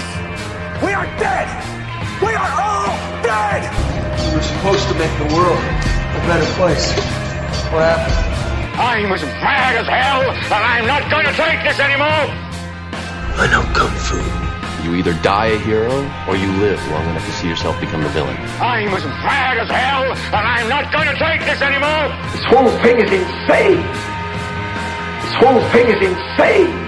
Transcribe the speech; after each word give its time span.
Stay 0.00 0.22
the 0.22 0.38
course. 0.38 0.82
We 0.82 0.92
are 0.92 1.06
dead. 1.18 1.48
We 2.22 2.32
are 2.34 2.52
all 2.58 2.90
dead. 3.22 3.62
We 4.28 4.34
were 4.36 4.42
supposed 4.42 4.88
to 4.88 4.94
make 4.94 5.12
the 5.18 5.34
world 5.34 5.58
a 5.58 6.20
better 6.26 6.48
place. 6.54 6.92
What 7.72 7.84
happened? 7.84 8.28
I'm 8.78 9.12
as 9.12 9.22
mad 9.22 9.74
as 9.74 9.88
hell, 9.90 10.22
and 10.22 10.62
I'm 10.64 10.86
not 10.86 11.10
going 11.10 11.26
to 11.26 11.34
take 11.34 11.62
this 11.66 11.80
anymore. 11.80 12.30
I 13.38 13.48
know 13.50 13.62
Kung 13.74 13.90
Fu. 13.90 14.18
You 14.84 14.94
either 14.94 15.12
die 15.22 15.46
a 15.46 15.58
hero 15.58 15.92
or 16.28 16.36
you 16.36 16.46
live 16.62 16.78
long 16.90 17.04
enough 17.10 17.26
to 17.26 17.32
see 17.32 17.48
yourself 17.48 17.78
become 17.80 18.04
a 18.04 18.08
villain. 18.10 18.36
I'm 18.62 18.88
as 18.94 19.04
mad 19.04 19.58
as 19.58 19.68
hell, 19.68 20.04
and 20.06 20.46
I'm 20.46 20.68
not 20.68 20.92
going 20.92 21.08
to 21.08 21.18
take 21.18 21.44
this 21.44 21.60
anymore. 21.60 22.14
This 22.32 22.44
whole 22.46 22.70
thing 22.80 22.96
is 23.02 23.10
insane. 23.10 23.82
This 25.22 25.34
whole 25.42 25.60
thing 25.74 25.88
is 25.90 26.00
insane. 26.00 26.87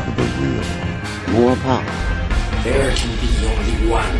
of 0.00 0.16
the 0.16 0.22
real. 0.22 1.38
More 1.38 1.56
power. 1.56 1.84
There 2.64 2.94
can 2.94 3.12
be 3.20 3.30
only 3.46 3.90
one. 3.90 4.16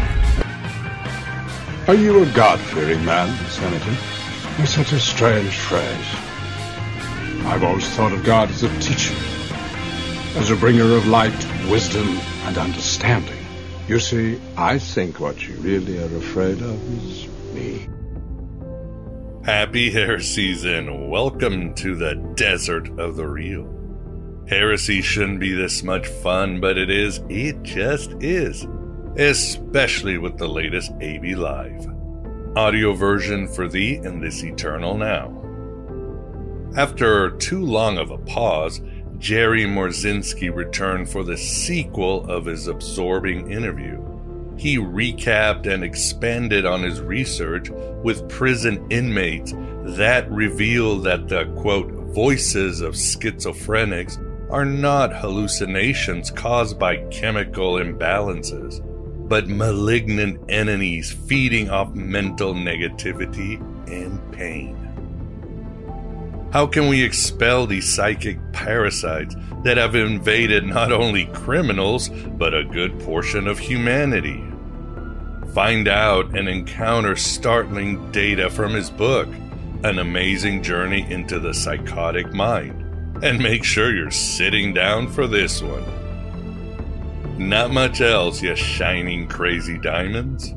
Are 1.89 1.95
you 1.95 2.23
a 2.23 2.27
God-fearing 2.33 3.05
man, 3.05 3.35
Senator? 3.49 3.97
It's 4.59 4.75
such 4.75 4.93
a 4.93 5.01
strange 5.01 5.57
phrase. 5.57 6.15
I've 7.47 7.65
always 7.65 7.89
thought 7.89 8.13
of 8.13 8.23
God 8.23 8.51
as 8.51 8.63
a 8.63 8.69
teacher, 8.81 9.15
as 10.37 10.51
a 10.51 10.57
bringer 10.57 10.95
of 10.95 11.07
light, 11.07 11.35
wisdom, 11.71 12.19
and 12.45 12.59
understanding. 12.59 13.39
You 13.89 13.99
see, 13.99 14.39
I 14.57 14.79
think 14.79 15.21
what 15.21 15.47
you 15.47 15.55
really 15.55 15.99
are 15.99 16.17
afraid 16.19 16.61
of 16.61 17.05
is 17.05 17.27
me. 17.55 17.89
Happy 19.45 19.91
hair 19.91 20.21
season. 20.21 21.09
Welcome 21.09 21.75
to 21.75 21.97
the 21.97 22.15
desert 22.37 22.89
of 22.99 23.17
the 23.17 23.27
real. 23.27 23.82
Heresy 24.49 25.01
shouldn't 25.01 25.41
be 25.41 25.53
this 25.53 25.83
much 25.83 26.07
fun, 26.07 26.61
but 26.61 26.77
it 26.77 26.91
is. 26.91 27.21
It 27.29 27.63
just 27.63 28.13
is. 28.21 28.67
Especially 29.17 30.19
with 30.19 30.37
the 30.37 30.49
latest 30.49 30.93
AB 31.01 31.35
Live. 31.35 31.87
Audio 32.57 32.93
version 32.93 33.49
for 33.49 33.69
thee 33.69 33.97
in 34.03 34.21
this 34.21 34.43
eternal 34.43 34.97
now. 34.97 35.39
After 36.77 37.31
too 37.31 37.65
long 37.65 37.99
of 37.99 38.11
a 38.11 38.19
pause, 38.19 38.81
Jerry 39.19 39.65
Marzinsky 39.65 40.55
returned 40.55 41.09
for 41.09 41.23
the 41.23 41.37
sequel 41.37 42.29
of 42.31 42.47
his 42.47 42.67
absorbing 42.67 43.51
interview. 43.53 44.03
He 44.57 44.79
recapped 44.79 45.67
and 45.67 45.85
expanded 45.85 46.67
on 46.67 46.83
his 46.83 47.01
research 47.01 47.71
with 48.03 48.29
prison 48.29 48.85
inmates 48.91 49.53
that 49.97 50.31
revealed 50.31 51.05
that 51.05 51.29
the 51.29 51.45
quote 51.61 51.91
voices 52.15 52.81
of 52.81 52.95
schizophrenics 52.95 54.19
are 54.53 54.67
not 54.67 55.17
hallucinations 55.17 56.31
caused 56.31 56.79
by 56.79 56.99
chemical 57.07 57.77
imbalances, 57.77 58.87
but 59.27 59.49
malignant 59.49 60.39
entities 60.51 61.11
feeding 61.11 61.71
off 61.71 61.95
mental 61.95 62.53
negativity 62.53 63.59
and 63.91 64.21
pain. 64.31 64.77
How 66.53 66.67
can 66.67 66.89
we 66.89 67.03
expel 67.03 67.67
these 67.67 67.91
psychic 67.91 68.39
parasites 68.53 69.35
that 69.65 69.79
have 69.79 69.95
invaded 69.95 70.67
not 70.67 70.93
only 70.93 71.25
criminals, 71.29 72.11
but 72.11 72.53
a 72.53 72.63
good 72.63 73.01
portion 73.01 73.49
of 73.49 73.59
humanity? 73.59 74.45
Find 75.55 75.89
out 75.89 76.37
and 76.37 76.47
encounter 76.47 77.17
startling 77.17 78.13
data 78.13 78.51
from 78.51 78.75
his 78.75 78.91
book, 78.91 79.29
An 79.83 79.99
Amazing 79.99 80.63
Journey 80.63 81.11
into 81.11 81.39
the 81.39 81.55
Psychotic 81.55 82.35
Mind 82.35 82.82
and 83.23 83.41
make 83.41 83.63
sure 83.63 83.95
you're 83.95 84.11
sitting 84.11 84.75
down 84.75 85.07
for 85.07 85.27
this 85.29 85.63
one. 85.63 85.85
Not 87.39 87.71
much 87.71 88.01
else, 88.01 88.43
you 88.43 88.55
shining 88.57 89.29
crazy 89.29 89.79
diamonds. 89.79 90.53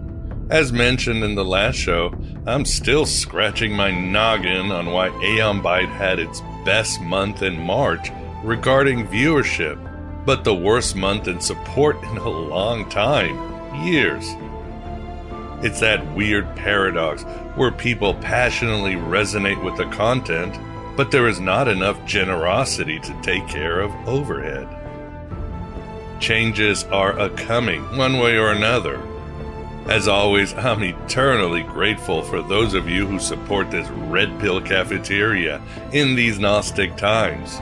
As 0.50 0.74
mentioned 0.74 1.24
in 1.24 1.36
the 1.36 1.46
last 1.46 1.76
show, 1.76 2.14
I'm 2.48 2.66
still 2.66 3.06
scratching 3.06 3.72
my 3.74 3.92
noggin 3.92 4.72
on 4.72 4.88
why 4.88 5.08
Aeon 5.24 5.62
Byte 5.62 5.90
had 5.90 6.20
its 6.20 6.42
best 6.66 7.02
month 7.02 7.44
in 7.44 7.60
March 7.60 8.12
regarding 8.44 9.08
viewership, 9.08 9.78
but 10.26 10.44
the 10.44 10.54
worst 10.54 10.96
month 10.96 11.28
in 11.28 11.40
support 11.40 12.02
in 12.04 12.18
a 12.18 12.30
long 12.30 12.90
time 12.90 13.36
years. 13.84 14.26
It's 15.64 15.80
that 15.80 16.16
weird 16.16 16.56
paradox 16.56 17.24
where 17.56 17.72
people 17.72 18.14
passionately 18.16 18.94
resonate 18.94 19.64
with 19.64 19.78
the 19.78 19.86
content 19.86 20.56
but 20.96 21.12
there 21.12 21.28
is 21.28 21.40
not 21.40 21.68
enough 21.68 22.04
generosity 22.06 23.00
to 23.00 23.22
take 23.22 23.48
care 23.48 23.82
of 23.82 23.92
overhead. 24.08 24.68
Changes 26.20 26.86
are 26.86 27.20
a 27.20 27.30
coming, 27.32 27.84
one 27.98 28.18
way 28.20 28.38
or 28.38 28.52
another. 28.52 29.02
As 29.88 30.08
always, 30.08 30.54
I'm 30.54 30.82
eternally 30.84 31.62
grateful 31.62 32.24
for 32.24 32.42
those 32.42 32.74
of 32.74 32.90
you 32.90 33.06
who 33.06 33.20
support 33.20 33.70
this 33.70 33.88
red 33.90 34.40
pill 34.40 34.60
cafeteria 34.62 35.62
in 35.92 36.16
these 36.16 36.40
Gnostic 36.40 36.96
times. 36.96 37.60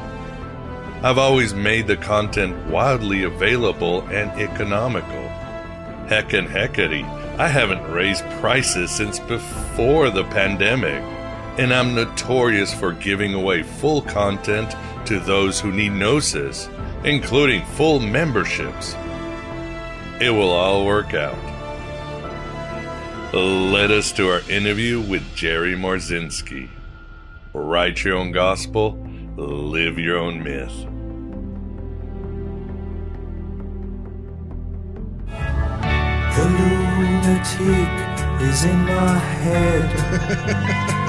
I've 1.03 1.17
always 1.17 1.53
made 1.53 1.87
the 1.87 1.97
content 1.97 2.55
wildly 2.67 3.23
available 3.23 4.01
and 4.03 4.31
economical. 4.39 5.27
Heck 6.07 6.31
and 6.31 6.47
heckety, 6.47 7.03
I 7.37 7.49
haven't 7.49 7.91
raised 7.91 8.23
prices 8.39 8.91
since 8.91 9.19
before 9.19 10.09
the 10.09 10.23
pandemic 10.23 11.03
and 11.57 11.73
I'm 11.73 11.93
notorious 11.93 12.73
for 12.73 12.93
giving 12.93 13.33
away 13.33 13.63
full 13.63 14.01
content 14.01 14.75
to 15.05 15.19
those 15.19 15.59
who 15.59 15.71
need 15.71 15.91
Gnosis, 15.91 16.67
including 17.03 17.63
full 17.65 17.99
memberships. 17.99 18.95
It 20.19 20.31
will 20.31 20.49
all 20.49 20.85
work 20.85 21.13
out. 21.13 21.37
Let 23.33 23.91
us 23.91 24.11
to 24.13 24.29
our 24.29 24.41
interview 24.49 25.01
with 25.01 25.35
Jerry 25.35 25.75
Marzinsky. 25.75 26.69
Write 27.53 28.03
your 28.03 28.17
own 28.17 28.31
gospel, 28.31 28.93
live 29.35 29.99
your 29.99 30.17
own 30.17 30.41
myth. 30.43 30.73
The 36.35 36.45
lunatic 36.49 37.89
is 38.41 38.65
in 38.65 38.85
my 38.85 39.19
head. 39.19 40.99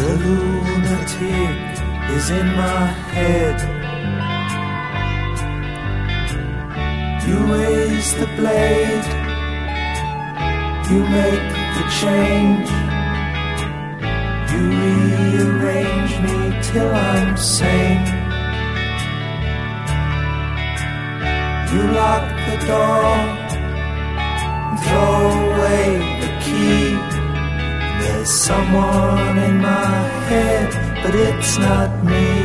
The 0.00 0.16
lunatic 0.16 1.56
is 2.16 2.30
in 2.30 2.46
my 2.56 2.86
head. 3.12 3.56
You 7.28 7.36
raise 7.52 8.10
the 8.14 8.26
blade, 8.38 9.08
you 10.90 11.00
make 11.18 11.48
the 11.76 11.84
change. 12.00 12.70
You 14.50 14.62
rearrange 14.80 16.14
me 16.24 16.38
till 16.62 16.90
I'm 16.94 17.36
sane. 17.36 18.06
You 21.72 21.82
lock 21.92 22.24
the 22.48 22.56
door, 22.70 23.04
throw 24.82 25.20
away 25.52 25.88
the 26.22 26.30
key. 26.40 27.29
There's 28.10 28.28
someone 28.28 29.38
in 29.38 29.58
my 29.58 29.86
head, 30.28 31.02
but 31.04 31.14
it's 31.14 31.56
not 31.58 32.04
me. 32.04 32.42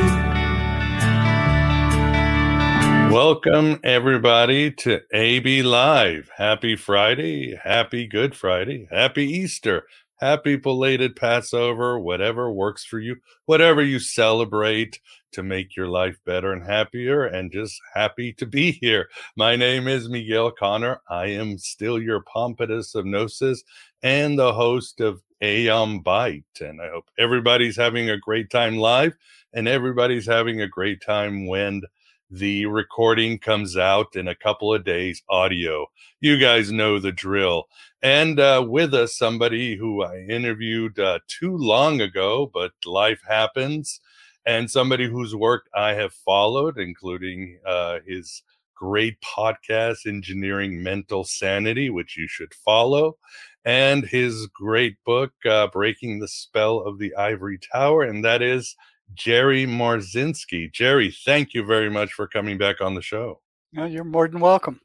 Welcome, 3.12 3.80
everybody, 3.84 4.72
to 4.72 5.02
AB 5.12 5.64
Live. 5.64 6.30
Happy 6.38 6.76
Friday, 6.76 7.56
happy 7.56 8.06
Good 8.06 8.36
Friday, 8.36 8.88
happy 8.92 9.26
Easter, 9.26 9.88
happy 10.18 10.56
belated 10.56 11.16
Passover, 11.16 12.00
whatever 12.00 12.52
works 12.52 12.86
for 12.86 13.00
you, 13.00 13.16
whatever 13.46 13.82
you 13.82 13.98
celebrate 13.98 15.02
to 15.32 15.42
make 15.42 15.76
your 15.76 15.88
life 15.88 16.18
better 16.26 16.54
and 16.54 16.64
happier, 16.64 17.26
and 17.26 17.52
just 17.52 17.82
happy 17.96 18.32
to 18.34 18.46
be 18.46 18.72
here. 18.72 19.10
My 19.36 19.56
name 19.56 19.88
is 19.88 20.10
Miguel 20.10 20.52
Connor. 20.52 21.02
I 21.10 21.26
am 21.26 21.58
still 21.58 22.00
your 22.00 22.24
Pompatus 22.24 22.94
of 22.94 23.06
Gnosis 23.06 23.64
and 24.04 24.38
the 24.38 24.54
host 24.54 25.02
of 25.02 25.22
Aeon 25.46 26.04
Byte. 26.04 26.62
And 26.62 26.82
I 26.82 26.90
hope 26.90 27.10
everybody's 27.18 27.78
having 27.78 28.10
a 28.10 28.18
great 28.18 28.50
time 28.50 28.78
live 28.78 29.16
and 29.54 29.68
everybody's 29.68 30.26
having 30.26 30.62
a 30.62 30.68
great 30.68 31.02
time 31.02 31.48
when 31.48 31.84
the 32.30 32.66
recording 32.66 33.38
comes 33.38 33.78
out 33.78 34.16
in 34.16 34.28
a 34.28 34.36
couple 34.36 34.74
of 34.74 34.84
days, 34.84 35.22
audio. 35.30 35.86
You 36.20 36.38
guys 36.38 36.72
know 36.72 37.00
the 37.00 37.12
drill. 37.12 37.66
And 38.02 38.40
uh, 38.40 38.66
with 38.68 38.94
us, 38.94 39.18
somebody 39.18 39.76
who 39.76 40.04
I 40.04 40.18
interviewed 40.30 41.00
uh, 41.00 41.20
too 41.28 41.56
long 41.56 42.02
ago, 42.02 42.50
but 42.54 42.72
life 42.86 43.22
happens, 43.28 44.02
and 44.46 44.70
somebody 44.70 45.08
whose 45.08 45.36
work 45.36 45.70
I 45.74 45.94
have 45.94 46.14
followed, 46.14 46.78
including 46.78 47.60
uh, 47.66 48.00
his 48.06 48.44
great 48.76 49.18
podcast, 49.22 50.06
Engineering 50.06 50.84
Mental 50.84 51.24
Sanity, 51.24 51.90
which 51.90 52.18
you 52.18 52.28
should 52.28 52.54
follow, 52.54 53.18
and 53.64 54.06
his 54.06 54.48
great 54.48 54.98
book, 55.06 55.32
uh, 55.46 55.68
Breaking 55.68 56.20
the 56.20 56.28
Spell 56.28 56.80
of 56.80 57.00
the 57.00 57.16
Ivory 57.16 57.60
Tower. 57.72 58.04
And 58.04 58.24
that 58.24 58.42
is 58.42 58.76
Jerry 59.14 59.66
Marzinsky. 59.66 60.72
Jerry, 60.72 61.12
thank 61.26 61.54
you 61.54 61.64
very 61.64 61.90
much 61.90 62.14
for 62.14 62.28
coming 62.28 62.58
back 62.58 62.82
on 62.82 62.96
the 62.96 63.02
show. 63.02 63.42
No, 63.74 63.86
you're 63.86 64.04
more 64.04 64.28
than 64.28 64.40
welcome. 64.40 64.82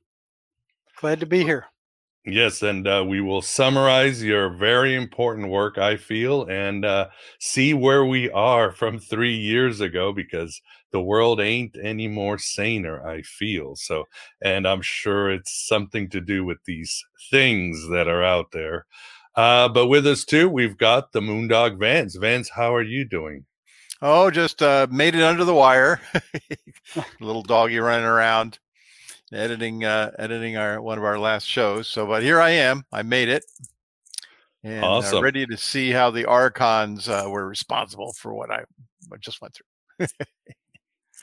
Glad 0.96 1.20
to 1.20 1.26
be 1.26 1.42
here. 1.42 1.66
Yes, 2.26 2.62
and 2.62 2.86
uh, 2.86 3.04
we 3.08 3.22
will 3.22 3.40
summarize 3.40 4.22
your 4.22 4.50
very 4.50 4.94
important 4.94 5.48
work, 5.48 5.78
I 5.78 5.96
feel, 5.96 6.44
and 6.44 6.84
uh, 6.84 7.08
see 7.38 7.72
where 7.72 8.04
we 8.04 8.30
are 8.30 8.72
from 8.72 8.98
three 8.98 9.34
years 9.34 9.80
ago 9.80 10.12
because 10.12 10.60
the 10.92 11.00
world 11.00 11.40
ain't 11.40 11.76
any 11.82 12.08
more 12.08 12.36
saner, 12.36 13.06
I 13.06 13.22
feel. 13.22 13.74
So, 13.74 14.04
and 14.42 14.68
I'm 14.68 14.82
sure 14.82 15.30
it's 15.30 15.66
something 15.66 16.10
to 16.10 16.20
do 16.20 16.44
with 16.44 16.58
these 16.66 17.02
things 17.30 17.88
that 17.88 18.06
are 18.06 18.22
out 18.22 18.50
there. 18.52 18.84
Uh, 19.34 19.68
but 19.68 19.86
with 19.86 20.06
us 20.06 20.24
too, 20.24 20.48
we've 20.48 20.76
got 20.76 21.12
the 21.12 21.20
Moondog 21.20 21.78
Vance. 21.78 22.16
Vance, 22.16 22.50
how 22.50 22.74
are 22.74 22.82
you 22.82 23.06
doing? 23.06 23.46
Oh, 24.02 24.30
just 24.30 24.62
uh, 24.62 24.86
made 24.90 25.14
it 25.14 25.22
under 25.22 25.44
the 25.44 25.54
wire. 25.54 26.00
Little 27.20 27.42
doggy 27.42 27.78
running 27.78 28.06
around, 28.06 28.58
editing 29.32 29.84
uh, 29.84 30.12
editing 30.18 30.56
our 30.56 30.80
one 30.80 30.98
of 30.98 31.04
our 31.04 31.18
last 31.18 31.46
shows. 31.46 31.88
So, 31.88 32.06
but 32.06 32.22
here 32.22 32.40
I 32.40 32.50
am. 32.50 32.84
I 32.92 33.02
made 33.02 33.28
it, 33.28 33.44
and 34.62 34.84
awesome. 34.84 35.18
uh, 35.18 35.22
ready 35.22 35.46
to 35.46 35.56
see 35.56 35.90
how 35.90 36.10
the 36.10 36.26
archons 36.26 37.08
uh, 37.08 37.24
were 37.28 37.46
responsible 37.46 38.12
for 38.14 38.34
what 38.34 38.50
I 38.50 38.64
just 39.20 39.40
went 39.40 39.54
through. 39.54 40.06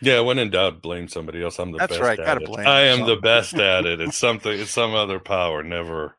yeah, 0.01 0.19
when 0.19 0.39
in 0.39 0.50
doubt, 0.50 0.81
blame 0.81 1.07
somebody 1.07 1.44
else. 1.44 1.59
I'm 1.59 1.71
the 1.71 1.80
That's 1.80 1.92
best. 1.94 2.01
right. 2.01 2.19
At 2.19 2.25
Gotta 2.25 2.44
it. 2.44 2.48
blame 2.48 2.68
I 2.68 2.81
am 2.81 3.06
the 3.06 3.18
best 3.18 3.54
at 3.56 3.86
it. 3.86 4.01
It's 4.01 4.18
something. 4.18 4.60
It's 4.60 4.71
some 4.71 4.94
other 4.94 5.19
power. 5.19 5.63
Never, 5.63 6.15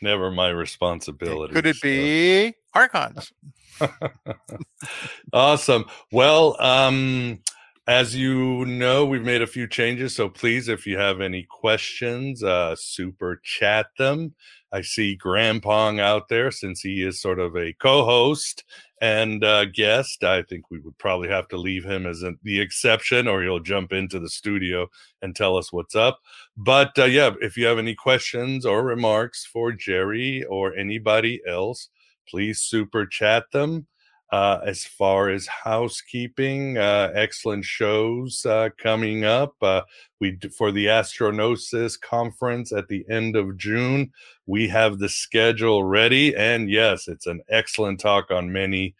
never 0.00 0.30
my 0.30 0.48
responsibility. 0.48 1.54
Could 1.54 1.66
it 1.66 1.80
be 1.80 2.54
archons? 2.74 3.32
awesome. 5.32 5.84
Well, 6.12 6.56
um, 6.60 7.40
as 7.86 8.16
you 8.16 8.64
know, 8.66 9.06
we've 9.06 9.22
made 9.24 9.42
a 9.42 9.46
few 9.46 9.68
changes. 9.68 10.14
So 10.16 10.28
please, 10.28 10.68
if 10.68 10.86
you 10.86 10.98
have 10.98 11.20
any 11.20 11.44
questions, 11.48 12.42
uh, 12.42 12.74
super 12.76 13.40
chat 13.44 13.86
them. 13.96 14.34
I 14.72 14.80
see 14.82 15.16
Grandpong 15.16 16.00
out 16.00 16.28
there 16.28 16.50
since 16.50 16.80
he 16.80 17.02
is 17.02 17.20
sort 17.20 17.38
of 17.38 17.56
a 17.56 17.72
co 17.74 18.04
host 18.04 18.64
and 19.00 19.44
uh, 19.44 19.66
guest. 19.66 20.24
I 20.24 20.42
think 20.42 20.68
we 20.70 20.80
would 20.80 20.98
probably 20.98 21.28
have 21.28 21.46
to 21.48 21.56
leave 21.56 21.84
him 21.84 22.06
as 22.06 22.24
the 22.42 22.60
exception 22.60 23.28
or 23.28 23.42
he'll 23.42 23.60
jump 23.60 23.92
into 23.92 24.18
the 24.18 24.28
studio 24.28 24.88
and 25.22 25.36
tell 25.36 25.56
us 25.56 25.72
what's 25.72 25.94
up. 25.94 26.18
But 26.56 26.98
uh, 26.98 27.04
yeah, 27.04 27.30
if 27.40 27.56
you 27.56 27.66
have 27.66 27.78
any 27.78 27.94
questions 27.94 28.66
or 28.66 28.82
remarks 28.82 29.44
for 29.44 29.70
Jerry 29.70 30.42
or 30.44 30.74
anybody 30.74 31.40
else, 31.46 31.88
please 32.28 32.60
super 32.60 33.06
chat 33.06 33.44
them. 33.52 33.86
Uh, 34.32 34.58
as 34.66 34.84
far 34.84 35.30
as 35.30 35.46
housekeeping, 35.46 36.76
uh, 36.76 37.12
excellent 37.14 37.64
shows 37.64 38.44
uh, 38.44 38.68
coming 38.76 39.24
up. 39.24 39.54
Uh, 39.62 39.82
we 40.20 40.36
for 40.56 40.72
the 40.72 40.88
Astro 40.88 41.30
Gnosis 41.30 41.96
conference 41.96 42.72
at 42.72 42.88
the 42.88 43.04
end 43.08 43.36
of 43.36 43.56
June. 43.56 44.10
We 44.46 44.66
have 44.66 44.98
the 44.98 45.08
schedule 45.08 45.84
ready, 45.84 46.34
and 46.34 46.68
yes, 46.68 47.06
it's 47.06 47.28
an 47.28 47.40
excellent 47.48 48.00
talk 48.00 48.32
on 48.32 48.52
many 48.52 48.96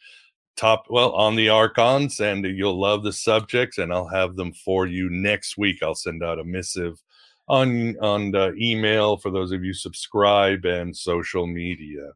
top 0.56 0.86
well 0.88 1.12
on 1.12 1.34
the 1.34 1.48
archons, 1.48 2.20
and 2.20 2.44
you'll 2.44 2.80
love 2.80 3.02
the 3.02 3.12
subjects. 3.12 3.78
And 3.78 3.92
I'll 3.92 4.08
have 4.08 4.36
them 4.36 4.52
for 4.52 4.86
you 4.86 5.10
next 5.10 5.58
week. 5.58 5.82
I'll 5.82 5.96
send 5.96 6.22
out 6.22 6.38
a 6.38 6.44
missive 6.44 7.02
on 7.48 7.96
on 8.00 8.30
the 8.30 8.54
email 8.60 9.16
for 9.16 9.30
those 9.30 9.52
of 9.52 9.64
you 9.64 9.72
subscribe 9.72 10.64
and 10.64 10.96
social 10.96 11.46
media. 11.46 12.12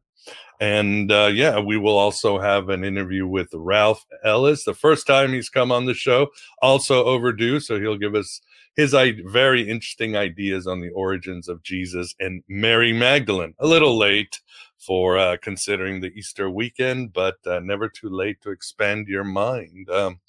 And 0.59 1.11
uh, 1.11 1.31
yeah, 1.33 1.59
we 1.59 1.77
will 1.77 1.97
also 1.97 2.39
have 2.39 2.69
an 2.69 2.83
interview 2.83 3.25
with 3.25 3.49
Ralph 3.53 4.05
Ellis. 4.23 4.63
The 4.63 4.75
first 4.75 5.07
time 5.07 5.33
he's 5.33 5.49
come 5.49 5.71
on 5.71 5.85
the 5.85 5.95
show, 5.95 6.27
also 6.61 7.03
overdue. 7.05 7.59
So 7.59 7.79
he'll 7.79 7.97
give 7.97 8.13
us 8.13 8.41
his 8.75 8.93
very 9.25 9.67
interesting 9.67 10.15
ideas 10.15 10.67
on 10.67 10.79
the 10.79 10.91
origins 10.91 11.49
of 11.49 11.63
Jesus 11.63 12.15
and 12.19 12.43
Mary 12.47 12.93
Magdalene. 12.93 13.55
A 13.59 13.67
little 13.67 13.97
late 13.97 14.39
for 14.77 15.17
uh, 15.17 15.37
considering 15.41 15.99
the 15.99 16.11
Easter 16.13 16.49
weekend, 16.49 17.13
but 17.13 17.35
uh, 17.45 17.59
never 17.59 17.89
too 17.89 18.09
late 18.09 18.41
to 18.41 18.51
expand 18.51 19.07
your 19.07 19.23
mind. 19.23 19.89
Um, 19.89 20.19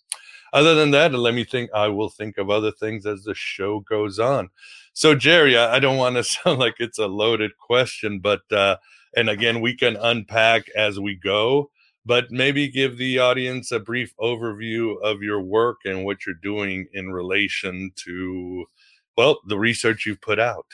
other 0.52 0.74
than 0.74 0.90
that, 0.90 1.14
let 1.14 1.34
me 1.34 1.44
think. 1.44 1.70
I 1.74 1.88
will 1.88 2.10
think 2.10 2.36
of 2.36 2.50
other 2.50 2.72
things 2.72 3.06
as 3.06 3.24
the 3.24 3.34
show 3.34 3.80
goes 3.80 4.18
on. 4.18 4.50
So, 4.92 5.14
Jerry, 5.14 5.56
I, 5.56 5.76
I 5.76 5.78
don't 5.78 5.96
want 5.96 6.16
to 6.16 6.24
sound 6.24 6.58
like 6.58 6.74
it's 6.78 6.98
a 6.98 7.06
loaded 7.06 7.56
question, 7.56 8.18
but 8.18 8.42
uh, 8.52 8.76
and 9.16 9.28
again, 9.28 9.60
we 9.60 9.76
can 9.76 9.96
unpack 9.96 10.68
as 10.76 10.98
we 10.98 11.14
go, 11.14 11.70
but 12.04 12.30
maybe 12.30 12.68
give 12.68 12.96
the 12.96 13.18
audience 13.18 13.70
a 13.70 13.78
brief 13.78 14.14
overview 14.20 15.00
of 15.02 15.22
your 15.22 15.40
work 15.40 15.78
and 15.84 16.04
what 16.04 16.26
you're 16.26 16.34
doing 16.42 16.86
in 16.92 17.12
relation 17.12 17.92
to, 18.04 18.66
well, 19.16 19.40
the 19.46 19.58
research 19.58 20.06
you've 20.06 20.20
put 20.20 20.38
out. 20.38 20.66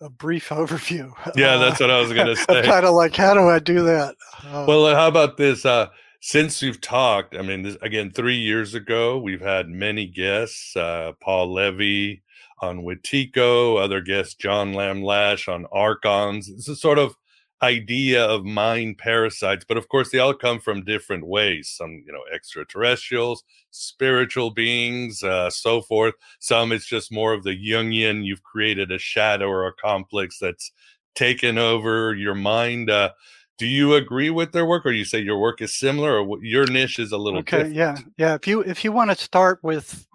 A 0.00 0.08
brief 0.08 0.48
overview. 0.50 1.12
Yeah, 1.36 1.56
that's 1.56 1.80
what 1.80 1.90
I 1.90 2.00
was 2.00 2.12
going 2.12 2.26
to 2.34 2.36
say. 2.36 2.62
kind 2.62 2.86
of 2.86 2.94
like, 2.94 3.16
how 3.16 3.34
do 3.34 3.48
I 3.48 3.58
do 3.58 3.82
that? 3.84 4.14
Uh, 4.44 4.64
well, 4.66 4.94
how 4.94 5.08
about 5.08 5.36
this? 5.36 5.66
Uh, 5.66 5.88
since 6.20 6.62
we've 6.62 6.80
talked, 6.80 7.36
I 7.36 7.42
mean, 7.42 7.62
this, 7.62 7.76
again, 7.82 8.10
three 8.10 8.36
years 8.36 8.74
ago, 8.74 9.18
we've 9.18 9.40
had 9.40 9.68
many 9.68 10.06
guests, 10.06 10.74
uh, 10.76 11.12
Paul 11.20 11.54
Levy, 11.54 12.22
on 12.60 12.80
Wetiko, 12.80 13.82
other 13.82 14.00
guests, 14.00 14.34
John 14.34 14.72
Lamb 14.72 15.02
Lash 15.02 15.48
on 15.48 15.66
Archons. 15.72 16.48
It's 16.48 16.68
a 16.68 16.76
sort 16.76 16.98
of 16.98 17.16
idea 17.62 18.24
of 18.24 18.44
mind 18.44 18.98
parasites, 18.98 19.64
but 19.66 19.76
of 19.76 19.88
course, 19.88 20.10
they 20.10 20.18
all 20.18 20.34
come 20.34 20.60
from 20.60 20.84
different 20.84 21.26
ways. 21.26 21.68
Some, 21.68 22.02
you 22.06 22.12
know, 22.12 22.22
extraterrestrials, 22.32 23.42
spiritual 23.70 24.50
beings, 24.50 25.22
uh, 25.22 25.50
so 25.50 25.80
forth. 25.80 26.14
Some 26.38 26.72
it's 26.72 26.86
just 26.86 27.12
more 27.12 27.32
of 27.32 27.42
the 27.42 27.56
Jungian. 27.56 28.24
You've 28.24 28.42
created 28.42 28.92
a 28.92 28.98
shadow 28.98 29.48
or 29.48 29.66
a 29.66 29.72
complex 29.72 30.38
that's 30.38 30.70
taken 31.14 31.58
over 31.58 32.14
your 32.14 32.34
mind. 32.34 32.90
Uh, 32.90 33.10
do 33.58 33.66
you 33.66 33.94
agree 33.94 34.30
with 34.30 34.52
their 34.52 34.64
work, 34.64 34.86
or 34.86 34.92
you 34.92 35.04
say 35.04 35.18
your 35.18 35.38
work 35.38 35.60
is 35.60 35.76
similar, 35.76 36.20
or 36.20 36.38
your 36.44 36.64
niche 36.66 37.00
is 37.00 37.10
a 37.10 37.18
little 37.18 37.40
okay? 37.40 37.56
Different? 37.56 37.74
Yeah, 37.74 37.98
yeah. 38.16 38.34
If 38.36 38.46
you 38.46 38.60
if 38.60 38.84
you 38.84 38.92
want 38.92 39.10
to 39.10 39.16
start 39.16 39.58
with 39.62 40.06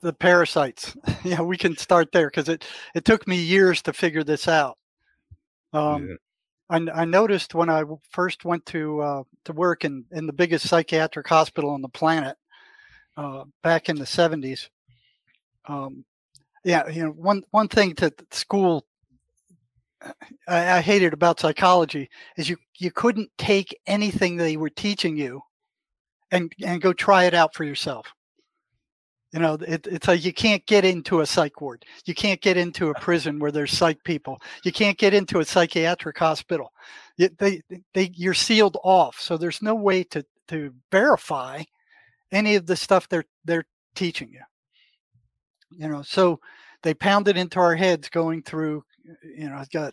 the 0.00 0.12
parasites, 0.12 0.96
yeah, 1.24 1.40
we 1.40 1.56
can 1.56 1.76
start 1.76 2.12
there 2.12 2.28
because 2.28 2.48
it 2.48 2.64
it 2.94 3.04
took 3.04 3.26
me 3.26 3.36
years 3.36 3.82
to 3.82 3.92
figure 3.92 4.24
this 4.24 4.48
out. 4.48 4.78
Um, 5.72 6.08
yeah. 6.08 6.14
I, 6.68 7.02
I 7.02 7.04
noticed 7.04 7.54
when 7.54 7.70
I 7.70 7.84
first 8.10 8.44
went 8.44 8.66
to 8.66 9.00
uh, 9.00 9.22
to 9.44 9.52
work 9.52 9.84
in 9.84 10.04
in 10.12 10.26
the 10.26 10.32
biggest 10.32 10.68
psychiatric 10.68 11.28
hospital 11.28 11.70
on 11.70 11.82
the 11.82 11.88
planet 11.88 12.36
uh, 13.16 13.44
back 13.62 13.88
in 13.88 13.96
the 13.96 14.06
seventies. 14.06 14.68
Um, 15.66 16.04
yeah, 16.64 16.88
you 16.88 17.04
know, 17.04 17.10
one 17.10 17.42
one 17.50 17.68
thing 17.68 17.94
that 17.98 18.34
school 18.34 18.84
I, 20.48 20.78
I 20.78 20.80
hated 20.80 21.12
about 21.12 21.40
psychology 21.40 22.10
is 22.36 22.48
you 22.48 22.56
you 22.78 22.90
couldn't 22.90 23.30
take 23.38 23.78
anything 23.86 24.36
they 24.36 24.56
were 24.56 24.70
teaching 24.70 25.16
you 25.16 25.42
and 26.30 26.52
and 26.64 26.80
go 26.80 26.92
try 26.92 27.24
it 27.24 27.34
out 27.34 27.54
for 27.54 27.64
yourself. 27.64 28.06
You 29.32 29.40
know, 29.40 29.54
it, 29.54 29.86
it's 29.86 30.08
like 30.08 30.24
you 30.24 30.32
can't 30.32 30.64
get 30.66 30.84
into 30.84 31.20
a 31.20 31.26
psych 31.26 31.60
ward. 31.60 31.84
You 32.04 32.14
can't 32.14 32.40
get 32.40 32.56
into 32.56 32.90
a 32.90 33.00
prison 33.00 33.38
where 33.38 33.50
there's 33.50 33.76
psych 33.76 34.02
people. 34.04 34.40
You 34.62 34.72
can't 34.72 34.96
get 34.96 35.14
into 35.14 35.40
a 35.40 35.44
psychiatric 35.44 36.16
hospital. 36.16 36.72
they 37.18 37.60
they 37.92 38.10
you're 38.14 38.34
sealed 38.34 38.78
off, 38.84 39.20
so 39.20 39.36
there's 39.36 39.62
no 39.62 39.74
way 39.74 40.04
to 40.04 40.24
to 40.48 40.72
verify 40.92 41.62
any 42.32 42.54
of 42.54 42.66
the 42.66 42.76
stuff 42.76 43.08
they're 43.08 43.24
they're 43.44 43.66
teaching 43.94 44.30
you. 44.32 44.42
You 45.70 45.88
know, 45.88 46.02
so 46.02 46.38
they 46.82 46.94
pound 46.94 47.28
it 47.28 47.36
into 47.36 47.58
our 47.58 47.74
heads 47.74 48.08
going 48.08 48.42
through. 48.42 48.84
You 49.36 49.50
know, 49.50 49.56
I've 49.56 49.70
got 49.70 49.92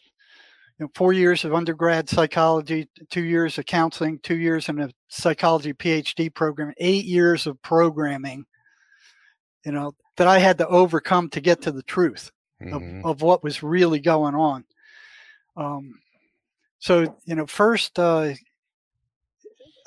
you 0.80 0.86
know, 0.86 0.92
four 0.96 1.14
years 1.14 1.44
of 1.44 1.54
undergrad 1.54 2.10
psychology, 2.10 2.88
two 3.10 3.24
years 3.24 3.58
of 3.58 3.66
counseling, 3.66 4.20
two 4.24 4.38
years 4.38 4.70
in 4.70 4.80
a 4.80 4.90
psychology 5.08 5.74
PhD 5.74 6.34
program, 6.34 6.74
eight 6.78 7.06
years 7.06 7.48
of 7.48 7.62
programming, 7.62 8.46
you 9.66 9.72
know, 9.72 9.94
that 10.18 10.28
I 10.28 10.40
had 10.40 10.58
to 10.60 10.68
overcome 10.68 11.30
to 11.30 11.42
get 11.42 11.62
to 11.64 11.72
the 11.72 11.84
truth 11.84 12.32
mm-hmm. 12.62 13.00
of, 13.00 13.06
of 13.06 13.22
what 13.22 13.44
was 13.44 13.64
really 13.64 14.00
going 14.00 14.36
on. 14.36 14.66
Um, 15.56 16.00
so, 16.80 17.16
you 17.26 17.36
know, 17.36 17.46
first, 17.46 17.98
uh, 17.98 18.34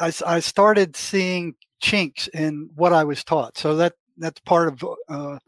I, 0.01 0.13
I 0.27 0.41
started 0.41 0.97
seeing 0.97 1.55
chinks 1.81 2.29
in 2.29 2.71
what 2.75 2.93
I 2.93 3.05
was 3.05 3.23
taught. 3.23 3.59
So 3.59 3.77
that 3.77 3.95
that's 4.17 4.41
part 4.41 4.69
of 4.69 4.85
uh, 5.09 5.39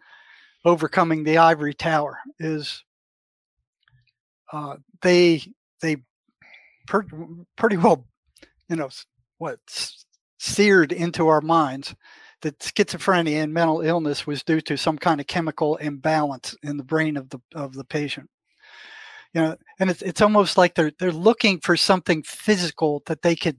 overcoming 0.64 1.25
the 1.25 1.38
ivory 1.38 1.75
tower 1.75 2.18
is 2.38 2.85
uh, 4.52 4.76
they 5.02 5.42
they 5.80 5.97
per, 6.87 7.04
pretty 7.56 7.76
well, 7.76 8.04
you 8.68 8.76
know, 8.76 8.90
what 9.38 9.58
seared 10.38 10.92
into 10.92 11.28
our 11.28 11.40
minds 11.40 11.94
that 12.42 12.59
schizophrenia 12.61 13.42
and 13.42 13.52
mental 13.52 13.80
illness 13.80 14.26
was 14.26 14.42
due 14.42 14.61
to 14.62 14.76
some 14.76 14.99
kind 14.99 15.21
of 15.21 15.26
chemical 15.26 15.76
imbalance 15.76 16.57
in 16.62 16.76
the 16.76 16.85
brain 16.85 17.16
of 17.16 17.28
the 17.30 17.40
of 17.54 17.75
the 17.75 17.85
patient. 17.85 18.28
You 19.35 19.42
know, 19.42 19.57
and 19.78 19.90
it's 19.90 20.02
it's 20.02 20.21
almost 20.21 20.57
like 20.57 20.75
they're 20.75 20.92
they're 20.99 21.12
looking 21.12 21.61
for 21.61 21.76
something 21.76 22.23
physical 22.23 23.02
that 23.07 23.23
they 23.23 23.37
could 23.37 23.59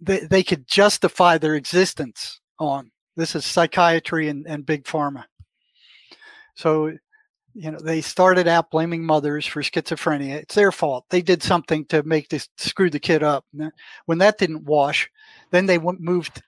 they, 0.00 0.20
they 0.20 0.42
could 0.42 0.66
justify 0.66 1.38
their 1.38 1.54
existence 1.54 2.40
on. 2.58 2.90
This 3.16 3.34
is 3.34 3.44
psychiatry 3.44 4.28
and, 4.28 4.46
and 4.46 4.64
big 4.64 4.84
pharma. 4.84 5.24
So 6.54 6.92
you 7.54 7.70
know 7.70 7.78
they 7.78 8.00
started 8.00 8.48
out 8.48 8.70
blaming 8.70 9.04
mothers 9.04 9.46
for 9.46 9.62
schizophrenia 9.62 10.36
it's 10.36 10.54
their 10.54 10.72
fault 10.72 11.04
they 11.10 11.20
did 11.20 11.42
something 11.42 11.84
to 11.84 12.02
make 12.04 12.28
this 12.28 12.48
screw 12.56 12.88
the 12.88 12.98
kid 12.98 13.22
up 13.22 13.44
when 14.06 14.18
that 14.18 14.38
didn't 14.38 14.64
wash 14.64 15.08
then 15.50 15.66
they 15.66 15.78
moved 15.78 16.42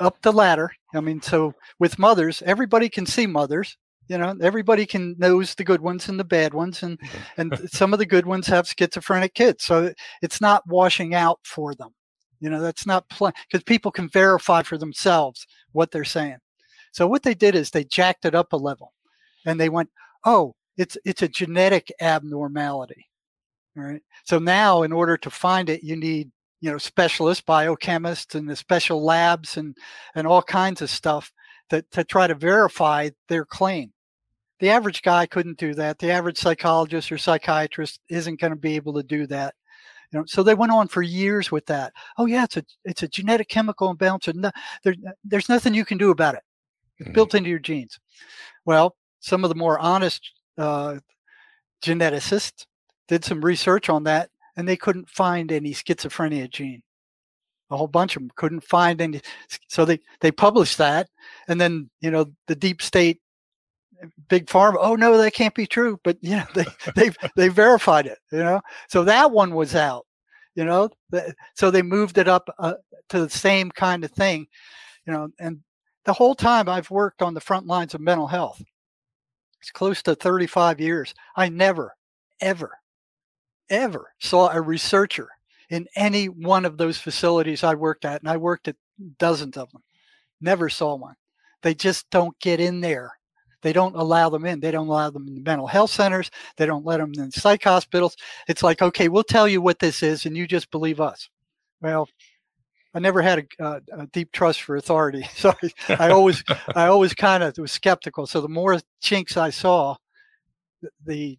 up 0.00 0.20
the 0.22 0.32
ladder 0.32 0.70
i 0.94 1.00
mean 1.00 1.20
so 1.20 1.54
with 1.78 1.98
mothers 1.98 2.42
everybody 2.46 2.88
can 2.88 3.06
see 3.06 3.26
mothers 3.26 3.76
you 4.08 4.18
know 4.18 4.34
everybody 4.40 4.86
can 4.86 5.14
knows 5.18 5.54
the 5.54 5.64
good 5.64 5.80
ones 5.80 6.08
and 6.08 6.18
the 6.18 6.24
bad 6.24 6.54
ones 6.54 6.82
and 6.82 6.98
and 7.36 7.58
some 7.70 7.92
of 7.92 7.98
the 7.98 8.06
good 8.06 8.26
ones 8.26 8.46
have 8.46 8.66
schizophrenic 8.68 9.34
kids 9.34 9.64
so 9.64 9.92
it's 10.22 10.40
not 10.40 10.66
washing 10.66 11.14
out 11.14 11.38
for 11.44 11.74
them 11.74 11.90
you 12.40 12.50
know 12.50 12.60
that's 12.60 12.86
not 12.86 13.04
because 13.08 13.62
people 13.64 13.90
can 13.90 14.08
verify 14.08 14.62
for 14.62 14.78
themselves 14.78 15.46
what 15.72 15.90
they're 15.90 16.04
saying 16.04 16.38
so 16.92 17.06
what 17.06 17.22
they 17.22 17.34
did 17.34 17.54
is 17.54 17.70
they 17.70 17.84
jacked 17.84 18.24
it 18.24 18.34
up 18.34 18.52
a 18.52 18.56
level 18.56 18.92
and 19.46 19.60
they 19.60 19.68
went 19.68 19.90
oh, 20.24 20.54
it's 20.76 20.96
it's 21.04 21.22
a 21.22 21.28
genetic 21.28 21.92
abnormality. 22.00 23.08
All 23.76 23.84
right. 23.84 24.02
So 24.24 24.38
now 24.38 24.82
in 24.82 24.92
order 24.92 25.16
to 25.18 25.30
find 25.30 25.68
it, 25.68 25.84
you 25.84 25.96
need, 25.96 26.30
you 26.60 26.70
know, 26.70 26.78
specialists, 26.78 27.44
biochemists 27.46 28.34
and 28.34 28.48
the 28.48 28.56
special 28.56 29.02
labs 29.02 29.56
and 29.56 29.76
and 30.14 30.26
all 30.26 30.42
kinds 30.42 30.82
of 30.82 30.90
stuff 30.90 31.32
that 31.70 31.90
to 31.92 32.04
try 32.04 32.26
to 32.26 32.34
verify 32.34 33.10
their 33.28 33.44
claim. 33.44 33.92
The 34.58 34.70
average 34.70 35.02
guy 35.02 35.26
couldn't 35.26 35.58
do 35.58 35.74
that. 35.74 35.98
The 35.98 36.10
average 36.10 36.38
psychologist 36.38 37.10
or 37.10 37.18
psychiatrist 37.18 38.00
isn't 38.10 38.40
going 38.40 38.52
to 38.52 38.58
be 38.58 38.76
able 38.76 38.92
to 38.94 39.02
do 39.02 39.26
that. 39.28 39.54
You 40.12 40.18
know, 40.18 40.24
so 40.26 40.42
they 40.42 40.54
went 40.54 40.72
on 40.72 40.88
for 40.88 41.02
years 41.02 41.50
with 41.50 41.64
that. 41.66 41.92
Oh 42.18 42.26
yeah, 42.26 42.44
it's 42.44 42.56
a 42.56 42.64
it's 42.84 43.02
a 43.02 43.08
genetic 43.08 43.48
chemical 43.48 43.90
imbalance. 43.90 44.28
No, 44.34 44.50
there, 44.82 44.94
there's 45.24 45.48
nothing 45.48 45.72
you 45.72 45.84
can 45.84 45.98
do 45.98 46.10
about 46.10 46.34
it. 46.34 46.42
It's 46.98 47.06
mm-hmm. 47.06 47.14
built 47.14 47.34
into 47.34 47.48
your 47.48 47.58
genes. 47.58 47.98
Well, 48.66 48.96
some 49.20 49.44
of 49.44 49.50
the 49.50 49.54
more 49.56 49.78
honest 49.78 50.30
uh, 50.58 50.98
geneticists 51.82 52.66
did 53.08 53.24
some 53.24 53.40
research 53.40 53.88
on 53.88 54.04
that 54.04 54.30
and 54.56 54.66
they 54.66 54.76
couldn't 54.76 55.08
find 55.08 55.52
any 55.52 55.72
schizophrenia 55.72 56.50
gene. 56.50 56.82
A 57.70 57.76
whole 57.76 57.86
bunch 57.86 58.16
of 58.16 58.22
them 58.22 58.30
couldn't 58.36 58.64
find 58.64 59.00
any 59.00 59.20
so 59.68 59.84
they 59.84 60.00
they 60.20 60.32
published 60.32 60.78
that 60.78 61.08
and 61.46 61.60
then 61.60 61.88
you 62.00 62.10
know 62.10 62.26
the 62.48 62.56
deep 62.56 62.82
state 62.82 63.20
big 64.28 64.46
pharma 64.46 64.76
oh 64.80 64.96
no 64.96 65.16
that 65.16 65.34
can't 65.34 65.54
be 65.54 65.66
true 65.66 66.00
but 66.02 66.16
you 66.20 66.36
know 66.36 66.46
they 66.54 66.64
they 66.96 67.10
they 67.36 67.48
verified 67.48 68.06
it 68.06 68.18
you 68.32 68.38
know? 68.38 68.60
So 68.88 69.04
that 69.04 69.30
one 69.30 69.54
was 69.54 69.76
out 69.76 70.04
you 70.56 70.64
know? 70.64 70.90
So 71.54 71.70
they 71.70 71.82
moved 71.82 72.18
it 72.18 72.26
up 72.26 72.48
uh, 72.58 72.74
to 73.10 73.20
the 73.20 73.30
same 73.30 73.70
kind 73.70 74.04
of 74.04 74.10
thing 74.10 74.48
you 75.06 75.12
know? 75.12 75.28
And 75.38 75.60
the 76.06 76.12
whole 76.12 76.34
time 76.34 76.68
i've 76.68 76.90
worked 76.90 77.22
on 77.22 77.34
the 77.34 77.40
front 77.40 77.66
lines 77.66 77.94
of 77.94 78.00
mental 78.00 78.26
health 78.26 78.60
it's 79.60 79.70
close 79.70 80.02
to 80.04 80.14
35 80.14 80.80
years. 80.80 81.14
I 81.36 81.48
never, 81.48 81.94
ever, 82.40 82.72
ever 83.70 84.12
saw 84.18 84.50
a 84.50 84.60
researcher 84.60 85.28
in 85.70 85.86
any 85.96 86.28
one 86.28 86.64
of 86.64 86.76
those 86.76 86.98
facilities 86.98 87.64
I 87.64 87.74
worked 87.74 88.04
at, 88.04 88.20
and 88.20 88.28
I 88.28 88.36
worked 88.36 88.68
at 88.68 88.76
dozens 89.18 89.56
of 89.56 89.70
them. 89.70 89.82
Never 90.40 90.68
saw 90.68 90.96
one. 90.96 91.14
They 91.62 91.74
just 91.74 92.10
don't 92.10 92.38
get 92.40 92.60
in 92.60 92.80
there. 92.80 93.12
They 93.62 93.72
don't 93.72 93.94
allow 93.94 94.30
them 94.30 94.46
in. 94.46 94.60
They 94.60 94.70
don't 94.70 94.88
allow 94.88 95.10
them 95.10 95.28
in 95.28 95.34
the 95.34 95.42
mental 95.42 95.66
health 95.66 95.90
centers. 95.90 96.30
They 96.56 96.66
don't 96.66 96.84
let 96.84 96.98
them 96.98 97.12
in 97.16 97.30
psych 97.30 97.62
hospitals. 97.64 98.16
It's 98.48 98.62
like, 98.62 98.80
okay, 98.80 99.08
we'll 99.08 99.22
tell 99.22 99.46
you 99.46 99.60
what 99.60 99.78
this 99.78 100.02
is, 100.02 100.26
and 100.26 100.36
you 100.36 100.46
just 100.46 100.70
believe 100.70 101.00
us. 101.00 101.28
Well, 101.82 102.08
I 102.94 102.98
never 102.98 103.22
had 103.22 103.38
a, 103.38 103.64
a, 103.64 103.68
uh, 103.68 103.80
a, 103.92 104.06
deep 104.08 104.32
trust 104.32 104.62
for 104.62 104.76
authority, 104.76 105.24
so 105.34 105.54
I, 105.88 105.94
I 105.94 106.10
always 106.10 106.42
I 106.74 106.86
always 106.86 107.14
kind 107.14 107.42
of 107.42 107.56
was 107.58 107.72
skeptical. 107.72 108.26
So 108.26 108.40
the 108.40 108.48
more 108.48 108.80
chinks 109.00 109.36
I 109.36 109.50
saw, 109.50 109.96
the 111.04 111.38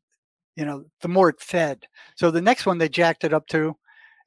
you 0.55 0.65
know 0.65 0.85
the 1.01 1.07
more 1.07 1.29
it 1.29 1.39
fed. 1.39 1.85
So 2.15 2.31
the 2.31 2.41
next 2.41 2.65
one 2.65 2.77
they 2.77 2.89
jacked 2.89 3.23
it 3.23 3.33
up 3.33 3.47
to 3.47 3.77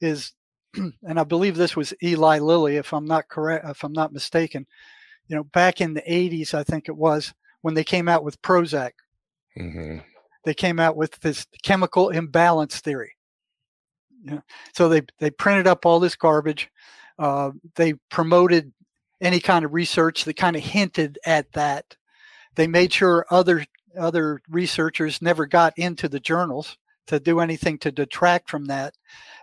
is, 0.00 0.32
and 0.74 1.18
I 1.20 1.24
believe 1.24 1.56
this 1.56 1.76
was 1.76 1.94
Eli 2.02 2.38
Lilly, 2.38 2.76
if 2.76 2.92
I'm 2.92 3.06
not 3.06 3.28
correct, 3.28 3.66
if 3.68 3.84
I'm 3.84 3.92
not 3.92 4.12
mistaken. 4.12 4.66
You 5.28 5.36
know, 5.36 5.44
back 5.44 5.80
in 5.80 5.94
the 5.94 6.02
80s, 6.02 6.52
I 6.52 6.64
think 6.64 6.88
it 6.88 6.96
was 6.96 7.32
when 7.62 7.74
they 7.74 7.84
came 7.84 8.08
out 8.08 8.24
with 8.24 8.42
Prozac. 8.42 8.90
Mm-hmm. 9.58 9.98
They 10.44 10.54
came 10.54 10.78
out 10.78 10.96
with 10.96 11.18
this 11.20 11.46
chemical 11.62 12.10
imbalance 12.10 12.80
theory. 12.80 13.12
Yeah. 14.22 14.40
So 14.74 14.88
they 14.88 15.02
they 15.18 15.30
printed 15.30 15.66
up 15.66 15.86
all 15.86 16.00
this 16.00 16.16
garbage 16.16 16.70
uh, 17.18 17.50
they 17.76 17.94
promoted 18.10 18.72
any 19.20 19.40
kind 19.40 19.64
of 19.64 19.72
research 19.72 20.24
that 20.24 20.36
kind 20.36 20.56
of 20.56 20.62
hinted 20.62 21.18
at 21.24 21.50
that. 21.52 21.96
They 22.56 22.66
made 22.66 22.92
sure 22.92 23.26
other 23.30 23.64
other 23.98 24.40
researchers 24.48 25.22
never 25.22 25.46
got 25.46 25.72
into 25.76 26.08
the 26.08 26.20
journals 26.20 26.76
to 27.06 27.20
do 27.20 27.40
anything 27.40 27.78
to 27.78 27.92
detract 27.92 28.48
from 28.48 28.66
that. 28.66 28.94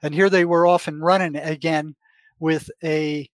And 0.01 0.13
here 0.13 0.29
they 0.29 0.45
were 0.45 0.65
off 0.65 0.87
and 0.87 1.01
running 1.01 1.35
again 1.35 1.95
with 2.39 2.69
a 2.83 3.29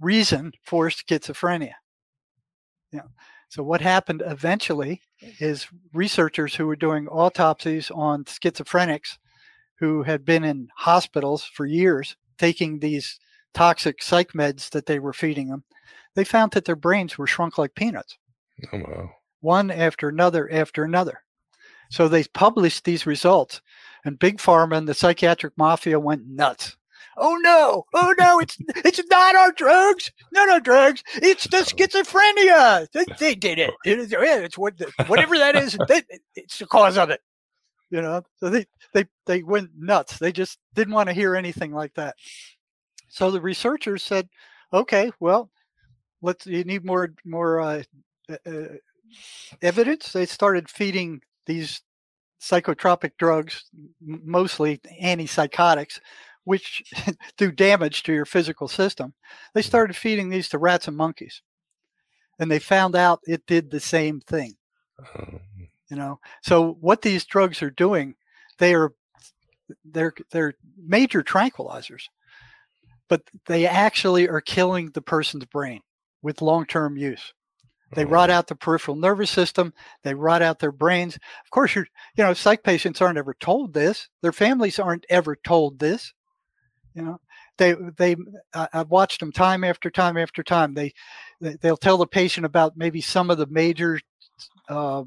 reason 0.00 0.52
for 0.64 0.88
schizophrenia. 0.88 1.74
Yeah. 2.92 3.02
So 3.48 3.62
what 3.62 3.80
happened 3.80 4.22
eventually 4.24 5.02
is 5.38 5.66
researchers 5.92 6.54
who 6.54 6.66
were 6.66 6.76
doing 6.76 7.08
autopsies 7.08 7.90
on 7.90 8.24
schizophrenics 8.24 9.18
who 9.78 10.02
had 10.02 10.24
been 10.24 10.44
in 10.44 10.68
hospitals 10.76 11.44
for 11.44 11.66
years 11.66 12.16
taking 12.38 12.78
these 12.78 13.18
toxic 13.52 14.02
psych 14.02 14.32
meds 14.32 14.70
that 14.70 14.86
they 14.86 14.98
were 14.98 15.12
feeding 15.12 15.48
them, 15.48 15.64
they 16.14 16.24
found 16.24 16.52
that 16.52 16.64
their 16.64 16.76
brains 16.76 17.18
were 17.18 17.26
shrunk 17.26 17.58
like 17.58 17.74
peanuts. 17.74 18.16
Oh, 18.72 18.78
wow. 18.78 19.10
One 19.40 19.70
after 19.70 20.08
another 20.08 20.50
after 20.52 20.84
another. 20.84 21.22
So 21.90 22.08
they 22.08 22.24
published 22.24 22.84
these 22.84 23.06
results, 23.06 23.60
and 24.04 24.18
Big 24.18 24.38
Pharma 24.38 24.76
and 24.76 24.88
the 24.88 24.94
psychiatric 24.94 25.54
mafia 25.56 25.98
went 25.98 26.26
nuts. 26.26 26.76
Oh 27.16 27.36
no! 27.42 27.84
Oh 27.92 28.14
no! 28.18 28.38
It's 28.38 28.56
it's 28.76 29.02
not 29.10 29.34
our 29.34 29.52
drugs. 29.52 30.12
Not 30.32 30.48
our 30.48 30.60
drugs. 30.60 31.02
It's 31.16 31.44
the 31.48 31.58
schizophrenia. 31.58 32.86
They, 32.92 33.04
they 33.18 33.34
did 33.34 33.58
it. 33.58 33.74
It's, 33.84 34.12
it's 34.12 34.56
what 34.56 34.74
whatever 35.06 35.36
that 35.36 35.56
is. 35.56 35.76
They, 35.88 36.02
it's 36.36 36.58
the 36.58 36.66
cause 36.66 36.96
of 36.96 37.10
it. 37.10 37.20
You 37.90 38.00
know. 38.00 38.22
So 38.38 38.48
they 38.48 38.66
they 38.94 39.06
they 39.26 39.42
went 39.42 39.70
nuts. 39.76 40.18
They 40.18 40.32
just 40.32 40.58
didn't 40.74 40.94
want 40.94 41.08
to 41.08 41.14
hear 41.14 41.34
anything 41.34 41.72
like 41.72 41.94
that. 41.94 42.14
So 43.08 43.30
the 43.30 43.40
researchers 43.40 44.04
said, 44.04 44.28
okay, 44.72 45.10
well, 45.18 45.50
let's 46.22 46.46
you 46.46 46.64
need 46.64 46.84
more 46.84 47.12
more 47.24 47.60
uh, 47.60 47.82
uh, 48.46 48.64
evidence. 49.62 50.12
They 50.12 50.26
started 50.26 50.68
feeding 50.68 51.20
these 51.46 51.82
psychotropic 52.40 53.12
drugs, 53.18 53.64
mostly 54.00 54.78
antipsychotics, 55.02 56.00
which 56.44 56.82
do 57.36 57.52
damage 57.52 58.02
to 58.04 58.12
your 58.12 58.24
physical 58.24 58.68
system. 58.68 59.14
They 59.54 59.62
mm. 59.62 59.66
started 59.66 59.96
feeding 59.96 60.28
these 60.28 60.48
to 60.50 60.58
rats 60.58 60.88
and 60.88 60.96
monkeys, 60.96 61.42
and 62.38 62.50
they 62.50 62.58
found 62.58 62.96
out 62.96 63.20
it 63.26 63.46
did 63.46 63.70
the 63.70 63.80
same 63.80 64.20
thing. 64.20 64.54
Oh. 65.00 65.40
You 65.88 65.96
know, 65.96 66.20
so 66.42 66.76
what 66.80 67.02
these 67.02 67.24
drugs 67.24 67.62
are 67.62 67.70
doing, 67.70 68.14
they 68.58 68.74
are 68.74 68.92
they're 69.84 70.14
they're 70.30 70.54
major 70.76 71.22
tranquilizers, 71.22 72.02
but 73.08 73.22
they 73.46 73.66
actually 73.66 74.28
are 74.28 74.40
killing 74.40 74.90
the 74.90 75.02
person's 75.02 75.46
brain 75.46 75.80
with 76.22 76.42
long-term 76.42 76.96
use. 76.96 77.32
They 77.92 78.04
rot 78.04 78.30
out 78.30 78.46
the 78.46 78.54
peripheral 78.54 78.96
nervous 78.96 79.30
system. 79.30 79.72
They 80.04 80.14
rot 80.14 80.42
out 80.42 80.60
their 80.60 80.72
brains. 80.72 81.16
Of 81.16 81.50
course, 81.50 81.74
you're, 81.74 81.88
you 82.16 82.22
know, 82.22 82.34
psych 82.34 82.62
patients 82.62 83.00
aren't 83.00 83.18
ever 83.18 83.34
told 83.34 83.74
this. 83.74 84.08
Their 84.22 84.32
families 84.32 84.78
aren't 84.78 85.06
ever 85.08 85.34
told 85.34 85.78
this. 85.78 86.14
You 86.94 87.02
know, 87.02 87.20
they, 87.58 87.74
they, 87.96 88.16
I, 88.54 88.68
I've 88.72 88.90
watched 88.90 89.20
them 89.20 89.32
time 89.32 89.64
after 89.64 89.90
time 89.90 90.16
after 90.16 90.42
time. 90.42 90.74
They, 90.74 90.92
they 91.40 91.56
they'll 91.60 91.76
tell 91.76 91.98
the 91.98 92.06
patient 92.06 92.46
about 92.46 92.76
maybe 92.76 93.00
some 93.00 93.30
of 93.30 93.38
the 93.38 93.46
major 93.46 94.00
uh, 94.68 95.04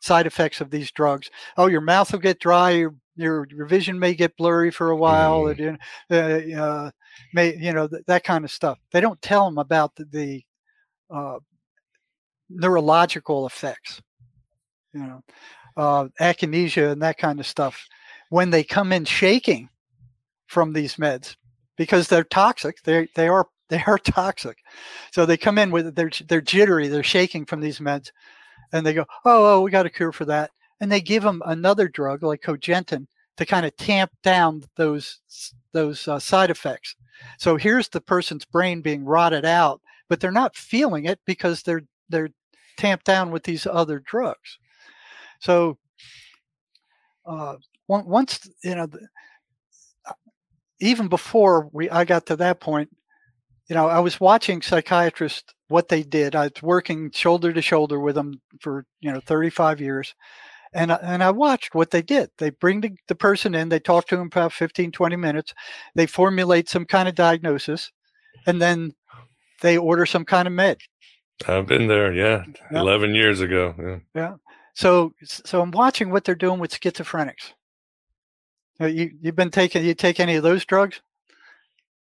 side 0.00 0.26
effects 0.26 0.60
of 0.60 0.70
these 0.70 0.90
drugs. 0.92 1.30
Oh, 1.56 1.66
your 1.66 1.80
mouth 1.80 2.12
will 2.12 2.20
get 2.20 2.40
dry. 2.40 2.70
Your, 2.70 2.94
your, 3.16 3.46
your 3.50 3.66
vision 3.66 3.98
may 3.98 4.14
get 4.14 4.36
blurry 4.36 4.70
for 4.70 4.90
a 4.90 4.96
while. 4.96 5.42
Mm. 5.44 5.78
It, 6.10 6.56
uh, 6.56 6.62
uh, 6.62 6.90
may, 7.34 7.56
you 7.56 7.72
know, 7.72 7.88
th- 7.88 8.04
that 8.06 8.24
kind 8.24 8.44
of 8.44 8.50
stuff. 8.50 8.78
They 8.92 9.00
don't 9.00 9.20
tell 9.20 9.44
them 9.44 9.58
about 9.58 9.96
the, 9.96 10.04
the 10.04 10.42
uh, 11.14 11.38
neurological 12.50 13.46
effects, 13.46 14.02
you 14.92 15.00
know, 15.00 15.22
uh, 15.76 16.08
akinesia 16.20 16.92
and 16.92 17.02
that 17.02 17.18
kind 17.18 17.40
of 17.40 17.46
stuff. 17.46 17.86
When 18.28 18.50
they 18.50 18.64
come 18.64 18.92
in 18.92 19.04
shaking 19.04 19.68
from 20.46 20.72
these 20.72 20.96
meds, 20.96 21.36
because 21.76 22.08
they're 22.08 22.24
toxic, 22.24 22.82
they 22.82 23.08
they 23.14 23.28
are 23.28 23.46
they 23.68 23.82
are 23.86 23.98
toxic. 23.98 24.58
So 25.12 25.24
they 25.24 25.36
come 25.36 25.58
in 25.58 25.70
with 25.70 25.94
they're 25.94 26.10
they're 26.28 26.40
jittery, 26.40 26.88
they're 26.88 27.02
shaking 27.02 27.46
from 27.46 27.60
these 27.60 27.78
meds, 27.78 28.10
and 28.72 28.84
they 28.84 28.94
go, 28.94 29.06
oh, 29.24 29.54
oh, 29.54 29.60
we 29.60 29.70
got 29.70 29.86
a 29.86 29.90
cure 29.90 30.12
for 30.12 30.24
that, 30.26 30.50
and 30.80 30.90
they 30.90 31.00
give 31.00 31.22
them 31.22 31.42
another 31.46 31.88
drug 31.88 32.22
like 32.22 32.42
cogentin 32.42 33.06
to 33.36 33.46
kind 33.46 33.64
of 33.64 33.76
tamp 33.76 34.10
down 34.22 34.62
those 34.76 35.20
those 35.72 36.06
uh, 36.08 36.18
side 36.18 36.50
effects. 36.50 36.94
So 37.38 37.56
here's 37.56 37.88
the 37.88 38.00
person's 38.00 38.44
brain 38.44 38.80
being 38.80 39.04
rotted 39.04 39.44
out, 39.44 39.80
but 40.08 40.20
they're 40.20 40.30
not 40.30 40.56
feeling 40.56 41.04
it 41.06 41.20
because 41.24 41.62
they're 41.62 41.82
they're 42.08 42.30
tamped 42.76 43.04
down 43.04 43.30
with 43.30 43.44
these 43.44 43.66
other 43.66 44.00
drugs. 44.00 44.58
So 45.40 45.78
uh, 47.26 47.56
once 47.88 48.48
you 48.62 48.74
know, 48.74 48.88
uh, 50.06 50.12
even 50.80 51.08
before 51.08 51.68
we 51.72 51.90
I 51.90 52.04
got 52.04 52.26
to 52.26 52.36
that 52.36 52.60
point, 52.60 52.90
you 53.68 53.74
know, 53.74 53.88
I 53.88 54.00
was 54.00 54.20
watching 54.20 54.62
psychiatrists 54.62 55.54
what 55.68 55.88
they 55.88 56.02
did. 56.02 56.34
I 56.34 56.44
was 56.44 56.62
working 56.62 57.10
shoulder 57.12 57.52
to 57.52 57.62
shoulder 57.62 58.00
with 58.00 58.16
them 58.16 58.40
for 58.60 58.84
you 59.00 59.12
know 59.12 59.20
35 59.20 59.80
years. 59.80 60.14
And, 60.72 60.92
and 60.92 61.22
I 61.22 61.32
watched 61.32 61.74
what 61.74 61.90
they 61.90 62.02
did. 62.02 62.30
They 62.38 62.50
bring 62.50 62.80
the, 62.80 62.92
the 63.08 63.16
person 63.16 63.54
in, 63.56 63.68
they 63.68 63.80
talk 63.80 64.06
to 64.06 64.16
them 64.16 64.28
about 64.28 64.52
15, 64.52 64.92
20 64.92 65.16
minutes, 65.16 65.52
they 65.96 66.06
formulate 66.06 66.68
some 66.68 66.84
kind 66.84 67.08
of 67.08 67.16
diagnosis, 67.16 67.90
and 68.46 68.62
then 68.62 68.92
they 69.62 69.76
order 69.78 70.06
some 70.06 70.24
kind 70.24 70.46
of 70.46 70.54
med. 70.54 70.78
I've 71.48 71.66
been 71.66 71.86
there, 71.86 72.12
yeah, 72.12 72.44
yeah. 72.70 72.80
eleven 72.80 73.14
years 73.14 73.40
ago. 73.40 73.74
Yeah. 73.78 73.98
yeah. 74.14 74.34
So, 74.74 75.14
so 75.24 75.60
I'm 75.60 75.70
watching 75.70 76.10
what 76.10 76.24
they're 76.24 76.34
doing 76.34 76.60
with 76.60 76.78
schizophrenics. 76.78 77.52
You 78.78 79.10
you've 79.20 79.36
been 79.36 79.50
taking 79.50 79.84
you 79.84 79.94
take 79.94 80.20
any 80.20 80.36
of 80.36 80.42
those 80.42 80.64
drugs? 80.64 81.02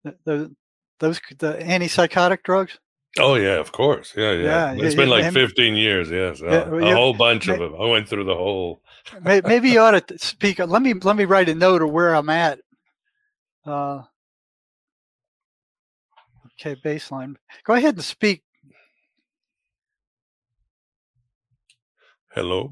The, 0.04 0.14
the 0.24 0.56
those 1.00 1.20
the 1.38 1.54
antipsychotic 1.54 2.42
drugs? 2.42 2.78
Oh 3.18 3.36
yeah, 3.36 3.58
of 3.58 3.72
course. 3.72 4.12
Yeah, 4.14 4.32
yeah. 4.32 4.72
yeah 4.72 4.84
it's 4.84 4.94
been 4.94 5.08
like 5.08 5.32
15 5.32 5.74
years. 5.74 6.10
Yes, 6.10 6.42
yeah, 6.42 6.68
a, 6.68 6.76
a 6.76 6.94
whole 6.94 7.14
bunch 7.14 7.48
of 7.48 7.58
them. 7.58 7.74
I 7.80 7.86
went 7.86 8.08
through 8.08 8.24
the 8.24 8.34
whole. 8.34 8.82
maybe 9.22 9.70
you 9.70 9.80
ought 9.80 10.06
to 10.06 10.18
speak. 10.18 10.58
Let 10.58 10.82
me 10.82 10.92
let 10.92 11.16
me 11.16 11.24
write 11.24 11.48
a 11.48 11.54
note 11.54 11.80
of 11.80 11.90
where 11.90 12.14
I'm 12.14 12.28
at. 12.28 12.58
Uh, 13.64 14.02
okay, 16.60 16.78
baseline. 16.84 17.36
Go 17.64 17.72
ahead 17.72 17.94
and 17.94 18.04
speak 18.04 18.42
Hello? 22.36 22.70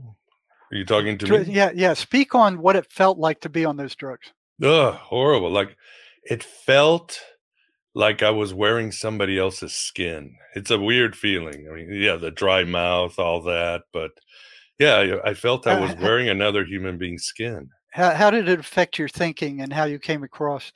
Are 0.70 0.76
you 0.76 0.84
talking 0.84 1.16
to 1.16 1.26
me? 1.26 1.50
Yeah, 1.50 1.70
yeah. 1.74 1.94
Speak 1.94 2.34
on 2.34 2.60
what 2.60 2.76
it 2.76 2.92
felt 2.92 3.16
like 3.16 3.40
to 3.40 3.48
be 3.48 3.64
on 3.64 3.78
those 3.78 3.94
drugs. 3.94 4.30
Ugh, 4.62 4.94
horrible. 4.94 5.50
Like 5.50 5.74
it 6.22 6.44
felt 6.44 7.18
like 7.94 8.22
I 8.22 8.28
was 8.28 8.52
wearing 8.52 8.92
somebody 8.92 9.38
else's 9.38 9.72
skin. 9.72 10.36
It's 10.54 10.70
a 10.70 10.78
weird 10.78 11.16
feeling. 11.16 11.66
I 11.70 11.74
mean, 11.74 11.88
yeah, 11.92 12.16
the 12.16 12.30
dry 12.30 12.64
mouth, 12.64 13.18
all 13.18 13.40
that, 13.44 13.84
but 13.90 14.10
yeah, 14.78 15.16
I 15.24 15.32
felt 15.32 15.66
I 15.66 15.80
was 15.80 15.92
uh, 15.92 15.96
wearing 15.98 16.28
another 16.28 16.66
human 16.66 16.98
being's 16.98 17.24
skin. 17.24 17.70
How, 17.92 18.10
how 18.10 18.30
did 18.30 18.50
it 18.50 18.58
affect 18.58 18.98
your 18.98 19.08
thinking 19.08 19.62
and 19.62 19.72
how 19.72 19.84
you 19.84 19.98
came 19.98 20.22
across? 20.24 20.72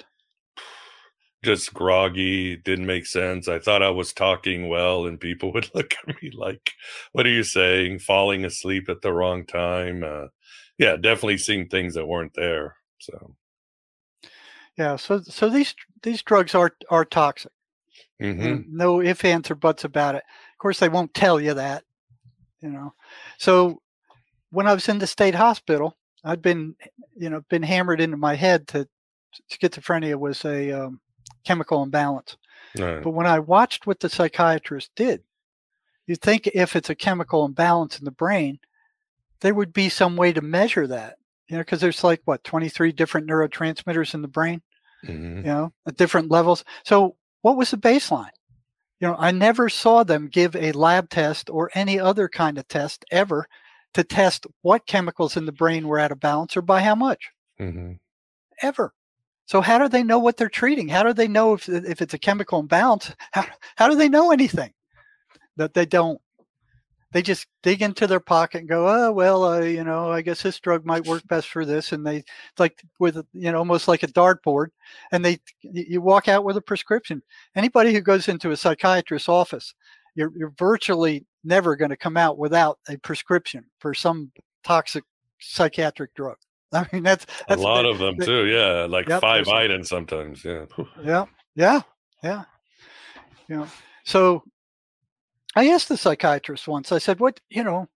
Just 1.45 1.73
groggy, 1.73 2.57
didn't 2.57 2.87
make 2.87 3.07
sense. 3.07 3.49
I 3.49 3.59
thought 3.59 3.83
I 3.83 3.91
was 3.91 4.13
talking 4.13 4.69
well, 4.69 5.07
and 5.07 5.21
people 5.21 5.53
would 5.55 5.71
look 5.75 5.95
at 5.95 6.23
me 6.23 6.31
like, 6.35 6.73
"What 7.13 7.27
are 7.27 7.31
you 7.31 7.45
saying?" 7.45 8.01
Falling 8.01 8.45
asleep 8.45 8.89
at 8.89 9.03
the 9.03 9.13
wrong 9.13 9.47
time. 9.47 10.03
Uh, 10.05 10.27
yeah, 10.79 10.97
definitely 10.97 11.39
seeing 11.39 11.69
things 11.69 11.95
that 11.95 12.07
weren't 12.07 12.35
there. 12.35 12.77
So, 13.01 13.35
yeah. 14.77 14.97
So, 14.97 15.21
so 15.23 15.49
these 15.49 15.75
these 16.03 16.23
drugs 16.23 16.55
are 16.55 16.73
are 16.91 17.05
toxic. 17.05 17.53
Mm-hmm. 18.21 18.77
No 18.77 19.01
ifs, 19.01 19.25
ands, 19.25 19.51
or 19.51 19.55
buts 19.55 19.85
about 19.85 20.17
it. 20.17 20.25
Of 20.53 20.59
course, 20.59 20.81
they 20.81 20.89
won't 20.89 21.15
tell 21.15 21.41
you 21.41 21.55
that. 21.55 21.85
You 22.61 22.71
know. 22.71 22.95
So, 23.39 23.81
when 24.51 24.67
I 24.67 24.75
was 24.75 24.89
in 24.89 24.99
the 24.99 25.07
state 25.07 25.37
hospital, 25.37 25.97
I'd 26.25 26.43
been, 26.43 26.75
you 27.17 27.31
know, 27.31 27.43
been 27.49 27.63
hammered 27.63 28.01
into 28.01 28.17
my 28.17 28.35
head 28.35 28.67
that 28.69 28.89
schizophrenia 29.53 30.17
was 30.17 30.45
a 30.45 30.73
um, 30.73 31.01
chemical 31.49 31.83
imbalance. 31.83 32.37
Right. 32.79 33.03
But 33.03 33.13
when 33.13 33.27
I 33.27 33.39
watched 33.39 33.87
what 33.87 34.01
the 34.01 34.11
psychiatrist 34.11 34.91
did, 34.95 35.23
you'd 36.07 36.21
think 36.21 36.47
if 36.49 36.77
it's 36.77 36.91
a 36.91 36.95
chemical 36.95 37.47
imbalance 37.47 37.99
in 37.99 38.05
the 38.05 38.11
brain, 38.11 38.59
there 39.41 39.55
would 39.55 39.73
be 39.73 39.89
some 39.89 40.15
way 40.15 40.31
to 40.35 40.43
measure 40.43 40.87
that. 40.87 41.17
You 41.49 41.57
know, 41.57 41.63
because 41.63 41.81
there's 41.81 42.05
like 42.05 42.21
what 42.27 42.45
23 42.45 42.93
different 42.93 43.27
neurotransmitters 43.27 44.13
in 44.13 44.21
the 44.21 44.29
brain. 44.29 44.61
Mm-hmm. 45.07 45.39
You 45.39 45.43
know, 45.43 45.73
at 45.87 45.97
different 45.97 46.31
levels. 46.31 46.65
So, 46.85 47.17
what 47.41 47.57
was 47.57 47.71
the 47.71 47.79
baseline? 47.79 48.37
You 49.01 49.09
know, 49.09 49.17
I 49.17 49.31
never 49.31 49.71
saw 49.71 50.03
them 50.03 50.29
give 50.29 50.55
a 50.55 50.73
lab 50.73 51.09
test 51.09 51.49
or 51.49 51.71
any 51.73 51.99
other 51.99 52.29
kind 52.29 52.59
of 52.59 52.69
test 52.69 53.07
ever 53.11 53.49
to 53.95 54.05
test 54.05 54.47
what 54.61 54.87
chemicals 54.87 55.37
in 55.37 55.47
the 55.47 55.53
brain 55.53 55.87
were 55.87 56.01
out 56.01 56.13
of 56.13 56.21
balance 56.21 56.57
or 56.57 56.63
by 56.63 56.83
how 56.83 56.97
much. 56.97 57.31
Mm-hmm. 57.59 57.93
Ever. 58.61 58.93
So 59.49 59.63
how 59.63 59.79
do 59.79 59.89
they 59.89 60.03
know 60.03 60.19
what 60.19 60.37
they're 60.37 60.51
treating? 60.51 60.89
How 60.89 61.03
do 61.03 61.15
they 61.15 61.27
know 61.27 61.55
if 61.55 61.71
if 61.71 62.03
it's 62.03 62.13
a 62.13 62.19
chemical 62.19 62.61
imbalance? 62.61 63.15
How 63.33 63.47
how 63.77 63.89
do 63.89 63.97
they 63.97 64.09
know 64.09 64.31
anything? 64.31 64.73
That 65.57 65.73
they 65.75 65.87
don't. 65.87 66.21
They 67.13 67.23
just 67.23 67.47
dig 67.63 67.81
into 67.81 68.07
their 68.07 68.21
pocket 68.21 68.59
and 68.59 68.69
go, 68.69 68.87
oh 68.87 69.11
well, 69.11 69.45
uh, 69.45 69.61
you 69.61 69.83
know, 69.85 70.13
I 70.13 70.21
guess 70.21 70.43
this 70.43 70.61
drug 70.61 70.85
might 70.85 71.07
work 71.07 71.27
best 71.27 71.49
for 71.49 71.65
this, 71.65 71.93
and 71.93 72.07
they 72.07 72.25
like 72.59 72.83
with 72.99 73.17
you 73.33 73.51
know 73.51 73.59
almost 73.59 73.89
like 73.89 74.03
a 74.03 74.09
dartboard, 74.09 74.69
and 75.13 75.25
they 75.25 75.39
you 75.63 76.03
walk 76.03 76.29
out 76.29 76.45
with 76.45 76.59
a 76.59 76.63
prescription. 76.63 77.23
Anybody 77.57 77.95
who 77.95 78.03
goes 78.03 78.29
into 78.29 78.51
a 78.51 78.57
psychiatrist's 78.57 79.31
office, 79.31 79.75
you're 80.15 80.33
you're 80.37 80.53
virtually 80.59 81.25
never 81.43 81.75
going 81.75 81.91
to 81.91 81.97
come 81.97 82.19
out 82.19 82.37
without 82.37 82.79
a 82.91 82.99
prescription 82.99 83.65
for 83.79 83.95
some 83.95 84.31
toxic 84.63 85.05
psychiatric 85.41 86.15
drug. 86.15 86.37
I 86.73 86.87
mean, 86.93 87.03
that's, 87.03 87.27
that's 87.49 87.61
a 87.61 87.65
lot 87.65 87.87
of 87.87 87.99
them 87.99 88.17
the, 88.17 88.27
too. 88.27 88.47
Yeah, 88.47 88.87
like 88.89 89.09
yep, 89.09 89.21
five 89.21 89.49
items 89.49 89.89
sometimes. 89.89 90.45
Yeah. 90.45 90.67
Yeah. 91.03 91.25
Yeah. 91.55 91.81
Yeah. 92.23 92.45
Yeah. 93.49 93.67
So 94.05 94.43
I 95.57 95.69
asked 95.69 95.89
the 95.89 95.97
psychiatrist 95.97 96.69
once. 96.69 96.93
I 96.93 96.99
said, 96.99 97.21
"What 97.21 97.41
you 97.49 97.65
know? 97.65 97.89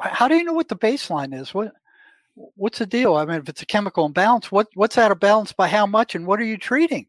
How 0.00 0.28
do 0.28 0.36
you 0.36 0.44
know 0.44 0.52
what 0.52 0.68
the 0.68 0.76
baseline 0.76 1.38
is? 1.38 1.52
What 1.52 1.72
what's 2.34 2.78
the 2.78 2.86
deal? 2.86 3.16
I 3.16 3.24
mean, 3.24 3.38
if 3.38 3.48
it's 3.48 3.62
a 3.62 3.66
chemical 3.66 4.06
imbalance, 4.06 4.52
what 4.52 4.68
what's 4.74 4.98
out 4.98 5.12
of 5.12 5.20
balance 5.20 5.52
by 5.52 5.68
how 5.68 5.86
much, 5.86 6.14
and 6.14 6.26
what 6.26 6.40
are 6.40 6.44
you 6.44 6.56
treating?" 6.56 7.06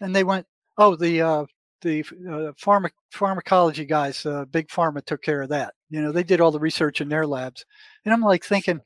And 0.00 0.14
they 0.14 0.24
went, 0.24 0.46
"Oh, 0.76 0.96
the 0.96 1.22
uh, 1.22 1.46
the 1.80 2.00
uh, 2.00 2.52
pharma, 2.62 2.90
pharmacology 3.10 3.86
guys, 3.86 4.24
uh, 4.26 4.44
big 4.46 4.68
pharma 4.68 5.04
took 5.04 5.22
care 5.22 5.42
of 5.42 5.48
that. 5.48 5.74
You 5.88 6.02
know, 6.02 6.12
they 6.12 6.22
did 6.24 6.40
all 6.40 6.50
the 6.50 6.60
research 6.60 7.00
in 7.00 7.08
their 7.08 7.26
labs." 7.26 7.64
And 8.04 8.12
I'm 8.12 8.22
like 8.22 8.44
thinking, 8.44 8.80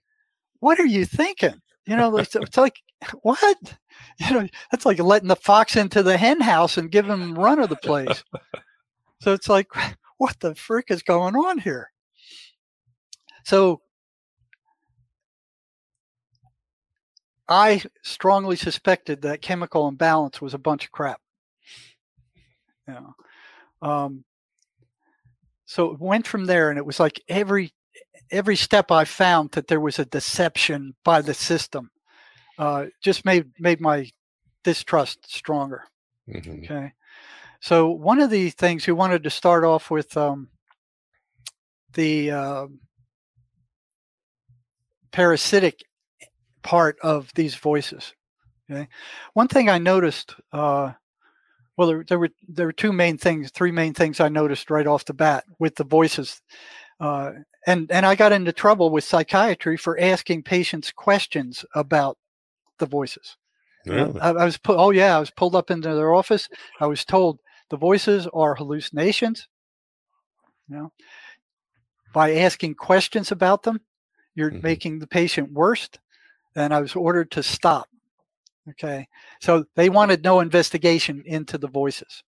what 0.60 0.78
are 0.78 0.86
you 0.86 1.04
thinking? 1.04 1.60
You 1.86 1.96
know, 1.96 2.16
it's, 2.18 2.36
it's 2.36 2.56
like, 2.56 2.80
what? 3.22 3.56
You 4.18 4.32
know, 4.32 4.46
that's 4.70 4.84
like 4.84 4.98
letting 4.98 5.28
the 5.28 5.36
fox 5.36 5.76
into 5.76 6.02
the 6.02 6.18
hen 6.18 6.42
house 6.42 6.76
and 6.76 6.90
giving 6.90 7.10
him 7.10 7.38
run 7.38 7.58
of 7.58 7.70
the 7.70 7.76
place. 7.76 8.22
so 9.20 9.32
it's 9.32 9.48
like, 9.48 9.68
what 10.18 10.38
the 10.40 10.54
frick 10.54 10.90
is 10.90 11.02
going 11.02 11.34
on 11.36 11.58
here? 11.58 11.90
So 13.44 13.80
I 17.48 17.82
strongly 18.02 18.56
suspected 18.56 19.22
that 19.22 19.42
chemical 19.42 19.88
imbalance 19.88 20.40
was 20.40 20.52
a 20.52 20.58
bunch 20.58 20.84
of 20.84 20.92
crap. 20.92 21.20
You 22.86 22.94
know, 22.94 23.14
um, 23.88 24.24
so 25.64 25.92
it 25.92 26.00
went 26.00 26.26
from 26.26 26.44
there, 26.44 26.68
and 26.68 26.78
it 26.78 26.84
was 26.84 27.00
like 27.00 27.22
every 27.28 27.72
every 28.30 28.56
step 28.56 28.90
I 28.90 29.04
found 29.04 29.52
that 29.52 29.66
there 29.68 29.80
was 29.80 29.98
a 29.98 30.04
deception 30.04 30.94
by 31.04 31.22
the 31.22 31.34
system. 31.34 31.90
uh, 32.60 32.86
just 33.00 33.24
made 33.24 33.46
made 33.58 33.80
my 33.80 34.08
distrust 34.62 35.34
stronger. 35.34 35.84
Mm-hmm. 36.28 36.64
Okay. 36.64 36.92
So 37.60 37.88
one 37.88 38.20
of 38.20 38.30
the 38.30 38.50
things 38.50 38.86
we 38.86 38.92
wanted 38.92 39.24
to 39.24 39.30
start 39.30 39.64
off 39.64 39.90
with 39.90 40.14
um, 40.16 40.48
the 41.94 42.30
uh, 42.30 42.66
parasitic 45.10 45.80
part 46.62 46.98
of 47.02 47.32
these 47.34 47.54
voices. 47.54 48.12
Okay. 48.70 48.88
One 49.32 49.48
thing 49.48 49.70
I 49.70 49.78
noticed, 49.78 50.34
uh, 50.52 50.92
well, 51.78 51.88
there, 51.88 52.04
there, 52.06 52.18
were 52.18 52.30
there 52.46 52.66
were 52.66 52.72
two 52.72 52.92
main 52.92 53.16
things, 53.16 53.50
three 53.50 53.72
main 53.72 53.94
things 53.94 54.20
I 54.20 54.28
noticed 54.28 54.70
right 54.70 54.86
off 54.86 55.06
the 55.06 55.14
bat 55.14 55.44
with 55.58 55.76
the 55.76 55.84
voices, 55.84 56.42
uh, 57.00 57.32
and 57.66 57.90
and 57.90 58.06
I 58.06 58.14
got 58.14 58.32
into 58.32 58.52
trouble 58.52 58.90
with 58.90 59.04
psychiatry 59.04 59.76
for 59.76 59.98
asking 60.00 60.42
patients 60.44 60.90
questions 60.90 61.64
about 61.74 62.18
the 62.78 62.86
voices. 62.86 63.36
Really? 63.86 64.20
I, 64.20 64.30
I 64.30 64.44
was 64.44 64.58
put. 64.58 64.76
Oh 64.78 64.90
yeah, 64.90 65.16
I 65.16 65.20
was 65.20 65.30
pulled 65.30 65.54
up 65.54 65.70
into 65.70 65.94
their 65.94 66.14
office. 66.14 66.48
I 66.80 66.86
was 66.86 67.04
told 67.04 67.38
the 67.70 67.76
voices 67.76 68.26
are 68.32 68.54
hallucinations. 68.54 69.48
You 70.68 70.76
know, 70.76 70.92
by 72.12 72.36
asking 72.36 72.74
questions 72.74 73.32
about 73.32 73.62
them, 73.62 73.80
you're 74.34 74.50
Mhm. 74.50 74.62
making 74.62 74.98
the 74.98 75.06
patient 75.06 75.52
worse. 75.52 75.88
And 76.56 76.74
I 76.74 76.80
was 76.80 76.96
ordered 76.96 77.30
to 77.32 77.42
stop. 77.42 77.88
Okay, 78.68 79.08
so 79.40 79.64
they 79.74 79.88
wanted 79.88 80.22
no 80.22 80.40
investigation 80.40 81.22
into 81.24 81.58
the 81.58 81.68
voices. 81.68 82.22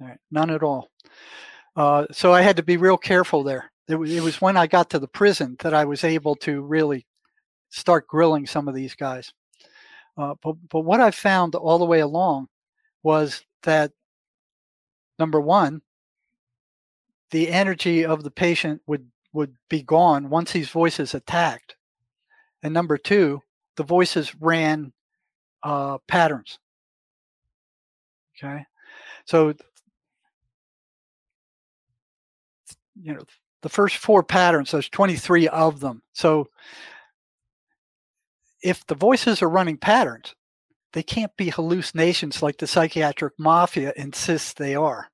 All 0.00 0.08
right, 0.08 0.18
none 0.30 0.50
at 0.50 0.62
all. 0.62 0.90
Uh, 1.74 2.06
so 2.12 2.32
I 2.32 2.42
had 2.42 2.56
to 2.56 2.62
be 2.62 2.76
real 2.76 2.98
careful 2.98 3.42
there. 3.42 3.70
It 3.88 3.96
was, 3.96 4.12
it 4.12 4.22
was 4.22 4.40
when 4.40 4.56
I 4.56 4.66
got 4.66 4.90
to 4.90 4.98
the 4.98 5.08
prison 5.08 5.56
that 5.60 5.74
I 5.74 5.84
was 5.84 6.04
able 6.04 6.36
to 6.36 6.62
really 6.62 7.06
start 7.70 8.06
grilling 8.06 8.46
some 8.46 8.68
of 8.68 8.74
these 8.74 8.94
guys. 8.94 9.32
Uh, 10.16 10.34
but, 10.42 10.56
but 10.68 10.80
what 10.80 11.00
I 11.00 11.10
found 11.10 11.54
all 11.54 11.78
the 11.78 11.86
way 11.86 12.00
along 12.00 12.48
was 13.02 13.44
that 13.62 13.92
number 15.18 15.40
one, 15.40 15.80
the 17.30 17.48
energy 17.48 18.04
of 18.04 18.22
the 18.22 18.30
patient 18.30 18.82
would 18.86 19.06
would 19.32 19.56
be 19.70 19.82
gone 19.82 20.28
once 20.28 20.52
these 20.52 20.68
voices 20.68 21.14
attacked, 21.14 21.76
and 22.62 22.74
number 22.74 22.98
two, 22.98 23.40
the 23.76 23.82
voices 23.82 24.34
ran 24.34 24.92
uh, 25.62 25.96
patterns. 26.06 26.58
Okay, 28.36 28.62
so 29.24 29.54
you 33.00 33.14
know 33.14 33.22
the 33.62 33.68
first 33.68 33.96
four 33.96 34.22
patterns. 34.22 34.70
There's 34.70 34.88
23 34.88 35.48
of 35.48 35.80
them. 35.80 36.02
So 36.12 36.48
if 38.62 38.86
the 38.86 38.94
voices 38.94 39.42
are 39.42 39.48
running 39.48 39.76
patterns, 39.76 40.34
they 40.92 41.02
can't 41.02 41.34
be 41.36 41.50
hallucinations 41.50 42.42
like 42.42 42.58
the 42.58 42.66
psychiatric 42.66 43.34
mafia 43.38 43.92
insists 43.96 44.52
they 44.52 44.74
are. 44.74 45.08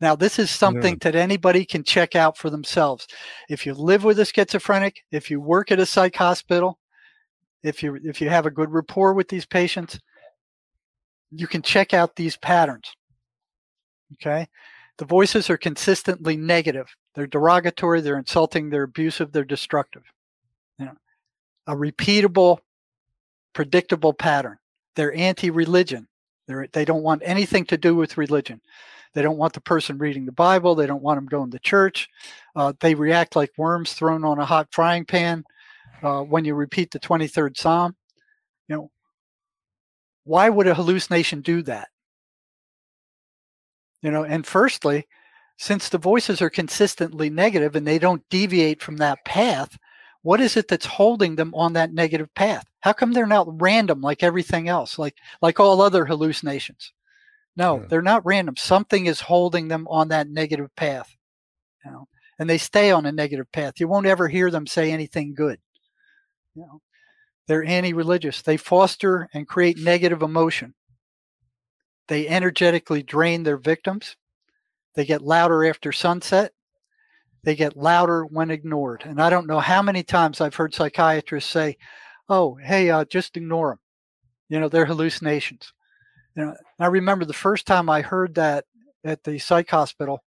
Now, 0.00 0.16
this 0.16 0.40
is 0.40 0.50
something 0.50 0.96
that 1.02 1.14
anybody 1.14 1.64
can 1.64 1.84
check 1.84 2.16
out 2.16 2.36
for 2.36 2.50
themselves. 2.50 3.06
If 3.48 3.64
you 3.64 3.72
live 3.74 4.02
with 4.02 4.18
a 4.18 4.24
schizophrenic, 4.24 4.96
if 5.12 5.30
you 5.30 5.40
work 5.40 5.70
at 5.70 5.78
a 5.78 5.86
psych 5.86 6.16
hospital, 6.16 6.80
if 7.62 7.84
you 7.84 7.96
if 8.02 8.20
you 8.20 8.28
have 8.28 8.46
a 8.46 8.50
good 8.50 8.70
rapport 8.70 9.14
with 9.14 9.28
these 9.28 9.46
patients, 9.46 10.00
you 11.30 11.46
can 11.46 11.62
check 11.62 11.94
out 11.94 12.16
these 12.16 12.36
patterns. 12.36 12.90
Okay? 14.14 14.48
The 14.98 15.04
voices 15.04 15.48
are 15.50 15.56
consistently 15.56 16.36
negative. 16.36 16.88
They're 17.14 17.26
derogatory, 17.26 18.00
they're 18.00 18.18
insulting, 18.18 18.70
they're 18.70 18.84
abusive, 18.84 19.32
they're 19.32 19.44
destructive. 19.44 20.02
You 20.78 20.86
know, 20.86 20.96
a 21.66 21.74
repeatable, 21.74 22.58
predictable 23.52 24.14
pattern. 24.14 24.58
They're 24.96 25.14
anti-religion. 25.14 26.08
They're, 26.46 26.66
they 26.72 26.84
don't 26.84 27.02
want 27.02 27.22
anything 27.24 27.64
to 27.66 27.76
do 27.76 27.94
with 27.94 28.18
religion. 28.18 28.60
They 29.14 29.22
don't 29.22 29.36
want 29.36 29.52
the 29.52 29.60
person 29.60 29.98
reading 29.98 30.24
the 30.24 30.32
Bible. 30.32 30.74
They 30.74 30.86
don't 30.86 31.02
want 31.02 31.18
them 31.18 31.26
going 31.26 31.50
to 31.50 31.58
church. 31.58 32.08
Uh, 32.56 32.72
they 32.80 32.94
react 32.94 33.36
like 33.36 33.50
worms 33.56 33.92
thrown 33.92 34.24
on 34.24 34.38
a 34.38 34.46
hot 34.46 34.68
frying 34.70 35.04
pan 35.04 35.44
uh, 36.02 36.22
when 36.22 36.44
you 36.44 36.54
repeat 36.54 36.90
the 36.90 36.98
23rd 36.98 37.56
Psalm. 37.56 37.94
You 38.68 38.76
know, 38.76 38.90
why 40.24 40.48
would 40.48 40.66
a 40.66 40.74
hallucination 40.74 41.42
do 41.42 41.62
that? 41.62 41.88
You 44.00 44.10
know, 44.10 44.24
and 44.24 44.46
firstly, 44.46 45.06
since 45.62 45.88
the 45.88 45.96
voices 45.98 46.42
are 46.42 46.50
consistently 46.50 47.30
negative 47.30 47.76
and 47.76 47.86
they 47.86 47.96
don't 47.96 48.28
deviate 48.30 48.82
from 48.82 48.96
that 48.96 49.24
path, 49.24 49.78
what 50.22 50.40
is 50.40 50.56
it 50.56 50.66
that's 50.66 50.86
holding 50.86 51.36
them 51.36 51.54
on 51.54 51.74
that 51.74 51.92
negative 51.92 52.34
path? 52.34 52.66
How 52.80 52.92
come 52.92 53.12
they're 53.12 53.26
not 53.28 53.62
random 53.62 54.00
like 54.00 54.24
everything 54.24 54.68
else, 54.68 54.98
like 54.98 55.14
like 55.40 55.60
all 55.60 55.80
other 55.80 56.04
hallucinations? 56.04 56.92
No, 57.54 57.78
Yeah. 57.78 57.86
they're 57.86 58.02
not 58.02 58.26
random. 58.26 58.56
Something 58.56 59.06
is 59.06 59.20
holding 59.20 59.68
them 59.68 59.86
on 59.86 60.08
that 60.08 60.28
negative 60.28 60.74
path. 60.74 61.14
You 61.84 61.92
know, 61.92 62.08
and 62.40 62.50
they 62.50 62.58
stay 62.58 62.90
on 62.90 63.06
a 63.06 63.12
negative 63.12 63.46
path. 63.52 63.78
You 63.78 63.86
won't 63.86 64.06
ever 64.06 64.26
hear 64.26 64.50
them 64.50 64.66
say 64.66 64.90
anything 64.90 65.32
good. 65.32 65.60
You 66.56 66.62
know, 66.62 66.82
they're 67.46 67.62
anti-religious. 67.64 68.42
They 68.42 68.56
foster 68.56 69.28
and 69.32 69.46
create 69.46 69.78
negative 69.78 70.22
emotion. 70.22 70.74
They 72.08 72.26
energetically 72.26 73.04
drain 73.04 73.44
their 73.44 73.58
victims. 73.58 74.16
They 74.94 75.04
get 75.04 75.22
louder 75.22 75.64
after 75.64 75.92
sunset. 75.92 76.52
They 77.44 77.56
get 77.56 77.76
louder 77.76 78.24
when 78.24 78.50
ignored. 78.50 79.02
And 79.04 79.20
I 79.20 79.30
don't 79.30 79.46
know 79.46 79.60
how 79.60 79.82
many 79.82 80.02
times 80.02 80.40
I've 80.40 80.54
heard 80.54 80.74
psychiatrists 80.74 81.50
say, 81.50 81.76
"Oh, 82.28 82.54
hey, 82.56 82.90
uh, 82.90 83.04
just 83.04 83.36
ignore 83.36 83.70
them." 83.70 83.80
You 84.48 84.60
know, 84.60 84.68
they're 84.68 84.86
hallucinations. 84.86 85.72
You 86.36 86.44
know, 86.46 86.56
I 86.78 86.86
remember 86.86 87.24
the 87.24 87.32
first 87.32 87.66
time 87.66 87.88
I 87.90 88.02
heard 88.02 88.34
that 88.36 88.64
at 89.04 89.24
the 89.24 89.38
psych 89.38 89.70
hospital, 89.70 90.22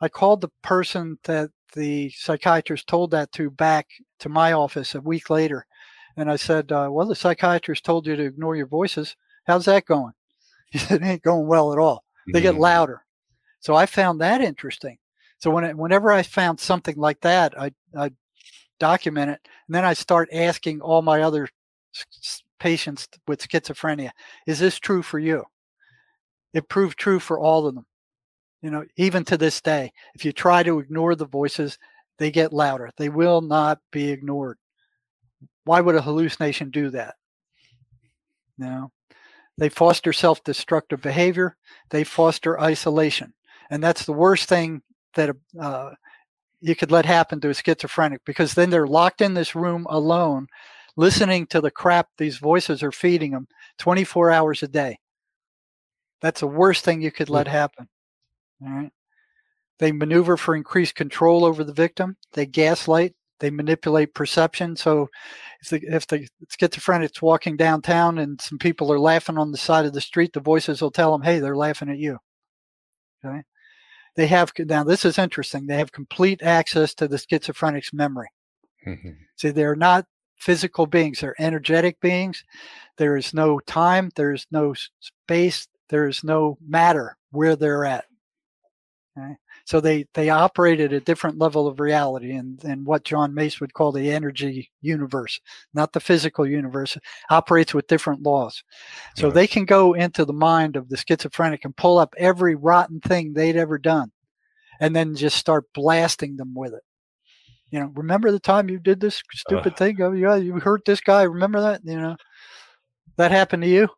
I 0.00 0.08
called 0.08 0.40
the 0.40 0.50
person 0.62 1.18
that 1.24 1.50
the 1.74 2.10
psychiatrist 2.10 2.86
told 2.86 3.10
that 3.10 3.32
to 3.32 3.50
back 3.50 3.88
to 4.20 4.28
my 4.28 4.52
office 4.52 4.94
a 4.94 5.00
week 5.00 5.28
later, 5.30 5.66
and 6.16 6.30
I 6.30 6.36
said, 6.36 6.70
uh, 6.72 6.88
"Well, 6.90 7.06
the 7.06 7.14
psychiatrist 7.14 7.84
told 7.84 8.06
you 8.06 8.16
to 8.16 8.24
ignore 8.24 8.56
your 8.56 8.66
voices. 8.66 9.16
How's 9.46 9.64
that 9.64 9.86
going?" 9.86 10.12
He 10.70 10.78
said, 10.78 11.02
"It 11.02 11.06
ain't 11.06 11.22
going 11.22 11.48
well 11.48 11.72
at 11.72 11.78
all. 11.78 12.04
They 12.32 12.40
get 12.40 12.54
Mhm. 12.54 12.60
louder." 12.60 13.04
So 13.60 13.74
I 13.74 13.86
found 13.86 14.20
that 14.20 14.40
interesting. 14.40 14.98
So 15.38 15.50
when 15.50 15.64
it, 15.64 15.76
whenever 15.76 16.12
I 16.12 16.22
found 16.22 16.60
something 16.60 16.96
like 16.96 17.20
that, 17.20 17.58
I 17.58 17.72
I 17.96 18.10
document 18.78 19.30
it, 19.30 19.40
and 19.68 19.74
then 19.74 19.84
I 19.84 19.94
start 19.94 20.28
asking 20.32 20.80
all 20.80 21.02
my 21.02 21.22
other 21.22 21.48
patients 22.58 23.08
with 23.26 23.46
schizophrenia, 23.46 24.10
"Is 24.46 24.58
this 24.58 24.78
true 24.78 25.02
for 25.02 25.18
you?" 25.18 25.44
It 26.52 26.68
proved 26.68 26.98
true 26.98 27.20
for 27.20 27.38
all 27.38 27.66
of 27.66 27.74
them. 27.74 27.86
You 28.62 28.70
know, 28.70 28.84
even 28.96 29.24
to 29.26 29.36
this 29.36 29.60
day, 29.60 29.92
if 30.14 30.24
you 30.24 30.32
try 30.32 30.62
to 30.62 30.78
ignore 30.80 31.14
the 31.14 31.26
voices, 31.26 31.78
they 32.18 32.30
get 32.30 32.52
louder. 32.52 32.90
They 32.96 33.08
will 33.08 33.40
not 33.40 33.80
be 33.90 34.10
ignored. 34.10 34.58
Why 35.64 35.80
would 35.80 35.94
a 35.94 36.02
hallucination 36.02 36.70
do 36.70 36.90
that? 36.90 37.14
No. 38.58 38.92
They 39.56 39.68
foster 39.68 40.12
self 40.12 40.42
destructive 40.44 41.00
behavior, 41.00 41.56
they 41.90 42.04
foster 42.04 42.60
isolation. 42.60 43.34
And 43.70 43.82
that's 43.82 44.04
the 44.04 44.12
worst 44.12 44.48
thing 44.48 44.82
that 45.14 45.34
uh, 45.58 45.90
you 46.60 46.76
could 46.76 46.90
let 46.90 47.06
happen 47.06 47.40
to 47.40 47.50
a 47.50 47.54
schizophrenic 47.54 48.20
because 48.24 48.54
then 48.54 48.70
they're 48.70 48.86
locked 48.86 49.20
in 49.20 49.34
this 49.34 49.54
room 49.54 49.86
alone, 49.88 50.48
listening 50.96 51.46
to 51.46 51.60
the 51.60 51.70
crap 51.70 52.08
these 52.18 52.38
voices 52.38 52.82
are 52.82 52.92
feeding 52.92 53.30
them 53.30 53.46
24 53.78 54.30
hours 54.30 54.62
a 54.62 54.68
day. 54.68 54.98
That's 56.20 56.40
the 56.40 56.46
worst 56.46 56.84
thing 56.84 57.00
you 57.00 57.10
could 57.12 57.30
let 57.30 57.48
happen. 57.48 57.88
All 58.62 58.70
right. 58.70 58.92
They 59.78 59.92
maneuver 59.92 60.36
for 60.36 60.54
increased 60.54 60.94
control 60.94 61.44
over 61.44 61.64
the 61.64 61.72
victim. 61.72 62.16
They 62.34 62.44
gaslight. 62.44 63.14
They 63.38 63.50
manipulate 63.50 64.12
perception. 64.12 64.76
So, 64.76 65.08
if 65.62 65.70
the 65.70 65.80
if 65.88 66.06
the 66.06 66.28
schizophrenic's 66.52 67.22
walking 67.22 67.56
downtown 67.56 68.18
and 68.18 68.38
some 68.38 68.58
people 68.58 68.92
are 68.92 68.98
laughing 69.00 69.38
on 69.38 69.52
the 69.52 69.56
side 69.58 69.86
of 69.86 69.94
the 69.94 70.02
street, 70.02 70.34
the 70.34 70.40
voices 70.40 70.82
will 70.82 70.90
tell 70.90 71.12
them, 71.12 71.22
"Hey, 71.22 71.38
they're 71.38 71.56
laughing 71.56 71.88
at 71.88 71.96
you." 71.98 72.18
Okay. 73.24 73.42
They 74.16 74.26
have 74.26 74.52
now. 74.58 74.84
This 74.84 75.04
is 75.04 75.18
interesting. 75.18 75.66
They 75.66 75.76
have 75.76 75.92
complete 75.92 76.42
access 76.42 76.94
to 76.94 77.08
the 77.08 77.16
schizophrenic's 77.16 77.92
memory. 77.92 78.28
Mhm. 78.86 79.16
See, 79.36 79.50
they're 79.50 79.76
not 79.76 80.06
physical 80.36 80.86
beings; 80.86 81.20
they're 81.20 81.40
energetic 81.40 82.00
beings. 82.00 82.44
There 82.96 83.16
is 83.16 83.34
no 83.34 83.60
time. 83.60 84.10
There 84.16 84.32
is 84.32 84.46
no 84.50 84.74
space. 85.00 85.68
There 85.88 86.06
is 86.08 86.24
no 86.24 86.58
matter 86.60 87.16
where 87.30 87.56
they're 87.56 87.84
at. 87.84 88.06
Okay? 89.18 89.36
So 89.70 89.80
they 89.80 90.06
they 90.14 90.30
operate 90.30 90.80
at 90.80 90.92
a 90.92 90.98
different 90.98 91.38
level 91.38 91.68
of 91.68 91.78
reality, 91.78 92.32
and 92.32 92.60
and 92.64 92.84
what 92.84 93.04
John 93.04 93.32
Mace 93.32 93.60
would 93.60 93.72
call 93.72 93.92
the 93.92 94.10
energy 94.10 94.68
universe, 94.80 95.38
not 95.72 95.92
the 95.92 96.00
physical 96.00 96.44
universe, 96.44 96.98
operates 97.30 97.72
with 97.72 97.86
different 97.86 98.24
laws. 98.24 98.64
So 99.14 99.30
they 99.30 99.46
can 99.46 99.66
go 99.66 99.92
into 99.92 100.24
the 100.24 100.32
mind 100.32 100.74
of 100.74 100.88
the 100.88 100.96
schizophrenic 100.96 101.64
and 101.64 101.76
pull 101.76 101.98
up 101.98 102.16
every 102.18 102.56
rotten 102.56 102.98
thing 102.98 103.32
they'd 103.32 103.54
ever 103.54 103.78
done, 103.78 104.10
and 104.80 104.96
then 104.96 105.14
just 105.14 105.36
start 105.36 105.66
blasting 105.72 106.36
them 106.36 106.52
with 106.52 106.74
it. 106.74 106.82
You 107.70 107.78
know, 107.78 107.92
remember 107.94 108.32
the 108.32 108.40
time 108.40 108.68
you 108.68 108.80
did 108.80 108.98
this 108.98 109.22
stupid 109.32 109.74
uh, 109.74 109.76
thing? 109.76 110.02
Oh, 110.02 110.10
yeah, 110.10 110.34
you 110.34 110.58
hurt 110.58 110.84
this 110.84 111.00
guy. 111.00 111.22
Remember 111.22 111.60
that? 111.60 111.82
You 111.84 112.00
know, 112.00 112.16
that 113.18 113.30
happened 113.30 113.62
to 113.62 113.68
you. 113.68 113.88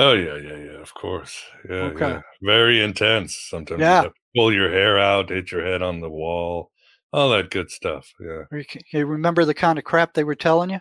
Oh 0.00 0.14
yeah, 0.14 0.36
yeah, 0.36 0.56
yeah. 0.56 0.80
Of 0.80 0.94
course. 0.94 1.44
Yeah, 1.68 1.74
okay. 1.92 2.08
yeah. 2.08 2.20
Very 2.40 2.82
intense. 2.82 3.36
Sometimes 3.36 3.80
yeah. 3.80 4.04
you 4.04 4.12
pull 4.34 4.50
your 4.50 4.70
hair 4.70 4.98
out, 4.98 5.28
hit 5.28 5.52
your 5.52 5.62
head 5.62 5.82
on 5.82 6.00
the 6.00 6.08
wall, 6.08 6.70
all 7.12 7.28
that 7.30 7.50
good 7.50 7.70
stuff. 7.70 8.10
Yeah. 8.18 8.62
You 8.94 9.04
remember 9.04 9.44
the 9.44 9.52
kind 9.52 9.78
of 9.78 9.84
crap 9.84 10.14
they 10.14 10.24
were 10.24 10.34
telling 10.34 10.70
you? 10.70 10.80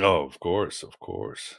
Oh, 0.00 0.24
of 0.24 0.40
course, 0.40 0.82
of 0.82 0.98
course. 0.98 1.56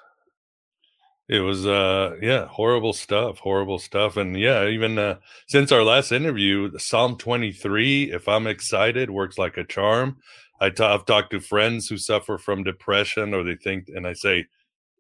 It 1.30 1.42
was 1.42 1.68
uh 1.68 2.16
yeah, 2.24 2.48
horrible 2.48 2.94
stuff, 2.94 3.38
horrible 3.38 3.78
stuff. 3.78 4.18
And 4.18 4.36
yeah, 4.40 4.68
even 4.68 4.98
uh 4.98 5.18
since 5.48 5.72
our 5.72 5.84
last 5.84 6.12
interview, 6.12 6.76
Psalm 6.80 7.18
23, 7.18 8.14
if 8.14 8.28
I'm 8.28 8.48
excited, 8.48 9.12
works 9.12 9.38
like 9.38 9.58
a 9.58 9.64
charm. 9.64 10.18
I 10.60 10.72
t- 10.72 10.84
I've 10.84 11.06
talked 11.06 11.32
to 11.32 11.40
friends 11.40 11.88
who 11.88 11.98
suffer 11.98 12.40
from 12.40 12.64
depression 12.64 13.36
or 13.36 13.44
they 13.44 13.58
think 13.58 13.90
and 13.90 14.08
I 14.08 14.14
say 14.14 14.48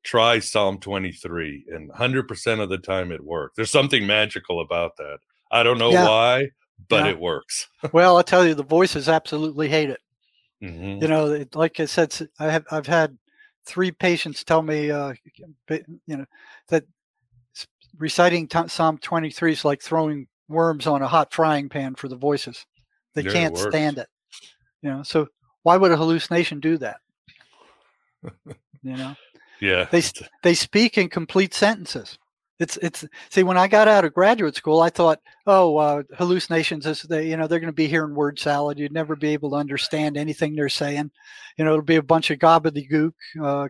try 0.05 0.39
Psalm 0.39 0.79
23 0.79 1.65
and 1.69 1.91
100% 1.91 2.59
of 2.61 2.69
the 2.69 2.77
time 2.77 3.11
it 3.11 3.23
works. 3.23 3.55
There's 3.55 3.71
something 3.71 4.05
magical 4.05 4.61
about 4.61 4.95
that. 4.97 5.17
I 5.51 5.63
don't 5.63 5.79
know 5.79 5.91
yeah. 5.91 6.07
why, 6.07 6.49
but 6.87 7.05
yeah. 7.05 7.11
it 7.11 7.19
works. 7.19 7.67
well, 7.91 8.15
I'll 8.15 8.23
tell 8.23 8.45
you 8.45 8.53
the 8.53 8.63
voices 8.63 9.09
absolutely 9.09 9.67
hate 9.67 9.89
it. 9.89 9.99
Mm-hmm. 10.63 11.01
You 11.01 11.07
know, 11.07 11.45
like 11.53 11.79
I 11.79 11.85
said 11.85 12.15
I 12.39 12.51
have 12.51 12.65
I've 12.71 12.87
had 12.87 13.17
three 13.65 13.91
patients 13.91 14.43
tell 14.43 14.61
me, 14.61 14.89
uh, 14.89 15.13
you 15.69 16.17
know, 16.17 16.25
that 16.69 16.85
reciting 17.97 18.47
t- 18.47 18.67
Psalm 18.67 18.97
23 18.99 19.51
is 19.51 19.65
like 19.65 19.81
throwing 19.81 20.27
worms 20.47 20.87
on 20.87 21.01
a 21.01 21.07
hot 21.07 21.33
frying 21.33 21.67
pan 21.67 21.95
for 21.95 22.07
the 22.07 22.15
voices. 22.15 22.65
They 23.15 23.23
yeah, 23.23 23.31
can't 23.31 23.57
it 23.57 23.59
stand 23.59 23.97
it. 23.97 24.07
You 24.81 24.91
know, 24.91 25.03
so 25.03 25.27
why 25.63 25.77
would 25.77 25.91
a 25.91 25.97
hallucination 25.97 26.59
do 26.59 26.77
that? 26.77 26.97
you 28.83 28.95
know, 28.97 29.15
yeah, 29.59 29.87
they 29.91 30.03
they 30.43 30.53
speak 30.53 30.97
in 30.97 31.09
complete 31.09 31.53
sentences. 31.53 32.17
It's 32.57 32.77
it's 32.77 33.03
see 33.29 33.43
when 33.43 33.57
I 33.57 33.67
got 33.67 33.89
out 33.89 34.05
of 34.05 34.13
graduate 34.13 34.55
school, 34.55 34.81
I 34.81 34.89
thought, 34.89 35.19
oh, 35.45 35.75
uh, 35.75 36.03
hallucinations 36.17 36.85
is 36.85 37.01
they 37.01 37.29
you 37.29 37.35
know 37.35 37.47
they're 37.47 37.59
going 37.59 37.67
to 37.67 37.73
be 37.73 37.87
hearing 37.87 38.15
word 38.15 38.39
salad. 38.39 38.79
You'd 38.79 38.93
never 38.93 39.17
be 39.17 39.33
able 39.33 39.49
to 39.51 39.57
understand 39.57 40.15
anything 40.15 40.55
they're 40.55 40.69
saying. 40.69 41.11
You 41.57 41.65
know, 41.65 41.71
it'll 41.73 41.83
be 41.83 41.97
a 41.97 42.03
bunch 42.03 42.31
of 42.31 42.39
gobbledygook. 42.39 43.11
Uh, 43.41 43.67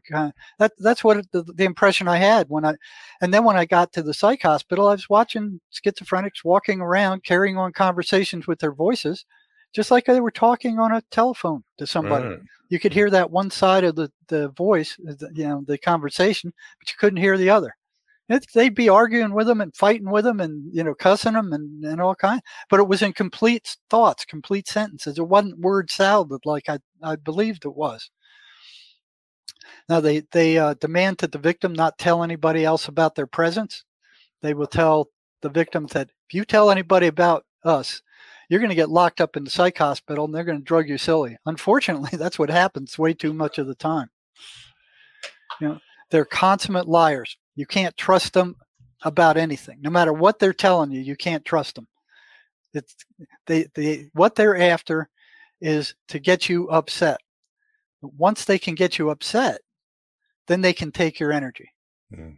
that 0.59 0.73
that's 0.77 1.03
what 1.03 1.17
it, 1.17 1.31
the, 1.31 1.41
the 1.43 1.63
impression 1.63 2.07
I 2.07 2.17
had 2.17 2.47
when 2.47 2.63
I, 2.63 2.75
and 3.21 3.33
then 3.33 3.43
when 3.43 3.57
I 3.57 3.65
got 3.65 3.91
to 3.93 4.03
the 4.03 4.13
psych 4.13 4.43
hospital, 4.43 4.87
I 4.87 4.91
was 4.91 5.09
watching 5.09 5.61
schizophrenics 5.73 6.43
walking 6.43 6.79
around, 6.79 7.23
carrying 7.23 7.57
on 7.57 7.73
conversations 7.73 8.45
with 8.45 8.59
their 8.59 8.73
voices, 8.73 9.25
just 9.75 9.91
like 9.91 10.05
they 10.05 10.21
were 10.21 10.31
talking 10.31 10.79
on 10.79 10.93
a 10.93 11.01
telephone 11.11 11.63
to 11.77 11.85
somebody. 11.85 12.25
Right. 12.25 12.39
You 12.69 12.79
could 12.79 12.93
hear 12.93 13.09
that 13.11 13.29
one 13.29 13.51
side 13.51 13.83
of 13.83 13.95
the 13.95 14.11
the 14.27 14.49
voice, 14.49 14.97
you 15.33 15.47
know, 15.47 15.63
the 15.67 15.77
conversation, 15.77 16.51
but 16.79 16.89
you 16.89 16.95
couldn't 16.97 17.17
hear 17.21 17.37
the 17.37 17.49
other 17.49 17.75
they'd 18.53 18.75
be 18.75 18.89
arguing 18.89 19.33
with 19.33 19.47
them 19.47 19.61
and 19.61 19.75
fighting 19.75 20.09
with 20.09 20.25
them 20.25 20.39
and 20.39 20.73
you 20.73 20.83
know 20.83 20.95
cussing 20.95 21.33
them 21.33 21.53
and, 21.53 21.83
and 21.85 22.01
all 22.01 22.15
kind 22.15 22.41
but 22.69 22.79
it 22.79 22.87
was 22.87 23.01
in 23.01 23.13
complete 23.13 23.77
thoughts 23.89 24.25
complete 24.25 24.67
sentences 24.67 25.17
it 25.17 25.27
wasn't 25.27 25.57
word 25.59 25.89
salad 25.91 26.41
like 26.45 26.67
i, 26.69 26.77
I 27.03 27.15
believed 27.17 27.65
it 27.65 27.75
was 27.75 28.09
now 29.89 29.99
they 29.99 30.23
they 30.31 30.57
uh, 30.57 30.73
demand 30.75 31.17
that 31.19 31.31
the 31.31 31.37
victim 31.37 31.73
not 31.73 31.97
tell 31.97 32.23
anybody 32.23 32.65
else 32.65 32.87
about 32.87 33.15
their 33.15 33.27
presence 33.27 33.83
they 34.41 34.53
will 34.53 34.67
tell 34.67 35.09
the 35.41 35.49
victim 35.49 35.87
that 35.87 36.09
if 36.27 36.33
you 36.33 36.45
tell 36.45 36.71
anybody 36.71 37.07
about 37.07 37.45
us 37.63 38.01
you're 38.49 38.59
going 38.59 38.69
to 38.69 38.75
get 38.75 38.89
locked 38.89 39.21
up 39.21 39.35
in 39.35 39.43
the 39.43 39.49
psych 39.49 39.77
hospital 39.77 40.25
and 40.25 40.33
they're 40.33 40.43
going 40.43 40.57
to 40.57 40.63
drug 40.63 40.87
you 40.87 40.97
silly 40.97 41.37
unfortunately 41.45 42.11
that's 42.17 42.39
what 42.39 42.49
happens 42.49 42.97
way 42.97 43.13
too 43.13 43.33
much 43.33 43.57
of 43.57 43.67
the 43.67 43.75
time 43.75 44.09
you 45.61 45.67
know 45.67 45.79
they're 46.11 46.25
consummate 46.25 46.87
liars 46.87 47.37
you 47.55 47.65
can't 47.65 47.95
trust 47.95 48.33
them 48.33 48.55
about 49.05 49.37
anything. 49.37 49.77
No 49.81 49.89
matter 49.89 50.11
what 50.11 50.39
they're 50.39 50.53
telling 50.53 50.91
you, 50.91 50.99
you 50.99 51.15
can't 51.15 51.45
trust 51.45 51.75
them. 51.75 51.87
It's 52.73 52.95
they 53.47 53.67
they 53.73 54.09
what 54.13 54.35
they're 54.35 54.57
after 54.57 55.09
is 55.61 55.95
to 56.09 56.19
get 56.19 56.49
you 56.49 56.67
upset. 56.69 57.19
Once 58.01 58.43
they 58.43 58.59
can 58.59 58.75
get 58.75 58.99
you 58.99 59.09
upset, 59.09 59.61
then 60.47 60.61
they 60.61 60.73
can 60.73 60.91
take 60.91 61.19
your 61.19 61.31
energy. 61.31 61.71
Mm. 62.13 62.37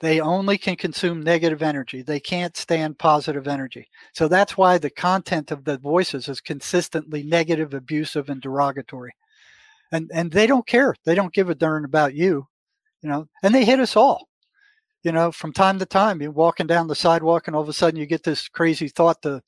They 0.00 0.20
only 0.20 0.58
can 0.58 0.76
consume 0.76 1.22
negative 1.22 1.62
energy. 1.62 2.02
They 2.02 2.20
can't 2.20 2.56
stand 2.56 2.98
positive 2.98 3.48
energy. 3.48 3.88
So 4.12 4.28
that's 4.28 4.56
why 4.56 4.76
the 4.76 4.90
content 4.90 5.50
of 5.50 5.64
the 5.64 5.78
voices 5.78 6.28
is 6.28 6.40
consistently 6.40 7.22
negative, 7.22 7.72
abusive, 7.72 8.28
and 8.28 8.40
derogatory. 8.42 9.14
And 9.92 10.10
and 10.12 10.30
they 10.30 10.46
don't 10.46 10.66
care. 10.66 10.94
They 11.04 11.14
don't 11.14 11.32
give 11.32 11.48
a 11.48 11.54
darn 11.54 11.84
about 11.84 12.14
you 12.14 12.46
you 13.06 13.12
know, 13.12 13.28
and 13.42 13.54
they 13.54 13.64
hit 13.64 13.78
us 13.78 13.94
all. 13.94 14.28
You 15.02 15.12
know, 15.12 15.30
from 15.30 15.52
time 15.52 15.78
to 15.78 15.86
time, 15.86 16.20
you're 16.20 16.32
walking 16.32 16.66
down 16.66 16.88
the 16.88 16.94
sidewalk, 16.94 17.46
and 17.46 17.54
all 17.54 17.62
of 17.62 17.68
a 17.68 17.72
sudden 17.72 17.98
you 18.00 18.06
get 18.06 18.24
this 18.24 18.48
crazy 18.48 18.88
thought 18.88 19.22
to, 19.22 19.40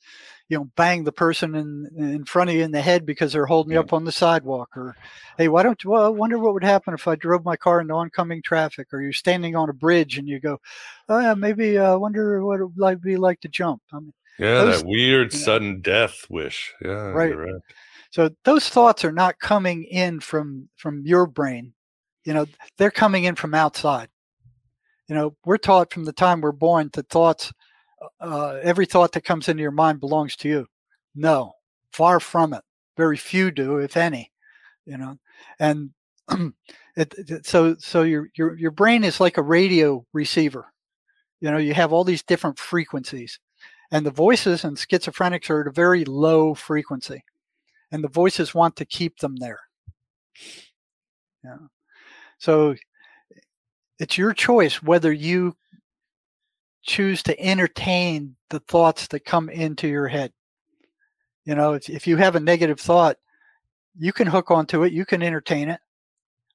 you 0.49 0.57
know, 0.57 0.71
bang 0.77 1.03
the 1.03 1.13
person 1.13 1.55
in 1.55 1.89
in 1.99 2.25
front 2.25 2.51
of 2.51 2.57
you 2.57 2.63
in 2.63 2.71
the 2.71 2.81
head 2.81 3.05
because 3.05 3.33
they're 3.33 3.47
holding 3.47 3.73
you 3.73 3.81
up 3.81 3.93
on 3.93 4.05
the 4.05 4.13
sidewalk, 4.13 4.77
or 4.77 4.97
hey, 5.37 5.49
why 5.49 5.63
don't 5.63 5.83
you? 5.83 5.91
Well, 5.91 6.05
I 6.05 6.09
wonder 6.09 6.39
what 6.39 6.55
would 6.55 6.65
happen 6.65 6.95
if 6.95 7.09
I 7.09 7.17
drove 7.17 7.45
my 7.45 7.57
car 7.57 7.81
into 7.81 7.95
oncoming 7.95 8.43
traffic, 8.43 8.89
or 8.93 9.01
you're 9.01 9.13
standing 9.13 9.57
on 9.57 9.69
a 9.69 9.75
bridge 9.75 10.17
and 10.17 10.29
you 10.29 10.39
go, 10.39 10.59
oh 11.09 11.19
yeah, 11.19 11.35
maybe 11.35 11.79
I 11.79 11.93
uh, 11.93 11.99
wonder 11.99 12.45
what 12.45 12.61
it 12.61 12.65
would 12.65 12.79
like 12.79 13.01
be 13.01 13.17
like 13.17 13.41
to 13.41 13.49
jump. 13.49 13.83
I 13.93 13.99
mean, 13.99 14.13
yeah, 14.39 14.65
those, 14.65 14.83
that 14.83 14.89
weird 14.89 15.33
you 15.33 15.41
know, 15.41 15.45
sudden 15.45 15.81
death 15.81 16.27
wish. 16.31 16.73
Yeah, 16.81 17.11
right. 17.11 17.37
right. 17.37 17.55
So 18.11 18.31
those 18.45 18.69
thoughts 18.69 19.05
are 19.05 19.13
not 19.13 19.41
coming 19.41 19.85
in 19.85 20.21
from 20.21 20.69
from 20.77 21.05
your 21.05 21.27
brain 21.27 21.75
you 22.29 22.35
know 22.35 22.47
they're 22.77 22.91
coming 22.91 23.25
in 23.25 23.35
from 23.35 23.55
outside 23.55 24.09
you 25.09 25.15
know 25.15 25.35
we're 25.45 25.59
taught 25.59 25.93
from 25.93 26.05
the 26.05 26.13
time 26.13 26.41
we're 26.41 26.53
born 26.53 26.91
that 26.93 27.09
thoughts 27.09 27.53
uh, 28.21 28.59
every 28.63 28.87
thought 28.87 29.13
that 29.13 29.25
comes 29.25 29.49
into 29.49 29.63
your 29.63 29.73
mind 29.73 30.01
belongs 30.01 30.37
to 30.37 30.49
you. 30.49 30.67
No 31.15 31.53
far 31.93 32.21
from 32.21 32.53
it. 32.53 32.63
Very 32.97 33.17
few 33.17 33.51
do 33.51 33.79
if 33.79 33.97
any 33.97 34.31
you 34.89 34.97
know? 34.97 35.19
And 35.61 35.91
it, 36.97 37.15
it, 37.17 37.47
so 37.47 37.77
so 37.79 38.03
your 38.03 38.29
your 38.35 38.59
your 38.59 38.71
brain 38.73 39.05
is 39.05 39.21
like 39.21 39.37
a 39.37 39.43
radio 39.43 40.05
receiver. 40.13 40.73
You 41.41 41.53
know 41.53 41.59
you 41.59 41.75
have 41.75 41.93
all 41.93 42.05
these 42.05 42.25
different 42.25 42.59
frequencies. 42.59 43.39
And 43.91 44.05
the 44.05 44.11
voices 44.11 44.65
and 44.65 44.77
schizophrenics 44.77 45.49
are 45.49 45.63
at 45.63 45.67
a 45.67 45.73
very 45.73 46.05
low 46.05 46.55
frequency. 46.55 47.25
And 47.91 48.05
the 48.05 48.09
voices 48.09 48.55
want 48.55 48.77
to 48.77 48.85
keep 48.85 49.19
them 49.19 49.37
there. 49.37 49.61
Yeah. 51.43 51.57
So 52.37 52.75
it's 53.99 54.19
your 54.19 54.33
choice 54.33 54.83
whether 54.83 55.13
you 55.13 55.57
choose 56.83 57.23
to 57.25 57.41
entertain 57.41 58.37
the 58.51 58.61
thoughts 58.61 59.09
that 59.09 59.25
come 59.25 59.49
into 59.51 59.89
your 59.89 60.09
head. 60.09 60.33
You 61.45 61.55
know, 61.55 61.75
if, 61.75 61.89
if 61.89 62.07
you 62.07 62.17
have 62.17 62.37
a 62.37 62.41
negative 62.41 62.81
thought, 62.81 63.17
you 63.99 64.13
can 64.13 64.27
hook 64.27 64.51
onto 64.51 64.85
it, 64.85 64.93
you 64.93 65.05
can 65.05 65.23
entertain 65.23 65.69
it. 65.69 65.81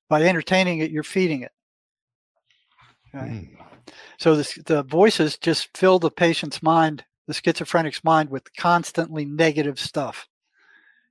By 0.10 0.24
entertaining 0.24 0.80
it, 0.80 0.92
you're 0.92 1.04
feeding 1.04 1.42
it. 1.42 1.52
Okay? 3.14 3.26
Mm. 3.26 3.50
So 4.18 4.36
the, 4.36 4.64
the 4.66 4.84
voices 4.84 5.38
just 5.38 5.76
fill 5.76 6.00
the 6.00 6.12
patient's 6.12 6.64
mind, 6.64 7.04
the 7.28 7.34
schizophrenic's 7.34 8.04
mind, 8.04 8.30
with 8.30 8.56
constantly 8.56 9.26
negative 9.26 9.80
stuff. 9.80 10.28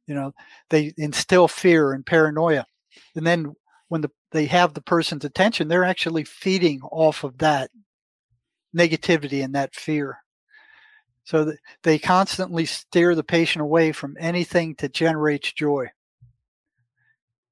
You 0.07 0.15
know, 0.15 0.33
they 0.71 0.95
instill 0.97 1.49
fear 1.49 1.93
and 1.93 2.05
paranoia. 2.05 2.67
And 3.15 3.27
then 3.27 3.55
when 3.93 4.01
the, 4.01 4.11
they 4.31 4.47
have 4.47 4.73
the 4.73 4.81
person's 4.81 5.23
attention, 5.23 5.69
they're 5.69 5.85
actually 5.85 6.25
feeding 6.25 6.81
off 6.81 7.25
of 7.25 7.37
that 7.37 7.71
negativity 8.75 9.45
and 9.45 9.55
that 9.55 9.75
fear. 9.75 10.17
So 11.25 11.53
they 11.83 11.99
constantly 11.99 12.65
steer 12.65 13.15
the 13.15 13.23
patient 13.23 13.63
away 13.63 13.93
from 13.93 14.17
anything 14.19 14.77
that 14.79 14.95
generates 14.95 15.53
joy. 15.53 15.89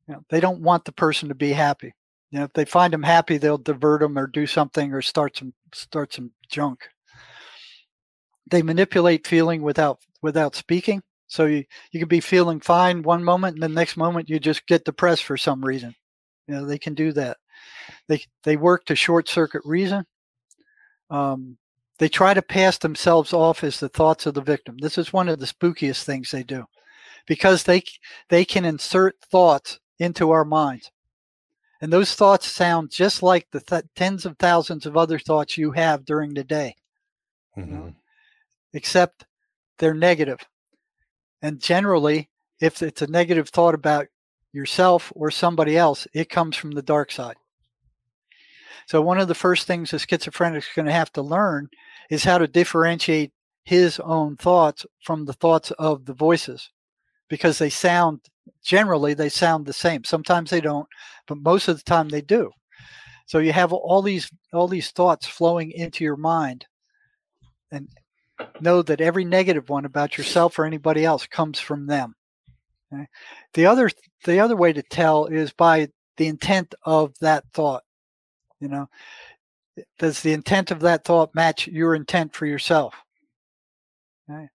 You 0.09 0.15
know, 0.15 0.25
they 0.31 0.41
don't 0.41 0.63
want 0.63 0.87
the 0.87 0.93
person 0.93 1.29
to 1.29 1.35
be 1.35 1.53
happy. 1.53 1.93
You 2.31 2.39
know, 2.39 2.47
if 2.47 2.55
they 2.55 2.65
find 2.65 2.95
them 2.95 3.03
happy, 3.03 3.37
they'll 3.37 3.59
divert 3.59 4.01
them 4.01 4.17
or 4.19 4.27
do 4.27 4.47
something 4.47 4.95
or 4.95 5.03
start 5.03 5.37
some 5.37 5.53
start 5.75 6.15
some 6.15 6.31
junk. 6.49 6.89
They 8.51 8.63
manipulate 8.63 9.27
feeling 9.27 9.61
without 9.61 9.99
without 10.23 10.55
speaking. 10.57 11.03
So 11.27 11.45
you, 11.45 11.65
you 11.93 12.01
can 12.01 12.09
be 12.09 12.21
feeling 12.21 12.61
fine 12.61 13.03
one 13.03 13.25
moment 13.25 13.57
and 13.57 13.63
the 13.63 13.69
next 13.69 13.99
moment 13.99 14.31
you 14.31 14.41
just 14.41 14.67
get 14.67 14.87
depressed 14.87 15.25
for 15.25 15.37
some 15.37 15.63
reason. 15.63 15.95
You 16.47 16.55
know, 16.55 16.65
they 16.65 16.79
can 16.79 16.95
do 16.95 17.13
that. 17.13 17.37
They 18.09 18.23
they 18.43 18.57
work 18.57 18.85
to 18.87 18.97
short 18.97 19.29
circuit 19.29 19.63
reason. 19.65 20.05
Um, 21.11 21.59
they 21.99 22.09
try 22.09 22.35
to 22.35 22.43
pass 22.43 22.79
themselves 22.79 23.33
off 23.33 23.63
as 23.63 23.79
the 23.79 23.89
thoughts 23.89 24.27
of 24.27 24.35
the 24.35 24.41
victim. 24.41 24.79
This 24.79 24.97
is 24.97 25.13
one 25.13 25.29
of 25.29 25.39
the 25.39 25.47
spookiest 25.47 26.05
things 26.05 26.31
they 26.31 26.43
do, 26.43 26.65
because 27.27 27.65
they 27.65 27.83
they 28.29 28.45
can 28.45 28.65
insert 28.65 29.21
thoughts 29.21 29.79
into 29.99 30.31
our 30.31 30.45
minds, 30.45 30.91
and 31.81 31.93
those 31.93 32.15
thoughts 32.15 32.47
sound 32.47 32.91
just 32.91 33.23
like 33.23 33.47
the 33.51 33.61
th- 33.61 33.85
tens 33.95 34.25
of 34.25 34.39
thousands 34.39 34.87
of 34.87 34.97
other 34.97 35.19
thoughts 35.19 35.59
you 35.59 35.73
have 35.73 36.05
during 36.05 36.35
the 36.35 36.45
day, 36.45 36.75
mm-hmm. 37.57 37.71
you 37.71 37.79
know? 37.79 37.95
except 38.73 39.27
they're 39.79 39.95
negative, 39.95 40.41
and 41.43 41.61
generally 41.61 42.31
if 42.61 42.83
it's 42.83 43.03
a 43.03 43.07
negative 43.07 43.49
thought 43.49 43.75
about 43.75 44.07
yourself 44.53 45.13
or 45.15 45.31
somebody 45.31 45.77
else, 45.77 46.07
it 46.13 46.29
comes 46.29 46.57
from 46.57 46.73
the 46.73 46.83
dark 46.83 47.13
side. 47.13 47.37
So, 48.87 49.01
one 49.01 49.21
of 49.21 49.29
the 49.29 49.35
first 49.35 49.67
things 49.67 49.93
a 49.93 49.99
schizophrenic 49.99 50.65
is 50.65 50.69
going 50.75 50.87
to 50.87 50.93
have 50.93 51.13
to 51.13 51.23
learn 51.23 51.69
is 52.11 52.25
how 52.25 52.39
to 52.39 52.49
differentiate 52.49 53.33
his 53.65 54.01
own 54.01 54.37
thoughts 54.37 54.85
from 55.05 55.25
the 55.25 55.33
thoughts 55.35 55.71
of 55.73 56.05
the 56.07 56.15
voices 56.15 56.71
because 57.29 57.59
they 57.59 57.71
sound 57.71 58.21
generally 58.65 59.15
they 59.15 59.29
sound 59.29 59.67
the 59.67 59.73
same. 59.73 60.03
Sometimes 60.05 60.51
they 60.51 60.61
don't 60.61 60.89
but 61.27 61.39
most 61.39 61.69
of 61.69 61.77
the 61.77 61.85
time 61.85 62.09
they 62.09 62.21
do. 62.21 62.51
So 63.27 63.39
you 63.39 63.53
have 63.53 63.73
all 63.73 64.03
these 64.03 64.29
all 64.53 64.67
these 64.67 64.91
thoughts 64.91 65.27
flowing 65.27 65.71
into 65.71 66.03
your 66.03 66.17
mind 66.17 66.67
and 67.71 67.89
know 68.61 68.83
that 68.83 69.01
every 69.01 69.25
negative 69.25 69.69
one 69.69 69.85
about 69.85 70.19
yourself 70.19 70.59
or 70.59 70.65
anybody 70.65 71.05
else 71.05 71.27
comes 71.29 71.61
from 71.61 71.87
them 71.87 72.17
okay? 72.93 73.07
the 73.55 73.67
other 73.67 73.91
the 74.25 74.41
other 74.41 74.57
way 74.57 74.73
to 74.73 74.83
tell 74.83 75.27
is 75.27 75.53
by 75.53 75.89
the 76.17 76.27
intent 76.27 76.75
of 76.85 77.15
that 77.21 77.45
thought 77.53 77.83
you 78.61 78.69
know 78.69 78.89
does 79.99 80.21
the 80.21 80.33
intent 80.33 80.71
of 80.71 80.81
that 80.81 81.05
thought 81.05 81.35
match 81.35 81.67
your 81.67 81.95
intent 81.95 82.35
for 82.35 82.47
yourself 82.47 82.95
okay? 84.31 84.49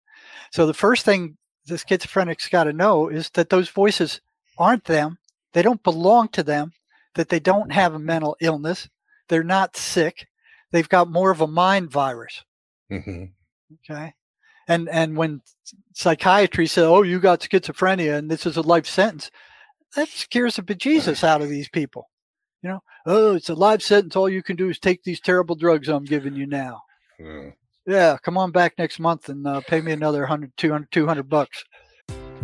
so 0.51 0.65
the 0.65 0.73
first 0.73 1.05
thing 1.05 1.37
the 1.65 1.75
schizophrenic's 1.75 2.49
got 2.49 2.65
to 2.65 2.73
know 2.73 3.09
is 3.09 3.29
that 3.31 3.49
those 3.49 3.69
voices 3.69 4.21
aren't 4.57 4.85
them 4.85 5.17
they 5.53 5.61
don't 5.61 5.83
belong 5.83 6.27
to 6.29 6.43
them 6.43 6.71
that 7.15 7.29
they 7.29 7.39
don't 7.39 7.71
have 7.71 7.93
a 7.93 7.99
mental 7.99 8.35
illness 8.41 8.89
they're 9.29 9.43
not 9.43 9.75
sick 9.75 10.27
they've 10.71 10.89
got 10.89 11.09
more 11.09 11.31
of 11.31 11.41
a 11.41 11.47
mind 11.47 11.89
virus 11.89 12.43
mm-hmm. 12.91 13.25
okay 13.73 14.13
and 14.67 14.89
and 14.89 15.15
when 15.15 15.41
psychiatry 15.93 16.67
said 16.67 16.85
oh 16.85 17.01
you 17.01 17.19
got 17.19 17.39
schizophrenia 17.39 18.17
and 18.17 18.29
this 18.29 18.45
is 18.45 18.57
a 18.57 18.61
life 18.61 18.85
sentence 18.85 19.31
that 19.95 20.07
scares 20.09 20.55
the 20.55 20.61
bejesus 20.61 21.23
out 21.23 21.41
of 21.41 21.49
these 21.49 21.69
people 21.69 22.09
you 22.65 22.71
know? 22.71 22.83
Oh 23.05 23.35
it's 23.35 23.49
a 23.49 23.53
life 23.53 23.83
sentence. 23.83 24.15
All 24.15 24.27
you 24.27 24.41
can 24.41 24.55
do 24.55 24.69
is 24.69 24.79
take 24.79 25.03
these 25.03 25.21
terrible 25.21 25.55
drugs 25.55 25.87
i'm 25.87 26.03
giving 26.03 26.35
you 26.35 26.47
now. 26.47 26.81
Yeah, 27.19 27.51
yeah 27.85 28.17
come 28.23 28.37
on 28.37 28.51
back 28.51 28.73
next 28.79 28.99
month 28.99 29.29
and 29.29 29.45
uh, 29.45 29.61
pay 29.61 29.81
me 29.81 29.91
another 29.91 30.21
100 30.21 30.51
200 30.57 30.91
200 30.91 31.29
bucks 31.29 31.63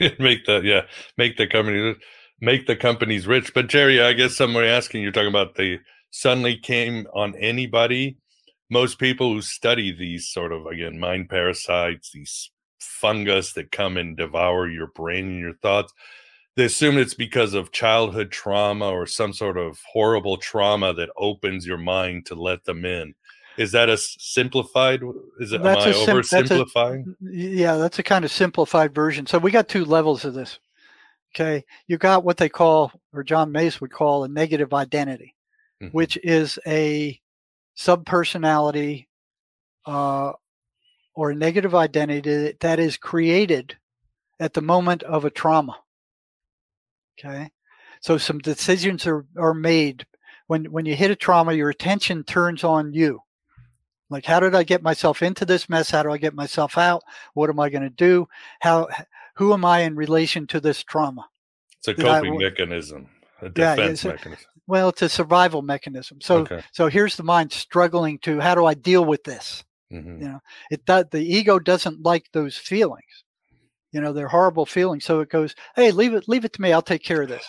make 0.18 0.44
the 0.46 0.60
yeah 0.64 0.82
make 1.16 1.36
the 1.36 1.46
company 1.46 1.94
make 2.40 2.66
the 2.66 2.76
companies 2.76 3.26
rich. 3.26 3.52
But 3.54 3.68
jerry 3.68 4.00
i 4.02 4.12
guess 4.12 4.36
somebody 4.36 4.68
asking 4.68 5.02
you're 5.02 5.12
talking 5.12 5.28
about 5.28 5.54
the 5.54 5.78
suddenly 6.10 6.56
came 6.56 7.06
on 7.14 7.36
anybody? 7.36 8.16
Most 8.70 8.98
people 8.98 9.32
who 9.32 9.42
study 9.42 9.92
these 9.92 10.28
sort 10.28 10.52
of 10.52 10.66
again 10.66 10.98
mind 10.98 11.28
parasites 11.28 12.10
these 12.12 12.50
fungus 12.80 13.52
that 13.52 13.72
come 13.72 13.96
and 13.96 14.16
devour 14.16 14.68
your 14.68 14.88
brain 14.88 15.26
and 15.26 15.38
your 15.38 15.54
thoughts 15.56 15.92
they 16.56 16.64
assume 16.64 16.98
it's 16.98 17.14
because 17.14 17.54
of 17.54 17.72
childhood 17.72 18.30
trauma 18.30 18.90
or 18.90 19.06
some 19.06 19.32
sort 19.32 19.56
of 19.56 19.78
horrible 19.92 20.36
trauma 20.36 20.92
that 20.92 21.10
opens 21.16 21.66
your 21.66 21.78
mind 21.78 22.26
to 22.26 22.34
let 22.34 22.64
them 22.64 22.84
in 22.84 23.14
is 23.58 23.72
that 23.72 23.88
a 23.88 23.96
simplified 23.96 25.02
is 25.38 25.52
it 25.52 25.62
that's 25.62 25.84
am 25.84 25.88
i 25.88 25.92
sim- 25.92 26.16
oversimplifying 26.16 27.04
that's 27.04 27.34
a, 27.34 27.36
yeah 27.36 27.76
that's 27.76 27.98
a 27.98 28.02
kind 28.02 28.24
of 28.24 28.30
simplified 28.30 28.94
version. 28.94 29.26
So 29.26 29.38
we 29.38 29.50
got 29.50 29.68
two 29.68 29.84
levels 29.84 30.24
of 30.24 30.34
this 30.34 30.58
okay? 31.34 31.64
You 31.86 31.98
got 31.98 32.24
what 32.24 32.36
they 32.36 32.48
call 32.48 32.92
or 33.12 33.22
john 33.22 33.52
mace 33.52 33.80
would 33.80 33.92
call 33.92 34.24
a 34.24 34.28
negative 34.28 34.72
identity 34.74 35.34
mm-hmm. 35.82 35.92
which 35.92 36.16
is 36.22 36.58
a 36.66 37.20
subpersonality 37.76 39.06
uh, 39.86 40.32
or 41.14 41.30
a 41.30 41.34
negative 41.34 41.74
identity 41.74 42.54
that 42.60 42.78
is 42.78 42.96
created 42.96 43.76
at 44.38 44.54
the 44.54 44.62
moment 44.62 45.02
of 45.02 45.24
a 45.24 45.30
trauma 45.30 45.76
okay? 47.20 47.50
So 48.00 48.18
some 48.18 48.38
decisions 48.38 49.06
are, 49.06 49.26
are 49.36 49.54
made. 49.54 50.06
When 50.46 50.64
when 50.72 50.86
you 50.86 50.96
hit 50.96 51.10
a 51.10 51.16
trauma 51.16 51.52
your 51.52 51.70
attention 51.70 52.24
turns 52.24 52.64
on 52.64 52.92
you 52.92 53.20
like, 54.10 54.26
how 54.26 54.40
did 54.40 54.54
I 54.54 54.64
get 54.64 54.82
myself 54.82 55.22
into 55.22 55.44
this 55.44 55.68
mess? 55.68 55.90
How 55.90 56.02
do 56.02 56.10
I 56.10 56.18
get 56.18 56.34
myself 56.34 56.76
out? 56.76 57.02
What 57.34 57.48
am 57.48 57.60
I 57.60 57.70
going 57.70 57.82
to 57.82 57.90
do? 57.90 58.28
How, 58.60 58.88
who 59.34 59.52
am 59.54 59.64
I 59.64 59.80
in 59.80 59.96
relation 59.96 60.46
to 60.48 60.60
this 60.60 60.82
trauma? 60.82 61.28
It's 61.78 61.88
a 61.88 61.94
coping 61.94 62.34
I, 62.34 62.38
mechanism, 62.38 63.08
a 63.40 63.48
defense 63.48 64.04
yeah, 64.04 64.12
mechanism. 64.12 64.44
Well, 64.66 64.90
it's 64.90 65.02
a 65.02 65.08
survival 65.08 65.62
mechanism. 65.62 66.20
So, 66.20 66.38
okay. 66.38 66.62
so 66.72 66.88
here's 66.88 67.16
the 67.16 67.22
mind 67.22 67.52
struggling 67.52 68.18
to 68.20 68.38
how 68.40 68.54
do 68.54 68.66
I 68.66 68.74
deal 68.74 69.04
with 69.04 69.24
this? 69.24 69.64
Mm-hmm. 69.92 70.22
You 70.22 70.28
know, 70.28 70.40
it 70.70 70.84
does. 70.84 71.06
The 71.10 71.20
ego 71.20 71.58
doesn't 71.58 72.02
like 72.02 72.26
those 72.32 72.56
feelings. 72.56 73.24
You 73.92 74.00
know, 74.00 74.12
they're 74.12 74.28
horrible 74.28 74.66
feelings. 74.66 75.04
So 75.04 75.20
it 75.20 75.30
goes, 75.30 75.54
hey, 75.74 75.90
leave 75.90 76.14
it, 76.14 76.28
leave 76.28 76.44
it 76.44 76.52
to 76.52 76.62
me. 76.62 76.72
I'll 76.72 76.82
take 76.82 77.02
care 77.02 77.22
of 77.22 77.28
this. 77.28 77.44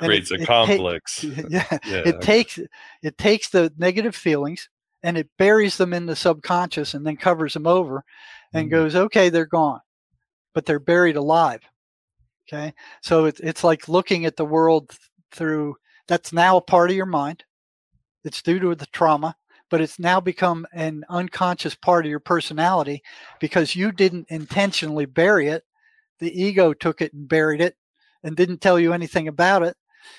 And 0.00 0.08
Creates 0.08 0.30
it, 0.30 0.40
a 0.40 0.42
it 0.42 0.46
complex. 0.46 1.24
Yeah, 1.48 1.64
yeah, 1.86 2.02
it 2.04 2.20
takes 2.20 2.58
it 3.02 3.16
takes 3.16 3.48
the 3.48 3.72
negative 3.78 4.14
feelings 4.14 4.68
and 5.02 5.16
it 5.16 5.28
buries 5.38 5.76
them 5.76 5.92
in 5.92 6.06
the 6.06 6.16
subconscious 6.16 6.94
and 6.94 7.06
then 7.06 7.16
covers 7.16 7.54
them 7.54 7.66
over 7.66 8.04
and 8.52 8.66
mm-hmm. 8.66 8.74
goes, 8.74 8.96
okay, 8.96 9.28
they're 9.28 9.46
gone, 9.46 9.80
but 10.54 10.66
they're 10.66 10.78
buried 10.78 11.16
alive. 11.16 11.60
Okay. 12.48 12.72
So 13.02 13.24
it's, 13.24 13.40
it's 13.40 13.64
like 13.64 13.88
looking 13.88 14.24
at 14.24 14.36
the 14.36 14.44
world 14.44 14.90
through 15.32 15.76
that's 16.08 16.32
now 16.32 16.56
a 16.56 16.62
part 16.62 16.90
of 16.90 16.96
your 16.96 17.06
mind. 17.06 17.44
It's 18.24 18.42
due 18.42 18.58
to 18.60 18.74
the 18.74 18.86
trauma, 18.86 19.36
but 19.70 19.80
it's 19.80 19.98
now 19.98 20.20
become 20.20 20.66
an 20.72 21.04
unconscious 21.08 21.74
part 21.74 22.04
of 22.04 22.10
your 22.10 22.20
personality 22.20 23.02
because 23.40 23.76
you 23.76 23.92
didn't 23.92 24.26
intentionally 24.28 25.06
bury 25.06 25.48
it. 25.48 25.64
The 26.20 26.40
ego 26.40 26.72
took 26.72 27.02
it 27.02 27.12
and 27.12 27.28
buried 27.28 27.60
it 27.60 27.76
and 28.22 28.36
didn't 28.36 28.60
tell 28.60 28.78
you 28.78 28.92
anything 28.92 29.28
about 29.28 29.62
it. 29.62 29.76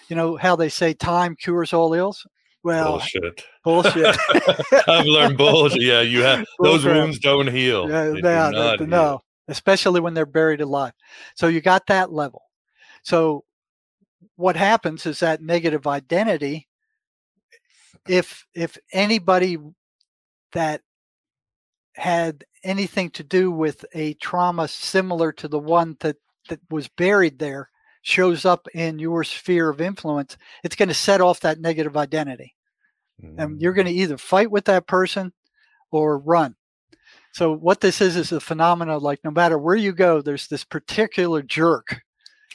You 0.09 0.15
know 0.15 0.35
how 0.35 0.55
they 0.55 0.69
say 0.69 0.93
time 0.93 1.35
cures 1.35 1.73
all 1.73 1.93
ills? 1.93 2.25
Well, 2.67 2.97
bullshit. 2.97 3.45
Bullshit. 3.63 4.17
I've 4.89 5.05
learned 5.05 5.37
bullshit. 5.37 5.81
Yeah, 5.81 6.01
you 6.01 6.21
have 6.23 6.45
those 6.59 6.83
wounds 6.83 7.17
don't 7.17 7.47
heal. 7.47 7.89
Yeah, 7.89 8.09
they 8.09 8.19
they, 8.19 8.75
they, 8.79 8.85
no, 8.85 9.21
especially 9.47 10.01
when 10.01 10.13
they're 10.13 10.25
buried 10.25 10.59
alive. 10.59 10.91
So 11.35 11.47
you 11.47 11.61
got 11.61 11.87
that 11.87 12.11
level. 12.11 12.41
So 13.03 13.45
what 14.35 14.57
happens 14.57 15.05
is 15.05 15.21
that 15.21 15.41
negative 15.41 15.87
identity. 15.87 16.67
If 18.05 18.45
if 18.53 18.77
anybody 18.91 19.57
that 20.51 20.81
had 21.95 22.43
anything 22.65 23.11
to 23.11 23.23
do 23.23 23.49
with 23.49 23.85
a 23.93 24.13
trauma 24.15 24.67
similar 24.67 25.31
to 25.31 25.47
the 25.47 25.59
one 25.59 25.95
that 26.01 26.17
that 26.49 26.59
was 26.69 26.89
buried 26.89 27.39
there 27.39 27.69
shows 28.01 28.43
up 28.43 28.67
in 28.73 28.99
your 28.99 29.23
sphere 29.23 29.69
of 29.69 29.79
influence, 29.79 30.35
it's 30.65 30.75
going 30.75 30.89
to 30.89 30.93
set 30.93 31.21
off 31.21 31.39
that 31.39 31.61
negative 31.61 31.95
identity 31.95 32.55
mm-hmm. 33.23 33.39
and 33.39 33.61
you're 33.61 33.73
going 33.73 33.87
to 33.87 33.93
either 33.93 34.17
fight 34.17 34.51
with 34.51 34.65
that 34.65 34.87
person 34.87 35.33
or 35.91 36.19
run. 36.19 36.55
So 37.33 37.53
what 37.53 37.81
this 37.81 38.01
is 38.01 38.15
is 38.15 38.31
a 38.31 38.39
phenomenon 38.39 39.01
like 39.01 39.19
no 39.23 39.31
matter 39.31 39.57
where 39.57 39.75
you 39.75 39.91
go, 39.91 40.21
there's 40.21 40.47
this 40.47 40.63
particular 40.63 41.41
jerk 41.41 42.01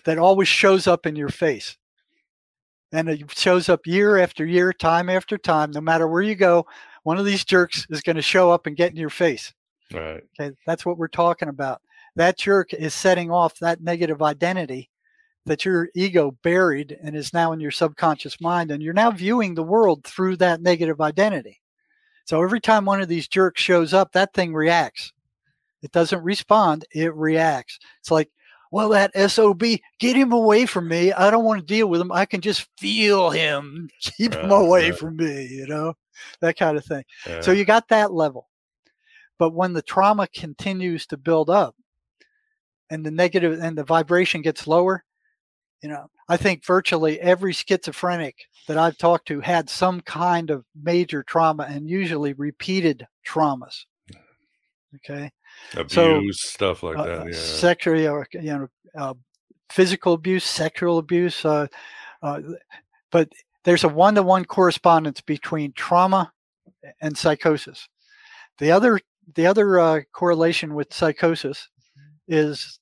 that 0.05 0.19
always 0.19 0.49
shows 0.49 0.87
up 0.87 1.07
in 1.07 1.15
your 1.17 1.29
face. 1.29 1.77
And 2.93 3.09
it 3.09 3.31
shows 3.31 3.69
up 3.69 3.87
year 3.87 4.19
after 4.19 4.45
year, 4.45 4.73
time 4.73 5.09
after 5.09 5.39
time. 5.39 5.71
No 5.71 5.81
matter 5.81 6.07
where 6.09 6.21
you 6.21 6.35
go, 6.35 6.67
one 7.05 7.17
of 7.17 7.25
these 7.25 7.45
jerks 7.45 7.87
is 7.91 8.03
going 8.03 8.17
to 8.17 8.23
show 8.23 8.51
up 8.51 8.67
and 8.67 8.77
get 8.77 8.91
in 8.91 8.97
your 8.97 9.09
face. 9.09 9.55
Right. 9.93 10.23
Okay. 10.41 10.55
That's 10.67 10.85
what 10.85 10.99
we're 10.99 11.09
talking 11.09 11.49
about. 11.49 11.81
That 12.17 12.39
jerk 12.39 12.75
is 12.75 12.93
setting 12.93 13.31
off 13.31 13.59
that 13.61 13.83
negative 13.83 14.21
identity 14.21 14.91
that 15.47 15.65
your 15.65 15.89
ego 15.95 16.37
buried 16.43 16.97
and 17.03 17.17
is 17.17 17.33
now 17.33 17.53
in 17.53 17.61
your 17.61 17.71
subconscious 17.71 18.41
mind, 18.41 18.71
and 18.71 18.83
you're 18.83 18.95
now 18.95 19.11
viewing 19.11 19.55
the 19.55 19.63
world 19.63 20.05
through 20.05 20.37
that 20.37 20.63
negative 20.63 21.01
identity. 21.01 21.61
So 22.25 22.43
every 22.43 22.61
time 22.61 22.85
one 22.85 23.01
of 23.01 23.09
these 23.09 23.29
jerks 23.29 23.61
shows 23.61 23.93
up, 23.93 24.13
that 24.13 24.33
thing 24.35 24.55
reacts. 24.55 25.13
It 25.83 25.91
doesn't 25.91 26.23
respond, 26.23 26.85
it 26.93 27.13
reacts. 27.15 27.79
It's 28.01 28.11
like, 28.11 28.31
well, 28.71 28.89
that 28.91 29.11
SOB, 29.31 29.63
get 29.99 30.17
him 30.17 30.33
away 30.33 30.65
from 30.65 30.89
me. 30.89 31.13
I 31.13 31.31
don't 31.31 31.45
want 31.45 31.61
to 31.61 31.67
deal 31.67 31.89
with 31.89 32.01
him. 32.01 32.11
I 32.11 32.25
can 32.25 32.41
just 32.41 32.69
feel 32.79 33.29
him. 33.31 33.91
Keep 34.01 34.35
him 34.35 34.51
away 34.51 34.93
from 34.93 35.17
me, 35.17 35.47
you 35.47 35.67
know, 35.67 35.95
that 36.41 36.57
kind 36.57 36.79
of 36.79 36.85
thing. 36.85 37.05
So 37.43 37.53
you 37.53 37.65
got 37.65 37.89
that 37.89 38.13
level. 38.13 38.49
But 39.39 39.51
when 39.51 39.73
the 39.73 39.83
trauma 39.83 40.29
continues 40.29 41.07
to 41.09 41.17
build 41.17 41.51
up 41.51 41.75
and 42.91 43.05
the 43.05 43.11
negative 43.11 43.61
and 43.61 43.77
the 43.77 43.85
vibration 43.85 44.41
gets 44.41 44.67
lower, 44.67 45.05
you 45.83 45.89
know, 45.89 46.07
I 46.29 46.37
think 46.37 46.65
virtually 46.65 47.21
every 47.21 47.53
schizophrenic 47.53 48.37
that 48.69 48.79
I've 48.79 48.97
talked 48.97 49.27
to 49.29 49.41
had 49.41 49.69
some 49.69 50.01
kind 50.01 50.51
of 50.51 50.65
major 50.81 51.23
trauma 51.25 51.67
and 51.69 51.89
usually 51.89 52.33
repeated 52.35 53.07
traumas. 53.27 53.85
Okay. 54.97 55.31
Abuse, 55.75 55.93
so, 55.93 56.21
stuff 56.33 56.83
like 56.83 56.97
uh, 56.97 57.07
that. 57.07 57.27
Yeah. 57.27 57.33
Sexual, 57.35 57.97
you 57.99 58.43
know, 58.43 58.69
uh, 58.97 59.15
physical 59.71 60.13
abuse, 60.13 60.45
sexual 60.45 60.99
abuse. 60.99 61.45
Uh, 61.45 61.67
uh 62.23 62.41
but 63.11 63.29
there's 63.65 63.85
a 63.85 63.89
one 63.89 64.15
to 64.15 64.23
one 64.23 64.45
correspondence 64.45 65.21
between 65.21 65.73
trauma 65.73 66.33
and 67.01 67.17
psychosis. 67.17 67.89
The 68.59 68.71
other, 68.71 69.01
the 69.35 69.47
other 69.47 69.81
uh, 69.81 70.01
correlation 70.13 70.75
with 70.75 70.93
psychosis 70.93 71.69
is 72.29 72.79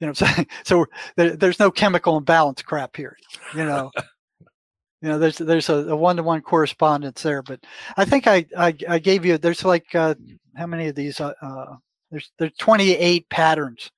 you 0.00 0.06
know, 0.06 0.12
so, 0.12 0.26
so 0.64 0.86
there, 1.16 1.36
there's 1.36 1.60
no 1.60 1.70
chemical 1.70 2.16
imbalance 2.16 2.62
crap 2.62 2.96
here. 2.96 3.16
You 3.54 3.64
know, 3.64 3.90
you 5.02 5.08
know, 5.08 5.18
there's 5.18 5.38
there's 5.38 5.68
a 5.68 5.94
one 5.94 6.16
to 6.16 6.22
one 6.22 6.40
correspondence 6.40 7.22
there. 7.22 7.42
But 7.42 7.60
I 7.96 8.04
think 8.04 8.26
I, 8.26 8.46
I, 8.56 8.74
I 8.88 8.98
gave 8.98 9.24
you 9.24 9.38
there's 9.38 9.64
like 9.64 9.94
uh, 9.94 10.14
how 10.56 10.66
many 10.66 10.88
of 10.88 10.94
these? 10.94 11.20
Uh, 11.20 11.32
uh, 11.40 11.76
there's 12.10 12.32
there's 12.38 12.56
28 12.58 13.28
patterns. 13.28 13.90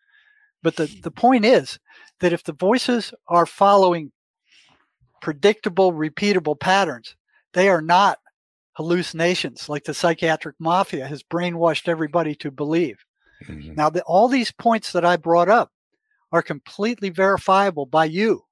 But 0.63 0.77
the 0.77 0.87
the 1.03 1.11
point 1.11 1.45
is 1.45 1.79
that 2.21 2.33
if 2.33 2.45
the 2.45 2.53
voices 2.53 3.13
are 3.29 3.47
following 3.47 4.13
predictable, 5.21 5.93
repeatable 5.93 6.59
patterns, 6.59 7.17
they 7.53 7.69
are 7.69 7.83
not 7.83 8.19
hallucinations 8.75 9.69
like 9.69 9.85
the 9.85 9.93
psychiatric 9.93 10.57
mafia 10.59 11.07
has 11.07 11.23
brainwashed 11.23 11.89
everybody 11.89 12.35
to 12.37 12.51
believe. 12.51 12.97
Mm-hmm. 13.45 13.75
Now, 13.75 13.91
the, 13.91 14.03
all 14.03 14.29
these 14.29 14.53
points 14.53 14.93
that 14.93 15.05
I 15.05 15.17
brought 15.17 15.49
up 15.49 15.71
are 16.33 16.43
completely 16.43 17.11
verifiable 17.11 17.87
by 17.87 18.07
you. 18.07 18.45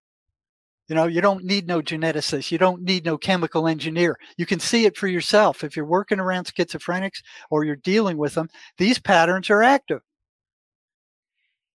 You 0.89 0.97
know, 0.97 1.07
you 1.07 1.21
don't 1.21 1.45
need 1.45 1.69
no 1.69 1.81
geneticist. 1.81 2.51
You 2.51 2.59
don't 2.59 2.83
need 2.83 3.05
no 3.05 3.17
chemical 3.17 3.69
engineer. 3.69 4.19
You 4.37 4.45
can 4.45 4.59
see 4.59 4.87
it 4.87 4.97
for 4.97 5.07
yourself. 5.07 5.63
If 5.63 5.77
you're 5.77 5.85
working 5.85 6.19
around 6.19 6.47
schizophrenics 6.47 7.23
or 7.49 7.65
you're 7.65 7.77
dealing 7.77 8.17
with 8.17 8.35
them, 8.35 8.49
these 8.77 8.99
patterns 8.99 9.51
are 9.51 9.63
active. 9.63 10.01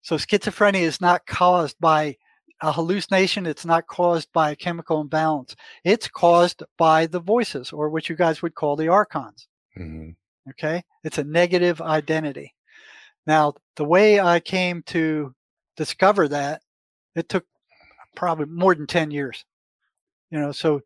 So 0.02 0.18
schizophrenia 0.18 0.82
is 0.82 1.00
not 1.00 1.26
caused 1.26 1.78
by 1.80 2.18
a 2.62 2.72
hallucination. 2.74 3.46
It's 3.46 3.66
not 3.66 3.88
caused 3.88 4.32
by 4.34 4.52
a 4.52 4.56
chemical 4.56 5.00
imbalance. 5.00 5.56
It's 5.84 6.10
caused 6.10 6.64
by 6.78 7.08
the 7.08 7.20
voices, 7.22 7.72
or 7.72 7.90
what 7.90 8.10
you 8.10 8.16
guys 8.16 8.42
would 8.42 8.54
call 8.54 8.76
the 8.76 8.90
archons. 8.90 9.48
Mm-hmm. 9.80 10.12
Okay. 10.50 10.84
It's 11.04 11.18
a 11.18 11.24
negative 11.24 11.82
identity. 11.82 12.54
Now, 13.26 13.54
the 13.78 13.86
way 13.86 14.20
I 14.20 14.42
came 14.42 14.84
to 14.88 15.34
discover 15.76 16.28
that, 16.30 16.62
it 17.16 17.30
took 17.30 17.46
probably 18.16 18.46
more 18.46 18.76
than 18.76 18.88
10 18.88 19.12
years. 19.12 19.46
You 20.32 20.40
know, 20.40 20.52
so 20.52 20.82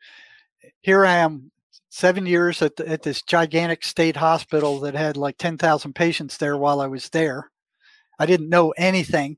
here 0.81 1.05
I 1.05 1.15
am, 1.17 1.51
seven 1.89 2.25
years 2.25 2.61
at, 2.61 2.75
the, 2.75 2.87
at 2.87 3.01
this 3.01 3.21
gigantic 3.23 3.83
state 3.83 4.15
hospital 4.15 4.79
that 4.81 4.93
had 4.93 5.17
like 5.17 5.37
10,000 5.37 5.93
patients 5.93 6.37
there 6.37 6.57
while 6.57 6.81
I 6.81 6.87
was 6.87 7.09
there. 7.09 7.49
I 8.19 8.25
didn't 8.25 8.49
know 8.49 8.71
anything. 8.77 9.37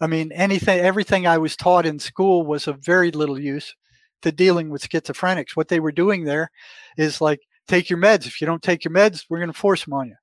I 0.00 0.08
mean, 0.08 0.32
anything, 0.32 0.80
everything 0.80 1.26
I 1.26 1.38
was 1.38 1.56
taught 1.56 1.86
in 1.86 1.98
school 1.98 2.44
was 2.44 2.66
of 2.66 2.84
very 2.84 3.12
little 3.12 3.38
use 3.38 3.74
to 4.22 4.32
dealing 4.32 4.68
with 4.68 4.88
schizophrenics. 4.88 5.54
What 5.54 5.68
they 5.68 5.80
were 5.80 5.92
doing 5.92 6.24
there 6.24 6.50
is 6.96 7.20
like, 7.20 7.40
take 7.68 7.88
your 7.88 8.00
meds. 8.00 8.26
If 8.26 8.40
you 8.40 8.46
don't 8.46 8.62
take 8.62 8.84
your 8.84 8.92
meds, 8.92 9.26
we're 9.28 9.38
going 9.38 9.52
to 9.52 9.58
force 9.58 9.84
them 9.84 9.94
on 9.94 10.08
you. 10.08 10.16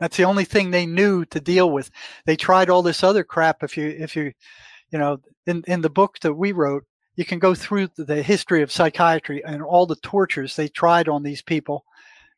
That's 0.00 0.16
the 0.16 0.24
only 0.24 0.44
thing 0.44 0.70
they 0.70 0.86
knew 0.86 1.24
to 1.26 1.40
deal 1.40 1.70
with. 1.70 1.90
They 2.26 2.36
tried 2.36 2.68
all 2.68 2.82
this 2.82 3.04
other 3.04 3.24
crap. 3.24 3.62
If 3.62 3.76
you, 3.76 3.86
if 3.86 4.16
you, 4.16 4.32
you 4.90 4.98
know, 4.98 5.18
in, 5.46 5.62
in 5.66 5.80
the 5.80 5.90
book 5.90 6.18
that 6.20 6.34
we 6.34 6.52
wrote, 6.52 6.84
you 7.16 7.24
can 7.24 7.38
go 7.38 7.54
through 7.54 7.88
the 7.96 8.22
history 8.22 8.62
of 8.62 8.72
psychiatry 8.72 9.42
and 9.44 9.62
all 9.62 9.86
the 9.86 9.96
tortures 9.96 10.56
they 10.56 10.68
tried 10.68 11.08
on 11.08 11.22
these 11.22 11.42
people 11.42 11.84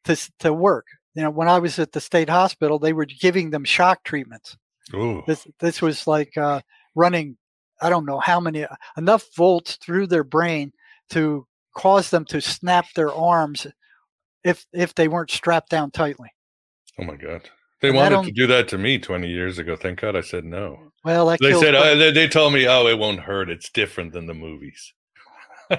to, 0.05 0.17
to 0.41 0.53
work. 0.53 0.87
You 1.15 1.23
know, 1.23 1.31
when 1.31 1.49
I 1.49 1.59
was 1.59 1.79
at 1.79 1.93
the 1.93 2.01
state 2.01 2.29
hospital, 2.29 2.79
they 2.79 2.93
were 2.93 3.07
giving 3.07 3.51
them 3.51 3.65
shock 3.65 4.05
treatments. 4.05 4.57
Ooh. 4.95 5.23
This, 5.27 5.47
this 5.61 5.81
was 5.81 6.07
like 6.07 6.37
uh, 6.37 6.61
running, 6.95 7.39
I 7.81 7.89
don't 7.89 8.05
know 8.05 8.21
how 8.21 8.39
many, 8.39 8.67
enough 8.99 9.25
volts 9.35 9.77
through 9.77 10.09
their 10.09 10.25
brain 10.25 10.73
to 11.11 11.47
cause 11.77 12.11
them 12.11 12.25
to 12.25 12.41
snap 12.41 12.87
their 12.95 13.13
arms 13.13 13.67
if 14.43 14.65
if 14.73 14.95
they 14.95 15.09
weren't 15.09 15.31
strapped 15.31 15.71
down 15.71 15.91
tightly. 15.91 16.31
Oh 16.99 17.05
my 17.05 17.17
god. 17.17 17.49
They 17.81 17.89
and 17.89 17.97
wanted 17.97 18.25
to 18.25 18.33
do 18.33 18.47
that 18.47 18.69
to 18.69 18.79
me 18.79 18.99
20 18.99 19.29
years 19.29 19.59
ago. 19.59 19.77
Thank 19.77 20.01
God 20.01 20.17
I 20.17 20.23
said 20.23 20.45
no. 20.45 20.93
Well, 21.05 21.37
they 21.41 21.53
said 21.53 21.75
uh, 21.75 21.95
they, 21.95 22.11
they 22.11 22.27
told 22.27 22.53
me, 22.53 22.67
"Oh, 22.67 22.87
it 22.89 22.99
won't 22.99 23.21
hurt. 23.21 23.49
It's 23.49 23.71
different 23.71 24.13
than 24.13 24.27
the 24.27 24.35
movies." 24.35 24.93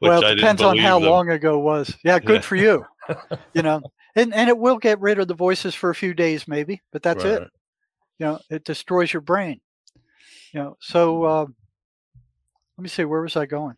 well, 0.00 0.22
it 0.24 0.34
depends 0.34 0.60
on 0.60 0.76
how 0.76 0.98
them. 0.98 1.08
long 1.08 1.30
ago 1.30 1.58
it 1.58 1.62
was. 1.62 1.96
Yeah, 2.04 2.18
good 2.18 2.36
yeah. 2.36 2.40
for 2.40 2.56
you. 2.56 2.84
you 3.54 3.62
know, 3.62 3.80
and 4.14 4.34
and 4.34 4.50
it 4.50 4.58
will 4.58 4.76
get 4.76 5.00
rid 5.00 5.18
of 5.18 5.28
the 5.28 5.34
voices 5.34 5.74
for 5.74 5.88
a 5.88 5.94
few 5.94 6.12
days, 6.12 6.46
maybe, 6.46 6.82
but 6.92 7.02
that's 7.02 7.24
right. 7.24 7.42
it. 7.42 7.50
You 8.18 8.26
know, 8.26 8.40
it 8.50 8.64
destroys 8.64 9.10
your 9.12 9.22
brain. 9.22 9.60
You 10.52 10.60
know, 10.60 10.76
so 10.80 11.24
uh, 11.24 11.46
let 12.76 12.82
me 12.82 12.88
see, 12.88 13.04
where 13.04 13.22
was 13.22 13.36
I 13.36 13.46
going? 13.46 13.76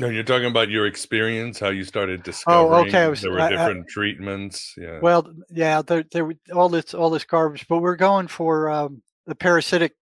No, 0.00 0.08
you're 0.08 0.24
talking 0.24 0.48
about 0.48 0.70
your 0.70 0.86
experience, 0.86 1.60
how 1.60 1.68
you 1.68 1.84
started 1.84 2.22
discovering. 2.22 2.72
Oh, 2.72 2.86
okay. 2.86 3.08
Was, 3.08 3.20
there 3.22 3.32
were 3.32 3.48
different 3.48 3.86
I, 3.88 3.92
treatments. 3.92 4.74
Yeah. 4.76 4.98
Well, 5.00 5.32
yeah, 5.50 5.82
there, 5.82 6.04
there, 6.10 6.32
all 6.54 6.68
this, 6.68 6.94
all 6.94 7.10
this 7.10 7.24
garbage, 7.24 7.66
but 7.68 7.78
we're 7.78 7.96
going 7.96 8.28
for 8.28 8.70
um, 8.70 9.02
the 9.26 9.34
parasitic 9.34 9.92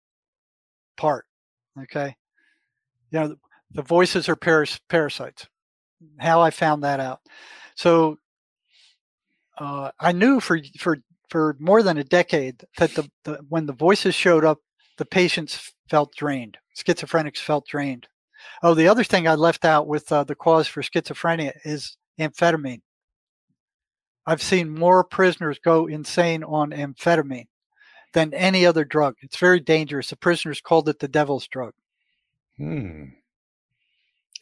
part. 0.96 1.26
Okay. 1.82 2.16
You 3.10 3.20
know, 3.20 3.28
the, 3.28 3.36
the 3.72 3.82
voices 3.82 4.28
are 4.28 4.36
paras- 4.36 4.80
parasites. 4.88 5.46
How 6.18 6.40
I 6.40 6.50
found 6.50 6.84
that 6.84 7.00
out. 7.00 7.20
So 7.74 8.18
uh, 9.58 9.90
I 9.98 10.12
knew 10.12 10.38
for 10.38 10.60
for 10.78 10.98
for 11.28 11.56
more 11.58 11.82
than 11.82 11.98
a 11.98 12.04
decade 12.04 12.62
that 12.76 12.94
the, 12.94 13.10
the 13.24 13.40
when 13.48 13.66
the 13.66 13.72
voices 13.72 14.14
showed 14.14 14.44
up, 14.44 14.58
the 14.96 15.04
patients 15.04 15.72
felt 15.90 16.14
drained. 16.14 16.56
Schizophrenics 16.76 17.38
felt 17.38 17.66
drained. 17.66 18.06
Oh, 18.62 18.74
the 18.74 18.88
other 18.88 19.04
thing 19.04 19.26
I 19.26 19.34
left 19.34 19.64
out 19.64 19.86
with 19.86 20.10
uh, 20.10 20.24
the 20.24 20.34
cause 20.34 20.68
for 20.68 20.82
schizophrenia 20.82 21.52
is 21.64 21.96
amphetamine. 22.18 22.82
I've 24.26 24.42
seen 24.42 24.68
more 24.68 25.04
prisoners 25.04 25.58
go 25.58 25.86
insane 25.86 26.44
on 26.44 26.70
amphetamine 26.70 27.46
than 28.12 28.34
any 28.34 28.66
other 28.66 28.84
drug. 28.84 29.16
It's 29.22 29.38
very 29.38 29.60
dangerous. 29.60 30.10
The 30.10 30.16
prisoners 30.16 30.60
called 30.60 30.88
it 30.88 30.98
the 30.98 31.08
devil's 31.08 31.46
drug. 31.46 31.72
Hmm. 32.58 33.04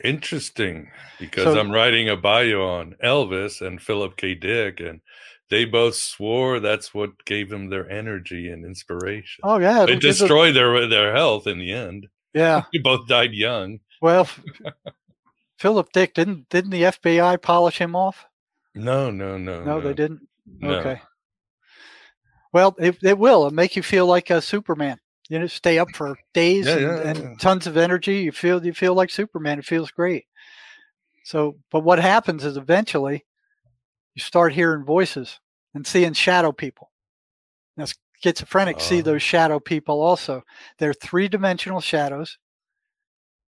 Interesting, 0.02 0.90
because 1.18 1.54
so, 1.54 1.58
I'm 1.58 1.72
writing 1.72 2.08
a 2.08 2.16
bio 2.16 2.62
on 2.62 2.96
Elvis 3.02 3.66
and 3.66 3.80
Philip 3.80 4.16
K. 4.16 4.34
Dick, 4.34 4.78
and 4.78 5.00
they 5.48 5.64
both 5.64 5.94
swore 5.94 6.60
that's 6.60 6.92
what 6.92 7.24
gave 7.24 7.48
them 7.48 7.70
their 7.70 7.88
energy 7.90 8.50
and 8.50 8.64
inspiration. 8.64 9.40
Oh 9.42 9.58
yeah, 9.58 9.86
it 9.88 10.00
destroyed 10.00 10.54
their 10.54 10.86
their 10.86 11.14
health 11.14 11.46
in 11.46 11.58
the 11.58 11.72
end. 11.72 12.08
Yeah, 12.34 12.64
they 12.72 12.78
both 12.78 13.08
died 13.08 13.32
young. 13.32 13.78
Well, 14.00 14.28
Philip 15.58 15.92
Dick 15.92 16.14
didn't 16.14 16.48
didn't 16.48 16.70
the 16.70 16.82
FBI 16.82 17.40
polish 17.40 17.78
him 17.78 17.96
off? 17.96 18.26
No, 18.74 19.10
no, 19.10 19.38
no. 19.38 19.64
No, 19.64 19.78
no. 19.78 19.80
they 19.80 19.94
didn't. 19.94 20.20
No. 20.60 20.74
Okay. 20.74 21.00
Well, 22.52 22.74
it, 22.78 22.96
it 23.02 23.18
will. 23.18 23.46
It'll 23.46 23.54
make 23.54 23.76
you 23.76 23.82
feel 23.82 24.06
like 24.06 24.30
a 24.30 24.40
Superman. 24.40 24.98
You 25.28 25.40
know, 25.40 25.46
stay 25.46 25.78
up 25.78 25.88
for 25.94 26.16
days 26.32 26.66
yeah, 26.66 26.72
and, 26.72 26.82
yeah, 26.82 27.08
and 27.08 27.18
yeah. 27.18 27.34
tons 27.40 27.66
of 27.66 27.76
energy. 27.76 28.18
You 28.18 28.32
feel 28.32 28.64
you 28.64 28.72
feel 28.72 28.94
like 28.94 29.10
Superman. 29.10 29.58
It 29.58 29.64
feels 29.64 29.90
great. 29.90 30.26
So, 31.24 31.56
but 31.72 31.80
what 31.80 31.98
happens 31.98 32.44
is 32.44 32.56
eventually 32.56 33.24
you 34.14 34.22
start 34.22 34.52
hearing 34.52 34.84
voices 34.84 35.40
and 35.74 35.86
seeing 35.86 36.12
shadow 36.12 36.52
people. 36.52 36.92
Now, 37.76 37.86
schizophrenics 38.24 38.82
see 38.82 39.00
oh. 39.00 39.02
those 39.02 39.22
shadow 39.22 39.58
people 39.58 40.00
also. 40.00 40.44
They're 40.78 40.94
three 40.94 41.28
dimensional 41.28 41.80
shadows. 41.80 42.38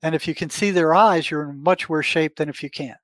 And 0.02 0.14
if 0.14 0.28
you 0.28 0.34
can 0.34 0.50
see 0.50 0.70
their 0.70 0.94
eyes, 0.94 1.30
you're 1.30 1.50
in 1.50 1.62
much 1.62 1.88
worse 1.88 2.06
shape 2.06 2.36
than 2.36 2.48
if 2.48 2.62
you 2.62 2.70
can't. 2.70 2.98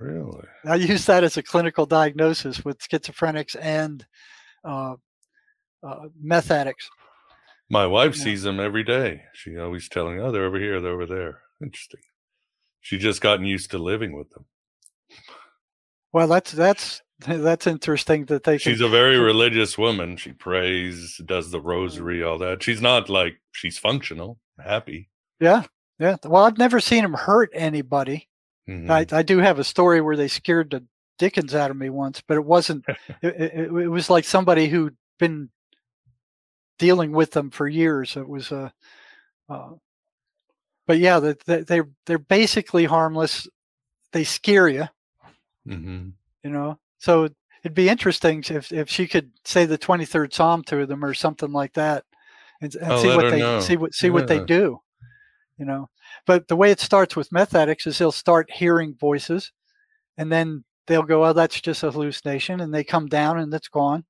Really? 0.00 0.46
I 0.64 0.76
use 0.76 1.06
that 1.06 1.24
as 1.24 1.36
a 1.36 1.42
clinical 1.42 1.86
diagnosis 1.86 2.64
with 2.64 2.78
schizophrenics 2.78 3.56
and 3.60 4.06
uh, 4.64 4.94
uh, 5.82 6.08
meth 6.20 6.50
addicts. 6.50 6.88
My 7.70 7.86
wife 7.86 8.16
yeah. 8.16 8.24
sees 8.24 8.42
them 8.42 8.60
every 8.60 8.84
day. 8.84 9.22
She 9.34 9.58
always 9.58 9.88
telling, 9.88 10.20
"Oh, 10.20 10.32
they're 10.32 10.44
over 10.44 10.58
here. 10.58 10.80
They're 10.80 10.92
over 10.92 11.06
there." 11.06 11.40
Interesting. 11.62 12.00
She 12.80 12.96
just 12.98 13.20
gotten 13.20 13.44
used 13.44 13.70
to 13.72 13.78
living 13.78 14.16
with 14.16 14.30
them. 14.30 14.46
Well, 16.12 16.28
that's 16.28 16.52
that's 16.52 17.02
that's 17.18 17.66
interesting 17.66 18.24
that 18.26 18.44
they. 18.44 18.58
She's 18.58 18.80
a 18.80 18.88
very 18.88 19.18
religious 19.32 19.76
woman. 19.76 20.16
She 20.16 20.32
prays, 20.32 21.20
does 21.26 21.50
the 21.50 21.60
rosary, 21.60 22.22
all 22.22 22.38
that. 22.38 22.62
She's 22.62 22.80
not 22.80 23.08
like 23.08 23.34
she's 23.52 23.76
functional, 23.76 24.38
happy. 24.58 25.10
Yeah, 25.40 25.64
yeah. 25.98 26.16
Well, 26.24 26.44
I've 26.44 26.58
never 26.58 26.80
seen 26.80 27.02
them 27.02 27.14
hurt 27.14 27.50
anybody. 27.52 28.28
Mm-hmm. 28.68 28.90
I, 28.90 29.06
I 29.10 29.22
do 29.22 29.38
have 29.38 29.58
a 29.58 29.64
story 29.64 30.00
where 30.00 30.16
they 30.16 30.28
scared 30.28 30.70
the 30.70 30.84
dickens 31.18 31.54
out 31.54 31.70
of 31.70 31.76
me 31.76 31.90
once, 31.90 32.22
but 32.26 32.36
it 32.36 32.44
wasn't. 32.44 32.84
it, 33.22 33.34
it, 33.34 33.72
it, 33.72 33.88
was 33.88 34.10
like 34.10 34.24
somebody 34.24 34.68
who'd 34.68 34.96
been 35.18 35.50
dealing 36.78 37.12
with 37.12 37.32
them 37.32 37.50
for 37.50 37.66
years. 37.66 38.16
It 38.16 38.28
was 38.28 38.52
a. 38.52 38.72
Uh, 39.48 39.52
uh, 39.52 39.70
but 40.86 40.98
yeah, 40.98 41.20
they, 41.20 41.62
they 41.62 41.82
they're 42.06 42.18
basically 42.18 42.86
harmless. 42.86 43.46
They 44.12 44.24
scare 44.24 44.68
you. 44.68 44.88
Mm-hmm. 45.66 46.08
You 46.42 46.50
know, 46.50 46.78
so 46.98 47.28
it'd 47.62 47.74
be 47.74 47.90
interesting 47.90 48.42
if 48.48 48.72
if 48.72 48.88
she 48.88 49.06
could 49.06 49.30
say 49.44 49.66
the 49.66 49.76
twenty 49.76 50.06
third 50.06 50.32
Psalm 50.32 50.62
to 50.64 50.86
them 50.86 51.04
or 51.04 51.12
something 51.12 51.52
like 51.52 51.74
that, 51.74 52.04
and, 52.62 52.74
and 52.74 52.92
oh, 52.92 53.02
see 53.02 53.08
what 53.08 53.30
they 53.30 53.38
know. 53.38 53.60
see 53.60 53.76
what 53.76 53.94
see 53.94 54.06
yeah. 54.06 54.12
what 54.14 54.28
they 54.28 54.42
do. 54.42 54.80
You 55.58 55.64
know, 55.64 55.90
but 56.24 56.46
the 56.46 56.56
way 56.56 56.70
it 56.70 56.78
starts 56.80 57.16
with 57.16 57.32
meth 57.32 57.54
addicts 57.54 57.86
is 57.86 57.98
they'll 57.98 58.12
start 58.12 58.48
hearing 58.50 58.94
voices, 58.94 59.52
and 60.16 60.30
then 60.30 60.64
they'll 60.86 61.02
go, 61.02 61.24
"Oh, 61.24 61.32
that's 61.32 61.60
just 61.60 61.82
a 61.82 61.90
hallucination," 61.90 62.60
and 62.60 62.72
they 62.72 62.84
come 62.84 63.08
down 63.08 63.38
and 63.38 63.52
it's 63.52 63.68
gone. 63.68 64.04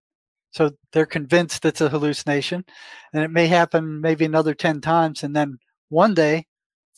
So 0.51 0.73
they're 0.93 1.07
convinced 1.07 1.65
it's 1.65 1.81
a 1.81 1.89
hallucination, 1.89 2.65
and 3.13 3.25
it 3.25 3.31
may 3.31 3.47
happen 3.47 4.01
maybe 4.01 4.27
another 4.27 4.55
ten 4.55 4.83
times, 4.83 5.23
and 5.23 5.35
then 5.35 5.59
one 5.89 6.15
day 6.15 6.47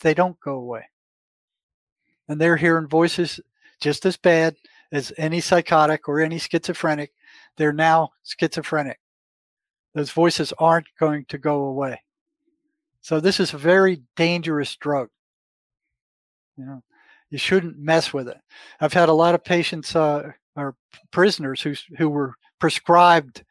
they 0.03 0.15
don't 0.15 0.41
go 0.41 0.55
away, 0.55 0.89
and 2.29 2.41
they're 2.41 2.57
hearing 2.57 2.89
voices 2.89 3.41
just 3.81 4.05
as 4.05 4.17
bad 4.17 4.57
as 4.93 5.13
any 5.17 5.41
psychotic 5.41 6.09
or 6.09 6.21
any 6.21 6.39
schizophrenic. 6.39 7.13
They're 7.57 7.73
now 7.73 8.11
schizophrenic. 8.25 8.99
Those 9.95 10.11
voices 10.11 10.53
aren't 10.59 10.89
going 10.99 11.27
to 11.27 11.39
go 11.39 11.63
away. 11.65 12.03
So 13.01 13.21
this 13.21 13.41
is 13.41 13.55
a 13.55 13.59
very 13.59 14.03
dangerous 14.17 14.77
drug. 14.77 15.09
You 16.57 16.67
know, 16.67 16.83
you 17.31 17.39
shouldn't 17.39 17.79
mess 17.79 18.13
with 18.13 18.29
it. 18.29 18.39
I've 18.81 18.93
had 18.93 19.09
a 19.09 19.15
lot 19.15 19.35
of 19.35 19.45
patients 19.45 19.97
uh, 19.97 20.33
or 20.57 20.77
prisoners 21.11 21.63
who 21.63 21.75
who 21.97 22.09
were 22.09 22.35
prescribed 22.59 23.45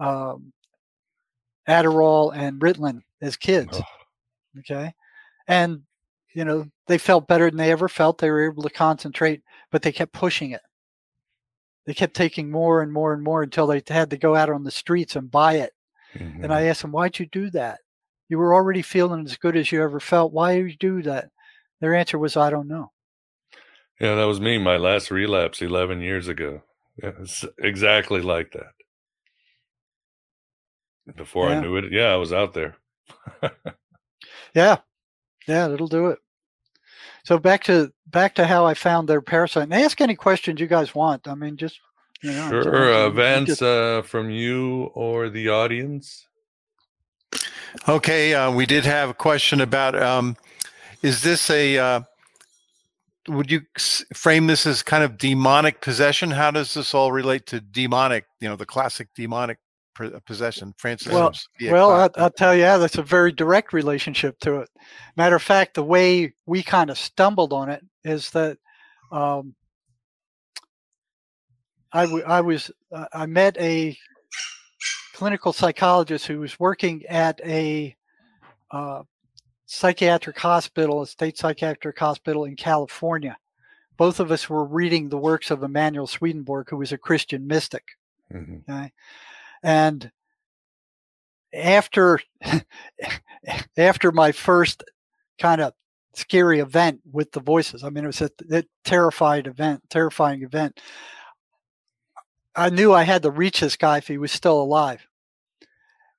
um, 0.00 0.52
Adderall 1.68 2.34
and 2.34 2.60
Ritalin 2.60 3.02
as 3.20 3.36
kids. 3.36 3.70
Oh. 3.74 3.82
Okay, 4.60 4.92
and 5.46 5.82
you 6.32 6.44
know 6.44 6.66
they 6.86 6.98
felt 6.98 7.28
better 7.28 7.50
than 7.50 7.58
they 7.58 7.72
ever 7.72 7.88
felt. 7.88 8.18
They 8.18 8.30
were 8.30 8.46
able 8.46 8.62
to 8.62 8.70
concentrate, 8.70 9.42
but 9.70 9.82
they 9.82 9.92
kept 9.92 10.12
pushing 10.12 10.52
it. 10.52 10.62
They 11.84 11.94
kept 11.94 12.14
taking 12.14 12.50
more 12.50 12.80
and 12.80 12.92
more 12.92 13.12
and 13.12 13.22
more 13.22 13.42
until 13.42 13.66
they 13.66 13.82
had 13.86 14.10
to 14.10 14.16
go 14.16 14.34
out 14.34 14.48
on 14.48 14.64
the 14.64 14.70
streets 14.70 15.14
and 15.14 15.30
buy 15.30 15.54
it. 15.54 15.72
Mm-hmm. 16.14 16.44
And 16.44 16.54
I 16.54 16.62
asked 16.62 16.82
them, 16.82 16.92
"Why'd 16.92 17.18
you 17.18 17.26
do 17.26 17.50
that? 17.50 17.80
You 18.28 18.38
were 18.38 18.54
already 18.54 18.82
feeling 18.82 19.24
as 19.24 19.36
good 19.36 19.56
as 19.56 19.70
you 19.70 19.82
ever 19.82 20.00
felt. 20.00 20.32
Why 20.32 20.56
did 20.56 20.70
you 20.70 20.76
do 20.76 21.02
that?" 21.02 21.30
Their 21.80 21.94
answer 21.94 22.18
was, 22.18 22.36
"I 22.36 22.50
don't 22.50 22.68
know." 22.68 22.92
Yeah, 24.00 24.14
that 24.14 24.24
was 24.24 24.40
me. 24.40 24.58
My 24.58 24.76
last 24.76 25.10
relapse 25.10 25.62
11 25.62 26.00
years 26.02 26.28
ago. 26.28 26.62
It's 26.98 27.44
exactly 27.58 28.20
like 28.20 28.52
that. 28.52 28.72
Before 31.16 31.48
yeah. 31.48 31.58
I 31.58 31.60
knew 31.60 31.76
it, 31.76 31.92
yeah, 31.92 32.12
I 32.12 32.16
was 32.16 32.32
out 32.32 32.52
there. 32.52 32.76
yeah, 34.54 34.78
yeah, 35.46 35.72
it'll 35.72 35.86
do 35.86 36.08
it. 36.08 36.18
So 37.24 37.38
back 37.38 37.64
to 37.64 37.92
back 38.06 38.34
to 38.36 38.46
how 38.46 38.66
I 38.66 38.74
found 38.74 39.08
their 39.08 39.20
parasite. 39.20 39.64
And 39.64 39.74
ask 39.74 40.00
any 40.00 40.16
questions 40.16 40.60
you 40.60 40.66
guys 40.66 40.94
want. 40.94 41.28
I 41.28 41.34
mean, 41.34 41.56
just 41.56 41.78
you 42.22 42.32
know. 42.32 42.48
Sure, 42.50 42.92
uh, 42.92 43.10
Vance, 43.10 43.48
just... 43.48 43.62
uh, 43.62 44.02
from 44.02 44.30
you 44.30 44.90
or 44.94 45.28
the 45.28 45.48
audience. 45.48 46.26
Okay, 47.88 48.34
uh, 48.34 48.50
we 48.50 48.66
did 48.66 48.84
have 48.84 49.10
a 49.10 49.14
question 49.14 49.60
about: 49.60 50.00
um, 50.00 50.36
Is 51.02 51.22
this 51.22 51.50
a 51.50 51.78
uh, 51.78 52.00
would 53.28 53.50
you 53.50 53.62
frame 54.14 54.46
this 54.46 54.66
as 54.66 54.82
kind 54.82 55.04
of 55.04 55.18
demonic 55.18 55.80
possession? 55.80 56.30
How 56.30 56.50
does 56.50 56.74
this 56.74 56.94
all 56.94 57.12
relate 57.12 57.46
to 57.46 57.60
demonic? 57.60 58.26
You 58.40 58.48
know, 58.48 58.56
the 58.56 58.66
classic 58.66 59.08
demonic 59.14 59.58
uh, 59.98 60.10
possession. 60.26 60.74
Francis. 60.78 61.12
Well, 61.12 61.32
well, 61.70 61.90
I'll, 61.90 62.10
I'll, 62.16 62.30
tell 62.30 62.54
you, 62.54 62.62
yeah, 62.62 62.78
that's 62.78 62.98
a 62.98 63.02
very 63.02 63.32
direct 63.32 63.72
relationship 63.72 64.38
to 64.40 64.60
it. 64.60 64.68
Matter 65.16 65.36
of 65.36 65.42
fact, 65.42 65.74
the 65.74 65.84
way 65.84 66.34
we 66.46 66.62
kind 66.62 66.90
of 66.90 66.98
stumbled 66.98 67.52
on 67.52 67.68
it 67.68 67.84
is 68.04 68.30
that 68.30 68.58
um, 69.10 69.54
I, 71.92 72.04
w- 72.04 72.24
I 72.24 72.40
was 72.40 72.70
uh, 72.92 73.06
I 73.12 73.26
met 73.26 73.56
a 73.58 73.96
clinical 75.16 75.54
psychologist 75.54 76.26
who 76.26 76.40
was 76.40 76.60
working 76.60 77.02
at 77.06 77.40
a 77.42 77.96
uh, 78.70 79.02
psychiatric 79.64 80.38
hospital, 80.38 81.00
a 81.00 81.06
state 81.06 81.38
psychiatric 81.38 81.98
hospital 81.98 82.44
in 82.44 82.54
California. 82.54 83.34
Both 83.96 84.20
of 84.20 84.30
us 84.30 84.50
were 84.50 84.66
reading 84.66 85.08
the 85.08 85.16
works 85.16 85.50
of 85.50 85.62
Emanuel 85.62 86.06
Swedenborg, 86.06 86.68
who 86.68 86.76
was 86.76 86.92
a 86.92 86.98
Christian 86.98 87.46
mystic. 87.46 87.84
Mm-hmm. 88.30 88.70
Okay? 88.70 88.92
And 89.62 90.12
after 91.54 92.20
after 93.78 94.12
my 94.12 94.32
first 94.32 94.84
kind 95.38 95.62
of 95.62 95.72
scary 96.12 96.60
event 96.60 97.00
with 97.10 97.32
the 97.32 97.40
voices, 97.40 97.84
I 97.84 97.88
mean, 97.88 98.04
it 98.04 98.08
was 98.08 98.20
a, 98.20 98.30
a 98.52 98.64
terrified 98.84 99.46
event, 99.46 99.80
terrifying 99.88 100.42
event. 100.42 100.78
I 102.56 102.70
knew 102.70 102.92
I 102.92 103.02
had 103.02 103.22
to 103.22 103.30
reach 103.30 103.60
this 103.60 103.76
guy 103.76 103.98
if 103.98 104.08
he 104.08 104.18
was 104.18 104.32
still 104.32 104.60
alive. 104.60 105.06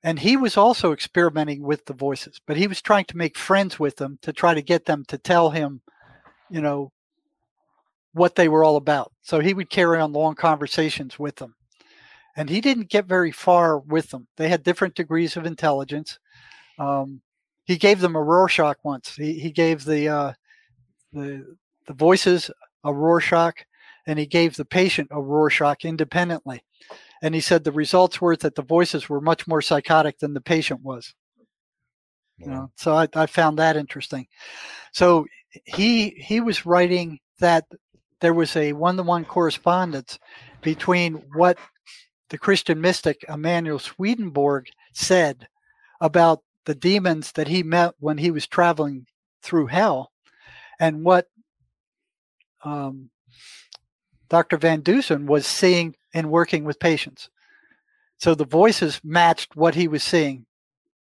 And 0.03 0.19
he 0.19 0.38
was 0.38 0.55
also 0.55 0.93
experimenting 0.93 1.63
with 1.63 1.85
the 1.85 1.93
voices 1.93 2.39
but 2.45 2.57
he 2.57 2.67
was 2.67 2.81
trying 2.81 3.05
to 3.05 3.17
make 3.17 3.38
friends 3.38 3.79
with 3.79 3.97
them 3.97 4.19
to 4.21 4.31
try 4.31 4.53
to 4.53 4.61
get 4.61 4.85
them 4.85 5.03
to 5.07 5.17
tell 5.17 5.49
him 5.49 5.81
you 6.49 6.61
know 6.61 6.91
what 8.17 8.35
they 8.35 8.49
were 8.49 8.63
all 8.63 8.75
about. 8.75 9.13
So 9.21 9.39
he 9.39 9.53
would 9.53 9.69
carry 9.69 9.99
on 9.99 10.11
long 10.11 10.35
conversations 10.35 11.17
with 11.19 11.35
them. 11.38 11.55
And 12.35 12.49
he 12.49 12.61
didn't 12.61 12.89
get 12.89 13.05
very 13.05 13.31
far 13.31 13.79
with 13.79 14.09
them. 14.09 14.27
They 14.38 14.49
had 14.49 14.63
different 14.63 14.95
degrees 14.95 15.38
of 15.38 15.45
intelligence. 15.45 16.19
Um, 16.77 17.21
he 17.65 17.77
gave 17.77 17.99
them 17.99 18.15
a 18.15 18.21
rorschach 18.21 18.77
once. 18.83 19.15
He, 19.15 19.39
he 19.39 19.51
gave 19.51 19.83
the 19.85 20.09
uh, 20.09 20.33
the 21.13 21.57
the 21.85 21.93
voices 21.93 22.51
a 22.83 22.93
rorschach 22.93 23.65
and 24.08 24.18
he 24.18 24.26
gave 24.26 24.55
the 24.55 24.66
patient 24.66 25.10
a 25.12 25.22
rorschach 25.22 25.86
independently. 25.86 26.64
And 27.22 27.36
he 27.36 27.41
said 27.41 27.64
the 27.64 27.72
results 27.72 28.22
were 28.22 28.36
that 28.38 28.55
the 28.55 28.62
voices 28.62 29.10
were 29.10 29.22
much 29.22 29.47
more 29.47 29.62
psychotic 29.62 30.18
than 30.20 30.34
the 30.34 30.41
patient 30.41 30.82
was. 30.82 31.14
You 32.38 32.47
know 32.47 32.72
so 32.76 32.95
I, 32.95 33.08
I 33.16 33.26
found 33.26 33.60
that 33.60 33.76
interesting. 33.76 34.28
So 34.93 35.26
he 35.66 36.10
he 36.12 36.39
was 36.39 36.66
writing 36.66 37.20
that 37.39 37.66
there 38.22 38.34
was 38.34 38.55
a 38.55 38.74
one-to-one 38.74 39.26
correspondence 39.26 40.20
between 40.62 41.16
what 41.34 41.58
the 42.30 42.38
christian 42.38 42.82
mystic 42.82 43.24
emanuel 43.30 43.80
swedenborg 43.80 44.66
said 44.93 45.47
about 46.01 46.41
the 46.66 46.76
demons 46.76 47.32
that 47.34 47.47
he 47.47 47.64
met 47.64 47.93
when 47.99 48.18
he 48.18 48.32
was 48.32 48.45
traveling 48.47 49.05
through 49.41 49.68
hell 49.68 50.12
and 50.80 51.03
what 51.03 51.28
um, 52.64 53.10
dr 54.30 54.57
van 54.57 54.82
dusen 54.82 55.25
was 55.25 55.45
seeing 55.45 55.95
and 56.13 56.32
working 56.32 56.63
with 56.63 56.80
patients. 56.80 57.30
So 58.19 58.34
the 58.34 58.45
voices 58.45 58.99
matched 59.03 59.55
what 59.55 59.75
he 59.75 59.88
was 59.88 60.03
seeing 60.03 60.45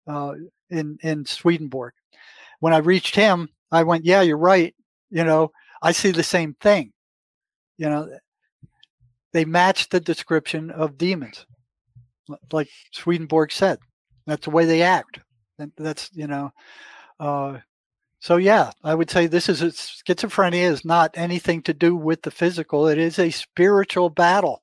uh, 0.07 0.35
in 0.71 0.99
in 1.03 1.27
Swedenborg. 1.27 1.93
When 2.61 2.73
I 2.73 2.79
reached 2.79 3.15
him, 3.15 3.49
I 3.71 3.83
went, 3.83 4.05
"Yeah, 4.05 4.23
you're 4.23 4.39
right. 4.39 4.75
You 5.11 5.25
know, 5.25 5.53
I 5.83 5.93
see 5.93 6.11
the 6.11 6.23
same 6.23 6.55
thing. 6.61 6.93
You 7.77 7.91
know, 7.91 8.09
they 9.33 9.45
matched 9.45 9.91
the 9.91 10.01
description 10.01 10.71
of 10.71 10.97
demons, 10.97 11.47
like 12.51 12.69
Swedenborg 12.93 13.53
said. 13.53 13.79
That's 14.27 14.45
the 14.45 14.51
way 14.51 14.65
they 14.65 14.83
act. 14.83 15.21
That's 15.77 16.11
you 16.13 16.27
know." 16.27 16.51
Uh, 17.21 17.59
so 18.23 18.37
yeah, 18.37 18.71
I 18.85 18.95
would 18.95 19.11
say 19.11 19.27
this 19.27 19.49
is 19.49 19.63
a, 19.63 19.73
schizophrenia 19.73 20.71
is 20.71 20.85
not 20.85 21.11
anything 21.15 21.61
to 21.63 21.75
do 21.75 21.97
with 21.97 22.23
the 22.23 22.31
physical. 22.31 22.87
It 22.87 22.97
is 22.97 23.19
a 23.19 23.33
spiritual 23.33 24.11
battle. 24.11 24.63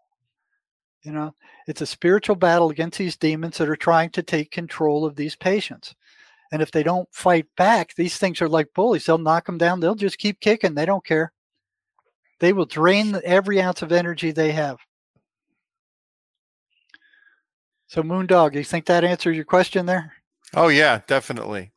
You 1.03 1.11
know, 1.11 1.35
it's 1.67 1.81
a 1.81 1.85
spiritual 1.85 2.37
battle 2.37 2.69
against 2.69 2.97
these 2.97 3.17
demons 3.17 3.57
that 3.57 3.67
are 3.67 3.75
trying 3.75 4.11
to 4.11 4.23
take 4.23 4.49
control 4.49 5.03
of 5.03 5.17
these 5.17 5.35
patients. 5.35 5.93
And 6.53 6.61
if 6.61 6.71
they 6.71 6.83
don't 6.83 7.09
fight 7.11 7.47
back, 7.57 7.93
these 7.95 8.17
things 8.17 8.41
are 8.41 8.47
like 8.47 8.73
bullies. 8.73 9.05
They'll 9.05 9.17
knock 9.17 9.45
them 9.47 9.57
down. 9.57 9.81
They'll 9.81 9.93
just 9.93 10.19
keep 10.19 10.39
kicking. 10.39 10.73
They 10.73 10.85
don't 10.85 11.05
care. 11.05 11.33
They 12.39 12.53
will 12.53 12.65
drain 12.65 13.19
every 13.25 13.61
ounce 13.61 13.81
of 13.81 13.91
energy 13.91 14.31
they 14.31 14.53
have. 14.53 14.77
So, 17.87 18.03
Moondog, 18.03 18.53
do 18.53 18.59
you 18.59 18.63
think 18.63 18.85
that 18.85 19.03
answers 19.03 19.35
your 19.35 19.43
question 19.43 19.85
there? 19.85 20.13
Oh 20.53 20.69
yeah, 20.69 21.01
definitely. 21.07 21.71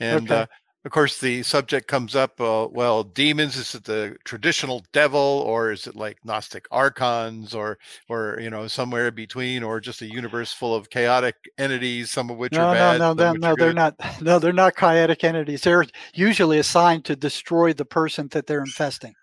And 0.00 0.24
Okay. 0.24 0.34
uh, 0.36 0.46
of 0.84 0.90
course, 0.90 1.20
the 1.20 1.42
subject 1.44 1.86
comes 1.86 2.16
up. 2.16 2.40
Uh, 2.40 2.66
well, 2.70 3.04
demons 3.04 3.56
is 3.56 3.74
it 3.74 3.84
the 3.84 4.16
traditional 4.24 4.84
devil, 4.92 5.20
or 5.20 5.70
is 5.70 5.86
it 5.86 5.94
like 5.94 6.18
Gnostic 6.24 6.66
archons, 6.72 7.54
or 7.54 7.78
or 8.08 8.38
you 8.40 8.50
know 8.50 8.66
somewhere 8.66 9.10
between, 9.12 9.62
or 9.62 9.80
just 9.80 10.02
a 10.02 10.06
universe 10.06 10.52
full 10.52 10.74
of 10.74 10.90
chaotic 10.90 11.36
entities, 11.56 12.10
some 12.10 12.30
of 12.30 12.36
which 12.36 12.58
No, 12.58 12.68
are 12.68 12.74
no, 12.74 12.98
bad, 12.98 12.98
no, 12.98 13.14
some 13.16 13.38
no, 13.38 13.48
no. 13.48 13.56
They're 13.56 13.72
not. 13.72 13.94
No, 14.22 14.38
they're 14.38 14.52
not 14.52 14.76
chaotic 14.76 15.24
entities. 15.24 15.62
They're 15.62 15.84
usually 16.14 16.58
assigned 16.58 17.04
to 17.06 17.16
destroy 17.16 17.72
the 17.72 17.84
person 17.84 18.28
that 18.32 18.46
they're 18.46 18.60
infesting. 18.60 19.14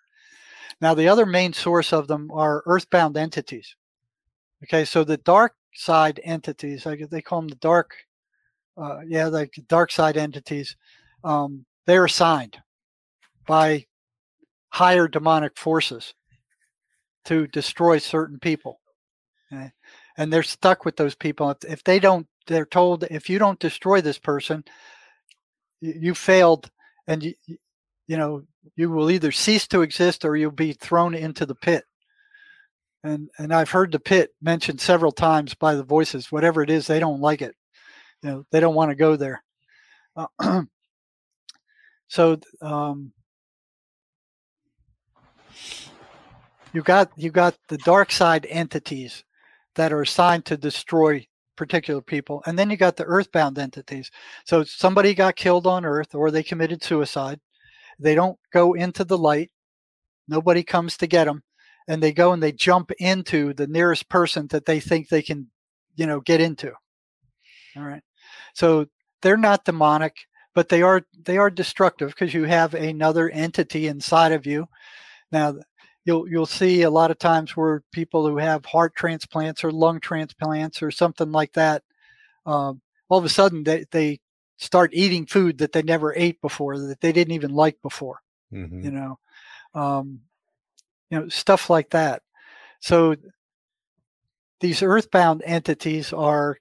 Now, 0.82 0.94
the 0.94 1.08
other 1.10 1.26
main 1.26 1.54
source 1.54 1.92
of 1.92 2.08
them 2.08 2.32
are 2.32 2.64
earthbound 2.66 3.18
entities. 3.18 3.76
Okay, 4.64 4.86
so 4.86 5.04
the 5.04 5.18
dark 5.18 5.54
side 5.74 6.20
entities, 6.24 6.86
like 6.86 7.02
they 7.10 7.22
call 7.22 7.42
them 7.42 7.50
the 7.50 7.56
dark, 7.56 7.92
uh, 8.78 9.00
yeah, 9.06 9.28
like 9.28 9.54
dark 9.68 9.92
side 9.92 10.18
entities, 10.18 10.76
um, 11.24 11.66
they're 11.86 12.08
signed 12.08 12.58
by 13.48 13.86
higher 14.70 15.08
demonic 15.08 15.58
forces 15.58 16.14
to 17.26 17.48
destroy 17.48 17.98
certain 17.98 18.40
people. 18.40 18.80
Okay? 19.52 19.72
And 20.18 20.32
they're 20.32 20.44
stuck 20.44 20.86
with 20.86 20.96
those 20.96 21.16
people. 21.16 21.50
If, 21.52 21.58
if 21.64 21.84
they 21.84 22.00
don't, 22.00 22.28
they're 22.48 22.66
told 22.66 23.04
if 23.06 23.30
you 23.30 23.40
don't 23.40 23.60
destroy 23.60 24.02
this 24.02 24.20
person, 24.20 24.64
you, 25.82 25.94
you 26.00 26.14
failed, 26.14 26.70
and 27.08 27.24
you, 27.24 27.34
you 28.08 28.18
know 28.18 28.44
you 28.76 28.90
will 28.90 29.12
either 29.12 29.32
cease 29.32 29.68
to 29.68 29.82
exist 29.82 30.26
or 30.26 30.36
you'll 30.36 30.52
be 30.52 30.74
thrown 30.74 31.14
into 31.14 31.46
the 31.46 31.56
pit. 31.56 31.84
And 33.04 33.30
and 33.38 33.54
I've 33.54 33.70
heard 33.70 33.92
the 33.92 34.00
pit 34.00 34.32
mentioned 34.42 34.82
several 34.82 35.12
times 35.12 35.54
by 35.54 35.76
the 35.76 35.84
voices. 35.84 36.32
Whatever 36.32 36.62
it 36.62 36.70
is, 36.70 36.88
they 36.88 37.00
don't 37.00 37.22
like 37.22 37.42
it. 37.42 37.56
You 38.24 38.30
know, 38.30 38.46
they 38.52 38.60
don't 38.60 38.76
want 38.76 38.92
to 38.92 38.96
go 38.96 39.16
there. 39.16 39.44
Uh, 40.16 40.64
so 42.10 42.40
um, 42.64 43.12
you 46.74 46.82
got 46.82 47.12
you 47.16 47.30
got 47.30 47.56
the 47.68 47.78
dark 47.80 48.12
side 48.12 48.48
entities 48.50 49.24
that 49.76 49.94
are 49.94 50.02
assigned 50.02 50.44
to 50.46 50.58
destroy 50.58 51.26
particular 51.56 52.02
people 52.02 52.42
and 52.46 52.58
then 52.58 52.70
you 52.70 52.78
got 52.78 52.96
the 52.96 53.04
earthbound 53.04 53.60
entities. 53.60 54.10
So 54.46 54.64
somebody 54.64 55.14
got 55.14 55.36
killed 55.36 55.68
on 55.68 55.86
earth 55.86 56.16
or 56.16 56.32
they 56.32 56.42
committed 56.42 56.84
suicide. 56.84 57.40
They 58.00 58.16
don't 58.16 58.40
go 58.52 58.74
into 58.74 59.04
the 59.04 59.18
light. 59.18 59.52
Nobody 60.28 60.64
comes 60.64 60.98
to 60.98 61.08
get 61.08 61.26
them 61.26 61.44
and 61.88 62.02
they 62.02 62.12
go 62.12 62.34
and 62.34 62.42
they 62.42 62.52
jump 62.52 62.92
into 62.98 63.54
the 63.54 63.68
nearest 63.68 64.10
person 64.10 64.48
that 64.48 64.66
they 64.66 64.80
think 64.80 65.10
they 65.10 65.22
can 65.22 65.48
you 65.96 66.08
know 66.08 66.22
get 66.22 66.42
into. 66.42 66.72
All 67.78 67.84
right? 67.84 68.04
So 68.56 68.88
they're 69.22 69.38
not 69.38 69.66
demonic 69.66 70.16
but 70.60 70.68
they 70.68 70.82
are 70.82 71.02
they 71.24 71.38
are 71.38 71.50
destructive 71.50 72.10
because 72.10 72.34
you 72.34 72.44
have 72.44 72.74
another 72.74 73.30
entity 73.30 73.88
inside 73.88 74.34
of 74.34 74.46
you. 74.46 74.68
Now 75.32 75.56
you'll 76.04 76.28
you'll 76.28 76.46
see 76.46 76.82
a 76.82 76.90
lot 76.90 77.12
of 77.12 77.18
times 77.18 77.56
where 77.56 77.82
people 77.94 78.28
who 78.28 78.36
have 78.36 78.66
heart 78.66 78.94
transplants 78.94 79.64
or 79.64 79.72
lung 79.72 80.02
transplants 80.02 80.82
or 80.84 80.92
something 80.92 81.32
like 81.32 81.54
that 81.54 81.82
um, 82.46 82.82
all 83.08 83.18
of 83.20 83.24
a 83.24 83.30
sudden 83.30 83.64
they, 83.64 83.86
they 83.92 84.20
start 84.58 84.90
eating 84.94 85.26
food 85.26 85.60
that 85.60 85.72
they 85.72 85.82
never 85.82 86.14
ate 86.14 86.42
before 86.42 86.78
that 86.78 87.00
they 87.00 87.14
didn't 87.14 87.34
even 87.34 87.52
like 87.52 87.82
before 87.82 88.20
Mhm. 88.52 88.84
you 88.84 88.92
know 88.92 89.18
um, 89.76 90.20
you 91.10 91.22
know 91.22 91.30
stuff 91.30 91.70
like 91.70 91.90
that. 91.92 92.22
So 92.82 93.16
these 94.60 94.84
earthbound 94.84 95.42
entities 95.46 96.12
are 96.12 96.58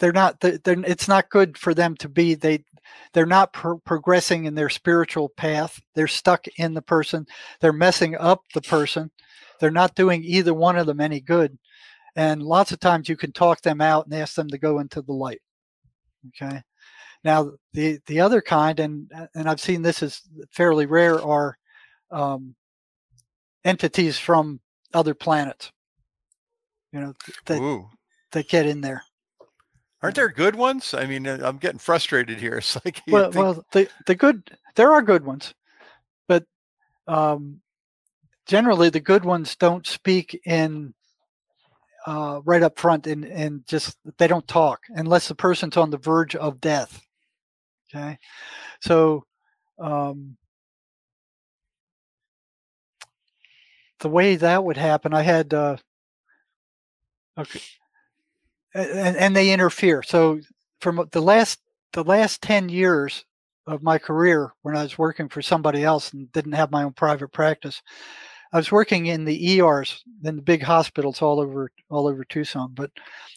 they're 0.00 0.12
not 0.12 0.40
they're, 0.40 0.58
it's 0.66 1.06
not 1.06 1.30
good 1.30 1.56
for 1.56 1.72
them 1.74 1.94
to 1.98 2.08
be. 2.08 2.34
They 2.34 2.64
they're 3.12 3.26
not 3.26 3.52
pro- 3.52 3.78
progressing 3.78 4.44
in 4.44 4.54
their 4.54 4.68
spiritual 4.68 5.28
path. 5.28 5.80
They're 5.94 6.08
stuck 6.08 6.46
in 6.56 6.74
the 6.74 6.82
person. 6.82 7.26
They're 7.60 7.72
messing 7.72 8.16
up 8.16 8.42
the 8.54 8.62
person. 8.62 9.10
They're 9.60 9.70
not 9.70 9.94
doing 9.94 10.24
either 10.24 10.54
one 10.54 10.76
of 10.76 10.86
them 10.86 11.00
any 11.00 11.20
good. 11.20 11.58
And 12.16 12.42
lots 12.42 12.72
of 12.72 12.80
times 12.80 13.08
you 13.08 13.16
can 13.16 13.32
talk 13.32 13.62
them 13.62 13.80
out 13.80 14.06
and 14.06 14.14
ask 14.14 14.34
them 14.34 14.48
to 14.48 14.58
go 14.58 14.80
into 14.80 15.02
the 15.02 15.12
light. 15.12 15.40
Okay? 16.28 16.62
Now 17.24 17.52
the 17.72 18.00
the 18.06 18.20
other 18.20 18.40
kind 18.40 18.80
and 18.80 19.10
and 19.34 19.48
i've 19.48 19.60
seen 19.60 19.82
this 19.82 20.02
is 20.02 20.22
fairly 20.50 20.86
rare 20.86 21.22
are 21.22 21.56
um, 22.10 22.56
entities 23.64 24.18
from 24.18 24.60
other 24.92 25.14
planets. 25.14 25.70
You 26.92 27.00
know 27.00 27.14
that 27.46 27.60
Ooh. 27.60 27.88
that 28.32 28.48
get 28.48 28.66
in 28.66 28.80
there 28.80 29.02
Aren't 30.02 30.16
there 30.16 30.28
good 30.28 30.56
ones? 30.56 30.94
I 30.94 31.06
mean, 31.06 31.26
uh, 31.26 31.38
I'm 31.42 31.58
getting 31.58 31.78
frustrated 31.78 32.38
here. 32.38 32.56
It's 32.58 32.76
like 32.84 33.02
well, 33.08 33.30
think- 33.30 33.34
well, 33.36 33.64
the 33.72 33.88
the 34.06 34.14
good 34.14 34.50
there 34.74 34.92
are 34.92 35.02
good 35.02 35.24
ones, 35.24 35.54
but 36.26 36.44
um, 37.06 37.60
generally 38.46 38.90
the 38.90 39.00
good 39.00 39.24
ones 39.24 39.54
don't 39.56 39.86
speak 39.86 40.40
in 40.44 40.92
uh, 42.06 42.40
right 42.44 42.62
up 42.62 42.78
front 42.78 43.06
and 43.06 43.24
and 43.24 43.66
just 43.66 43.96
they 44.18 44.26
don't 44.26 44.48
talk 44.48 44.80
unless 44.88 45.28
the 45.28 45.34
person's 45.34 45.76
on 45.76 45.90
the 45.90 45.98
verge 45.98 46.34
of 46.34 46.60
death. 46.60 47.00
Okay, 47.94 48.18
so 48.80 49.24
um, 49.78 50.36
the 54.00 54.08
way 54.08 54.34
that 54.36 54.64
would 54.64 54.76
happen, 54.76 55.14
I 55.14 55.22
had 55.22 55.54
uh, 55.54 55.76
okay, 57.38 57.60
and, 58.74 59.16
and 59.16 59.36
they 59.36 59.52
interfere. 59.52 60.02
So 60.02 60.40
from 60.80 61.08
the 61.12 61.20
last 61.20 61.60
the 61.92 62.04
last 62.04 62.40
10 62.42 62.68
years 62.70 63.24
of 63.66 63.82
my 63.82 63.98
career 63.98 64.52
when 64.62 64.76
I 64.76 64.82
was 64.82 64.98
working 64.98 65.28
for 65.28 65.42
somebody 65.42 65.84
else 65.84 66.12
and 66.12 66.32
didn't 66.32 66.52
have 66.52 66.70
my 66.70 66.84
own 66.84 66.92
private 66.94 67.28
practice, 67.32 67.82
I 68.52 68.56
was 68.56 68.72
working 68.72 69.06
in 69.06 69.24
the 69.24 69.60
ERs 69.60 70.02
in 70.24 70.36
the 70.36 70.42
big 70.42 70.62
hospitals 70.62 71.22
all 71.22 71.40
over 71.40 71.70
all 71.90 72.06
over 72.06 72.24
Tucson. 72.24 72.72
But 72.74 72.90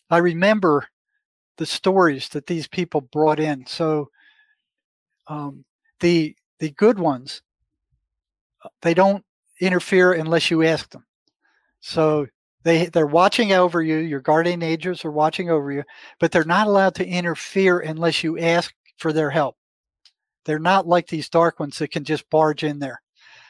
I 0.10 0.18
remember 0.18 0.88
the 1.58 1.66
stories 1.66 2.30
that 2.30 2.48
these 2.48 2.68
people 2.68 3.02
brought 3.02 3.40
in. 3.40 3.66
So 3.66 4.10
um, 5.28 5.64
the 6.00 6.36
the 6.60 6.72
good 6.72 7.00
ones, 7.00 7.42
uh, 8.64 8.70
they 8.82 8.94
don't 8.94 9.24
interfere 9.60 10.14
unless 10.14 10.52
you 10.52 10.64
ask 10.64 10.90
them. 10.90 11.06
So 11.80 12.28
they 12.66 12.88
they're 12.88 13.06
watching 13.06 13.54
over 13.54 13.82
you. 13.82 13.98
Your 13.98 14.20
guardian 14.20 14.64
angels 14.64 15.06
are 15.06 15.12
watching 15.12 15.50
over 15.52 15.72
you, 15.72 15.84
but 16.20 16.32
they're 16.32 16.44
not 16.44 16.68
allowed 16.68 16.96
to 16.96 17.08
interfere 17.08 17.80
unless 17.80 18.24
you 18.24 18.40
ask 18.40 18.74
for 18.98 19.14
their 19.14 19.30
help. 19.30 19.56
They're 20.46 20.60
not 20.60 20.88
like 20.88 21.08
these 21.08 21.30
dark 21.30 21.60
ones 21.60 21.78
that 21.78 21.92
can 21.92 22.04
just 22.04 22.30
barge 22.30 22.64
in 22.64 22.80
there. 22.80 23.02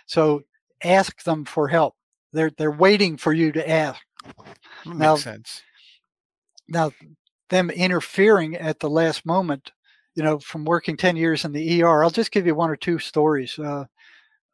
So 0.05 0.43
ask 0.83 1.23
them 1.23 1.45
for 1.45 1.69
help. 1.69 1.95
They're 2.33 2.51
they're 2.57 2.71
waiting 2.71 3.15
for 3.15 3.31
you 3.31 3.53
to 3.53 3.67
ask. 3.67 4.01
Makes 4.85 4.97
now- 4.99 5.15
sense. 5.15 5.63
Now, 6.67 6.91
them 7.51 7.69
interfering 7.69 8.55
at 8.55 8.79
the 8.79 8.89
last 8.89 9.23
moment, 9.23 9.71
you 10.15 10.23
know, 10.23 10.39
from 10.39 10.65
working 10.65 10.97
10 10.97 11.15
years 11.15 11.45
in 11.45 11.51
the 11.51 11.83
ER, 11.83 12.03
I'll 12.03 12.09
just 12.09 12.31
give 12.31 12.47
you 12.47 12.55
one 12.55 12.71
or 12.71 12.75
two 12.75 12.97
stories. 12.97 13.59
Uh, 13.59 13.85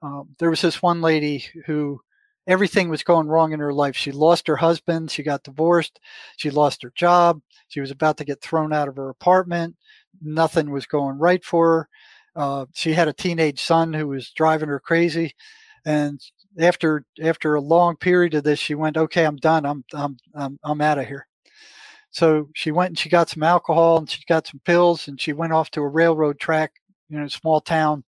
um, 0.02 0.36
there 0.38 0.50
was 0.50 0.60
this 0.60 0.82
one 0.82 1.00
lady 1.00 1.46
who 1.66 2.02
everything 2.48 2.90
was 2.90 3.04
going 3.04 3.28
wrong 3.28 3.54
in 3.54 3.60
her 3.60 3.74
life. 3.74 3.96
She 3.96 4.12
lost 4.12 4.48
her 4.48 4.56
husband, 4.56 5.12
she 5.12 5.24
got 5.24 5.44
divorced, 5.44 6.00
she 6.38 6.50
lost 6.50 6.82
her 6.84 6.92
job, 6.96 7.42
she 7.68 7.82
was 7.82 7.92
about 7.92 8.18
to 8.18 8.26
get 8.26 8.42
thrown 8.42 8.74
out 8.74 8.88
of 8.88 8.96
her 8.96 9.10
apartment. 9.10 9.76
Nothing 10.22 10.72
was 10.72 10.86
going 10.86 11.18
right 11.18 11.44
for 11.44 11.68
her. 11.68 11.90
Uh, 12.36 12.66
she 12.74 12.94
had 12.94 13.08
a 13.08 13.14
teenage 13.14 13.62
son 13.62 13.94
who 13.94 14.08
was 14.08 14.32
driving 14.32 14.70
her 14.70 14.80
crazy, 14.80 15.34
and 15.86 16.22
after 16.60 17.06
after 17.22 17.56
a 17.56 17.62
long 17.62 17.96
period 17.98 18.34
of 18.34 18.44
this, 18.44 18.60
she 18.60 18.76
went, 18.76 18.98
"Okay, 18.98 19.26
I'm 19.26 19.38
done. 19.38 19.66
I'm 19.66 19.84
I'm 19.94 20.18
I'm, 20.36 20.60
I'm 20.64 20.82
out 20.82 20.98
of 21.00 21.08
here." 21.08 21.28
So 22.12 22.50
she 22.54 22.72
went 22.72 22.90
and 22.90 23.00
she 23.00 23.10
got 23.10 23.30
some 23.30 23.44
alcohol 23.44 23.98
and 23.98 24.10
she 24.10 24.22
got 24.28 24.46
some 24.46 24.60
pills 24.66 25.08
and 25.08 25.20
she 25.20 25.34
went 25.34 25.54
off 25.54 25.72
to 25.72 25.82
a 25.82 25.88
railroad 25.88 26.40
track, 26.40 26.74
you 27.10 27.18
know, 27.18 27.28
small 27.28 27.62
town, 27.62 28.04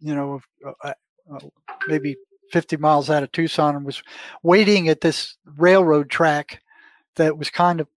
you 0.00 0.14
know, 0.14 0.40
uh, 0.84 0.92
uh, 1.32 1.40
maybe 1.88 2.16
50 2.54 2.76
miles 2.76 3.10
out 3.10 3.24
of 3.24 3.32
Tucson 3.32 3.74
and 3.74 3.84
was 3.84 4.00
waiting 4.44 4.88
at 4.88 5.00
this 5.00 5.36
railroad 5.56 6.08
track 6.08 6.62
that 7.16 7.36
was 7.36 7.50
kind 7.50 7.80
of 7.80 7.88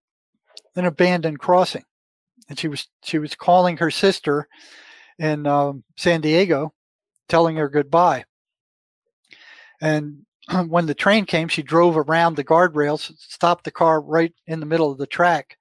an 0.74 0.84
abandoned 0.84 1.38
crossing. 1.38 1.84
And 2.48 2.58
she 2.58 2.66
was 2.66 2.88
she 3.04 3.20
was 3.20 3.36
calling 3.36 3.76
her 3.76 3.92
sister 3.92 4.48
in 5.16 5.46
um, 5.46 5.84
San 5.96 6.22
Diego, 6.22 6.74
telling 7.28 7.54
her 7.54 7.68
goodbye. 7.68 8.24
And 9.80 10.26
when 10.66 10.86
the 10.86 10.94
train 10.94 11.24
came, 11.24 11.46
she 11.46 11.62
drove 11.62 11.96
around 11.96 12.34
the 12.34 12.42
guardrails, 12.42 13.12
stopped 13.16 13.62
the 13.62 13.70
car 13.70 14.00
right 14.00 14.34
in 14.48 14.58
the 14.58 14.66
middle 14.66 14.90
of 14.90 14.98
the 14.98 15.06
track, 15.06 15.56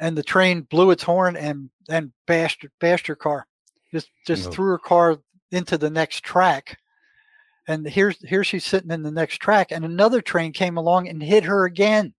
and 0.00 0.16
the 0.16 0.22
train 0.22 0.62
blew 0.62 0.90
its 0.90 1.02
horn 1.02 1.36
and 1.36 1.68
and 1.90 2.12
bashed 2.26 2.64
bashed 2.80 3.08
her 3.08 3.16
car, 3.16 3.46
just 3.92 4.08
just 4.26 4.46
No. 4.46 4.50
threw 4.52 4.70
her 4.70 4.78
car 4.78 5.18
into 5.50 5.76
the 5.76 5.90
next 5.90 6.24
track. 6.24 6.78
And 7.68 7.86
here's 7.86 8.16
here 8.26 8.44
she's 8.44 8.64
sitting 8.64 8.90
in 8.90 9.02
the 9.02 9.10
next 9.10 9.38
track, 9.38 9.72
and 9.72 9.84
another 9.84 10.20
train 10.20 10.52
came 10.52 10.76
along 10.76 11.08
and 11.08 11.22
hit 11.22 11.44
her 11.44 11.64
again. 11.64 12.14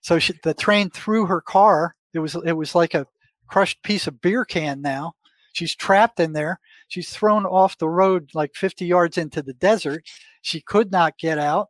So 0.00 0.18
she, 0.18 0.34
the 0.42 0.54
train 0.54 0.90
threw 0.90 1.26
her 1.26 1.40
car. 1.40 1.94
It 2.12 2.18
was 2.18 2.34
it 2.34 2.52
was 2.52 2.74
like 2.74 2.94
a 2.94 3.06
crushed 3.46 3.82
piece 3.82 4.06
of 4.06 4.20
beer 4.20 4.44
can 4.44 4.80
now. 4.80 5.14
She's 5.52 5.74
trapped 5.74 6.20
in 6.20 6.32
there. 6.32 6.60
She's 6.88 7.10
thrown 7.10 7.44
off 7.44 7.78
the 7.78 7.88
road 7.88 8.30
like 8.34 8.54
50 8.54 8.86
yards 8.86 9.18
into 9.18 9.42
the 9.42 9.54
desert. 9.54 10.04
She 10.42 10.60
could 10.60 10.90
not 10.90 11.18
get 11.18 11.38
out. 11.38 11.68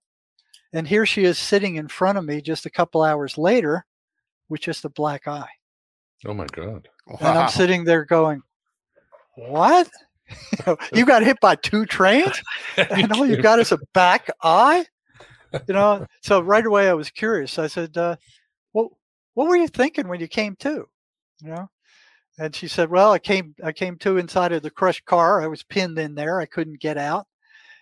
And 0.73 0.87
here 0.87 1.07
she 1.07 1.25
is 1.25 1.39
sitting 1.39 1.77
in 1.77 1.89
front 1.89 2.19
of 2.19 2.25
me 2.25 2.43
just 2.43 2.67
a 2.67 2.71
couple 2.71 3.03
hours 3.03 3.39
later 3.39 3.87
with 4.49 4.61
just 4.61 4.85
a 4.85 4.91
black 4.91 5.27
eye. 5.27 5.49
Oh 6.27 6.35
my 6.35 6.47
God. 6.47 6.89
Wow. 7.07 7.17
And 7.21 7.39
I'm 7.39 7.49
sitting 7.49 7.85
there 7.85 8.05
going, 8.05 8.43
What? 9.37 9.89
you 10.93 11.07
got 11.07 11.23
hit 11.23 11.39
by 11.41 11.55
two 11.57 11.87
trains 11.87 12.43
and 12.77 13.13
all 13.13 13.27
you 13.27 13.37
got 13.37 13.59
is 13.59 13.73
a 13.73 13.79
back 13.95 14.29
eye? 14.43 14.85
You 15.67 15.75
know, 15.75 16.07
so 16.23 16.41
right 16.41 16.65
away 16.65 16.89
I 16.89 16.95
was 16.95 17.11
curious. 17.11 17.59
I 17.59 17.67
said, 17.67 17.97
uh, 17.97 18.17
Well, 18.73 18.91
what 19.35 19.49
were 19.49 19.57
you 19.57 19.69
thinking 19.69 20.09
when 20.09 20.21
you 20.21 20.29
came 20.29 20.57
to? 20.57 20.89
You 21.43 21.49
know? 21.49 21.71
And 22.39 22.55
she 22.55 22.69
said, 22.69 22.91
Well, 22.91 23.13
I 23.13 23.19
came 23.19 23.55
I 23.65 23.73
came 23.73 23.97
to 23.99 24.19
inside 24.19 24.53
of 24.53 24.63
the 24.63 24.71
crushed 24.71 25.05
car. 25.05 25.43
I 25.43 25.47
was 25.47 25.63
pinned 25.63 25.99
in 25.99 26.15
there. 26.15 26.41
I 26.41 26.47
couldn't 26.47 26.81
get 26.81 26.99
out. 26.99 27.27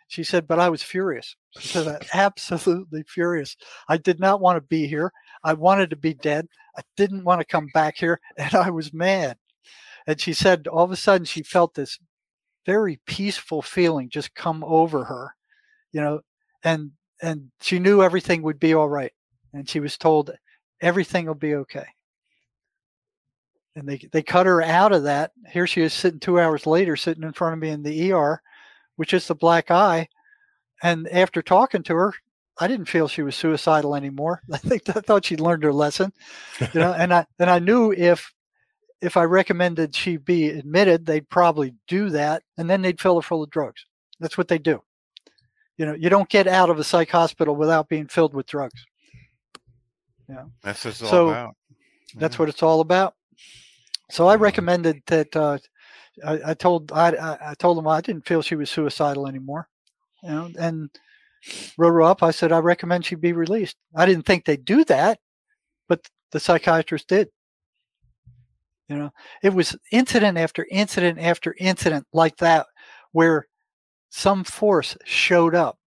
She 0.09 0.22
said, 0.22 0.47
but 0.47 0.61
I 0.61 0.68
was 0.68 0.82
furious. 0.82 1.34
She 1.59 1.68
said, 1.68 2.07
absolutely 2.14 3.03
furious. 3.09 3.57
I 3.88 3.97
did 3.97 4.20
not 4.20 4.40
want 4.40 4.57
to 4.57 4.61
be 4.61 4.86
here. 4.86 5.12
I 5.42 5.55
wanted 5.55 5.90
to 5.90 5.97
be 5.97 6.14
dead. 6.14 6.47
I 6.76 6.82
didn't 6.97 7.24
want 7.24 7.40
to 7.40 7.44
come 7.47 7.68
back 7.74 7.97
here. 7.97 8.20
And 8.36 8.55
I 8.55 8.70
was 8.70 8.92
mad. 8.92 9.36
And 10.07 10.20
she 10.20 10.32
said, 10.32 10.68
all 10.68 10.84
of 10.84 10.92
a 10.92 10.97
sudden, 10.97 11.24
she 11.24 11.42
felt 11.42 11.74
this 11.74 11.99
very 12.67 13.01
peaceful 13.07 13.62
feeling 13.62 14.09
just 14.11 14.35
come 14.35 14.62
over 14.64 15.05
her, 15.05 15.35
you 15.93 16.01
know, 16.01 16.21
and, 16.64 16.91
and 17.23 17.51
she 17.61 17.79
knew 17.79 18.03
everything 18.03 18.43
would 18.43 18.59
be 18.59 18.75
all 18.75 18.89
right. 18.89 19.12
And 19.53 19.69
she 19.69 19.81
was 19.81 19.97
told 19.97 20.31
everything 20.81 21.27
will 21.27 21.35
be 21.35 21.55
okay. 21.55 21.87
And 23.75 23.89
they, 23.89 24.01
they 24.12 24.23
cut 24.23 24.47
her 24.47 24.62
out 24.62 24.93
of 24.93 25.05
that. 25.05 25.33
Here 25.51 25.67
she 25.67 25.83
is 25.83 25.95
sitting 25.95 26.21
two 26.21 26.41
hours 26.41 26.67
later, 26.67 26.97
sitting 26.97 27.23
in 27.23 27.33
front 27.33 27.55
of 27.55 27.61
me 27.61 27.71
in 27.71 27.83
the 27.83 28.12
ER 28.12 28.43
which 28.97 29.14
is 29.14 29.29
the 29.29 29.35
black 29.35 29.71
eye. 29.71 30.09
And 30.83 31.09
after 31.09 31.41
talking 31.41 31.83
to 31.85 31.95
her, 31.95 32.14
I 32.59 32.67
didn't 32.67 32.89
feel 32.89 33.07
she 33.07 33.23
was 33.23 33.37
suicidal 33.37 33.95
anymore. 33.95 34.43
I 34.53 34.59
think 34.59 34.89
I 34.89 35.01
thought 35.01 35.27
she'd 35.27 35.41
learned 35.41 35.62
her 35.62 35.73
lesson, 35.73 36.12
you 36.61 36.81
know. 36.81 36.93
and 36.99 37.14
I 37.14 37.27
and 37.39 37.49
I 37.49 37.59
knew 37.59 37.93
if 37.93 38.33
if 39.01 39.16
I 39.16 39.24
recommended 39.24 39.94
she 39.94 40.16
be 40.16 40.49
admitted, 40.49 41.05
they'd 41.07 41.28
probably 41.28 41.74
do 41.86 42.11
that, 42.11 42.42
and 42.57 42.68
then 42.68 42.82
they'd 42.82 43.01
fill 43.01 43.16
her 43.16 43.22
full 43.22 43.42
of 43.42 43.51
drugs. 43.51 43.84
That's 44.20 44.38
what 44.38 44.49
they 44.49 44.59
do. 44.59 44.82
You 45.76 45.86
know, 45.86 45.94
you 45.94 46.09
don't 46.09 46.28
get 46.28 46.47
out 46.47 46.70
of 46.70 46.78
a 46.78 46.84
psych 46.84 47.11
hospital 47.11 47.55
without 47.55 47.88
being 47.88 48.07
filled 48.09 48.34
with 48.34 48.47
drugs. 48.47 48.84
Yeah, 50.28 50.44
that's 50.62 50.84
what 50.84 50.90
it's 50.90 50.99
so 50.99 51.26
all 51.26 51.30
about. 51.30 51.57
That's 52.14 52.38
what 52.38 52.49
it's 52.49 52.62
all 52.62 52.80
about. 52.80 53.14
So 54.11 54.26
I 54.26 54.36
recommended 54.36 55.03
that 55.07 55.36
uh, 55.36 55.59
I, 56.24 56.40
I 56.47 56.55
told 56.55 56.92
I, 56.92 57.38
I 57.40 57.55
told 57.59 57.76
them 57.76 57.86
I 57.86 58.01
didn't 58.01 58.26
feel 58.26 58.40
she 58.42 58.57
was 58.57 58.70
suicidal 58.70 59.26
anymore, 59.26 59.68
you 60.22 60.30
know, 60.30 60.51
and 60.59 60.90
wrote 61.76 61.92
her 61.92 62.03
up. 62.03 62.22
I 62.22 62.30
said 62.30 62.53
I 62.53 62.59
recommend 62.59 63.05
she 63.05 63.14
be 63.14 63.32
released. 63.32 63.76
I 63.94 64.07
didn't 64.07 64.24
think 64.24 64.44
they'd 64.44 64.64
do 64.64 64.84
that, 64.84 65.20
but 65.88 66.09
the 66.32 66.40
psychiatrist 66.40 67.09
did. 67.09 67.28
You 68.89 68.97
know, 68.97 69.11
it 69.43 69.53
was 69.53 69.76
incident 69.91 70.39
after 70.39 70.66
incident 70.70 71.18
after 71.18 71.55
incident 71.59 72.07
like 72.12 72.37
that 72.37 72.66
where 73.12 73.47
some 74.11 74.45
force 74.45 74.97
showed 75.05 75.55
up 75.55 75.78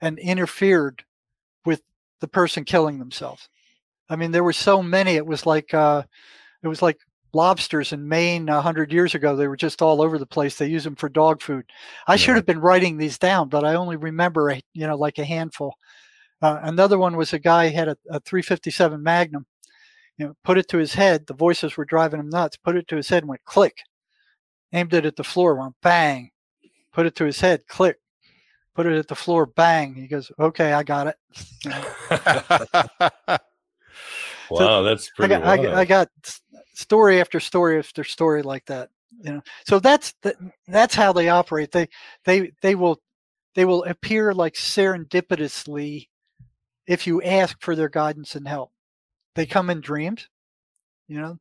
and 0.00 0.18
interfered 0.18 1.04
with 1.64 1.82
the 2.20 2.28
person 2.28 2.64
killing 2.64 2.98
themselves. 2.98 3.48
I 4.08 4.16
mean, 4.16 4.30
there 4.30 4.44
were 4.44 4.52
so 4.52 4.82
many. 4.82 5.16
It 5.16 5.26
was 5.26 5.46
like 5.46 5.74
uh, 5.74 6.04
it 6.62 6.68
was 6.68 6.82
like 6.82 6.98
lobsters 7.32 7.92
in 7.92 8.08
Maine 8.08 8.48
a 8.48 8.60
hundred 8.60 8.92
years 8.92 9.14
ago. 9.14 9.36
They 9.36 9.48
were 9.48 9.56
just 9.56 9.82
all 9.82 10.00
over 10.00 10.18
the 10.18 10.26
place. 10.26 10.56
They 10.56 10.68
use 10.68 10.84
them 10.84 10.96
for 10.96 11.08
dog 11.08 11.42
food. 11.42 11.64
I 12.06 12.12
yeah. 12.12 12.16
should 12.16 12.36
have 12.36 12.46
been 12.46 12.60
writing 12.60 12.96
these 12.96 13.18
down, 13.18 13.48
but 13.48 13.64
I 13.64 13.74
only 13.74 13.96
remember, 13.96 14.50
a, 14.50 14.60
you 14.72 14.86
know, 14.86 14.96
like 14.96 15.18
a 15.18 15.24
handful. 15.24 15.74
Uh, 16.42 16.60
another 16.62 16.98
one 16.98 17.16
was 17.16 17.32
a 17.32 17.38
guy 17.38 17.68
had 17.68 17.88
a, 17.88 17.96
a 18.10 18.20
357 18.20 19.02
Magnum. 19.02 19.46
You 20.18 20.26
know, 20.26 20.36
put 20.44 20.58
it 20.58 20.68
to 20.68 20.78
his 20.78 20.94
head. 20.94 21.26
The 21.26 21.34
voices 21.34 21.76
were 21.76 21.84
driving 21.84 22.20
him 22.20 22.30
nuts. 22.30 22.56
Put 22.56 22.76
it 22.76 22.88
to 22.88 22.96
his 22.96 23.08
head 23.08 23.22
and 23.22 23.28
went 23.28 23.44
click. 23.44 23.78
Aimed 24.72 24.94
it 24.94 25.06
at 25.06 25.16
the 25.16 25.24
floor, 25.24 25.54
went 25.54 25.74
bang. 25.82 26.30
Put 26.92 27.06
it 27.06 27.14
to 27.16 27.24
his 27.24 27.40
head, 27.40 27.66
click. 27.68 27.98
Put 28.74 28.86
it 28.86 28.98
at 28.98 29.08
the 29.08 29.14
floor, 29.14 29.46
bang. 29.46 29.94
He 29.94 30.06
goes, 30.06 30.30
"Okay, 30.38 30.72
I 30.72 30.82
got 30.82 31.06
it." 31.06 31.16
wow, 34.50 34.58
so 34.58 34.82
that's 34.82 35.10
pretty. 35.10 35.34
I 35.34 35.56
got, 35.56 35.66
I, 35.66 35.80
I 35.80 35.84
got 35.84 36.08
story 36.74 37.20
after 37.20 37.40
story 37.40 37.78
after 37.78 38.04
story 38.04 38.42
like 38.42 38.66
that 38.66 38.90
you 39.22 39.32
know 39.32 39.42
so 39.66 39.78
that's 39.78 40.14
the, 40.22 40.34
that's 40.68 40.94
how 40.94 41.12
they 41.12 41.28
operate 41.28 41.72
they 41.72 41.88
they 42.24 42.52
they 42.60 42.74
will 42.74 43.00
they 43.54 43.64
will 43.64 43.84
appear 43.84 44.32
like 44.32 44.54
serendipitously 44.54 46.08
if 46.86 47.06
you 47.06 47.22
ask 47.22 47.56
for 47.62 47.74
their 47.74 47.88
guidance 47.88 48.36
and 48.36 48.46
help 48.46 48.70
they 49.36 49.46
come 49.46 49.70
in 49.70 49.80
dreams 49.80 50.28
you 51.08 51.20
know? 51.20 51.38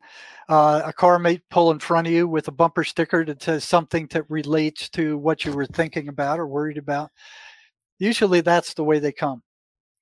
Uh, 0.47 0.83
a 0.85 0.93
car 0.93 1.17
may 1.17 1.39
pull 1.49 1.71
in 1.71 1.79
front 1.79 2.05
of 2.05 2.13
you 2.13 2.27
with 2.27 2.47
a 2.47 2.51
bumper 2.51 2.83
sticker 2.83 3.25
that 3.25 3.41
says 3.41 3.63
something 3.63 4.05
that 4.11 4.29
relates 4.29 4.89
to 4.89 5.17
what 5.17 5.43
you 5.43 5.51
were 5.51 5.65
thinking 5.65 6.07
about 6.07 6.39
or 6.39 6.45
worried 6.45 6.77
about. 6.77 7.09
Usually 7.97 8.41
that's 8.41 8.75
the 8.75 8.83
way 8.83 8.99
they 8.99 9.11
come 9.11 9.41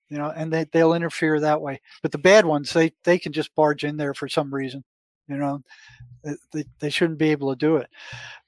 you 0.10 0.20
know 0.20 0.32
and 0.36 0.54
they, 0.54 0.66
they'll 0.72 0.94
interfere 0.94 1.39
that 1.39 1.62
way. 1.62 1.82
But 2.02 2.12
the 2.12 2.18
bad 2.18 2.46
ones 2.46 2.72
they 2.72 2.91
they 3.04 3.18
can 3.18 3.34
just 3.34 3.56
barge 3.56 3.84
in 3.84 3.98
there 3.98 4.14
for 4.14 4.28
some 4.30 4.54
reason 4.54 4.84
you 5.28 5.38
know? 5.38 5.62
They, 6.54 6.66
they 6.80 6.89
shouldn't 6.89 7.20
be 7.20 7.32
able 7.32 7.50
to 7.50 7.58
do 7.58 7.78
it. 7.78 7.89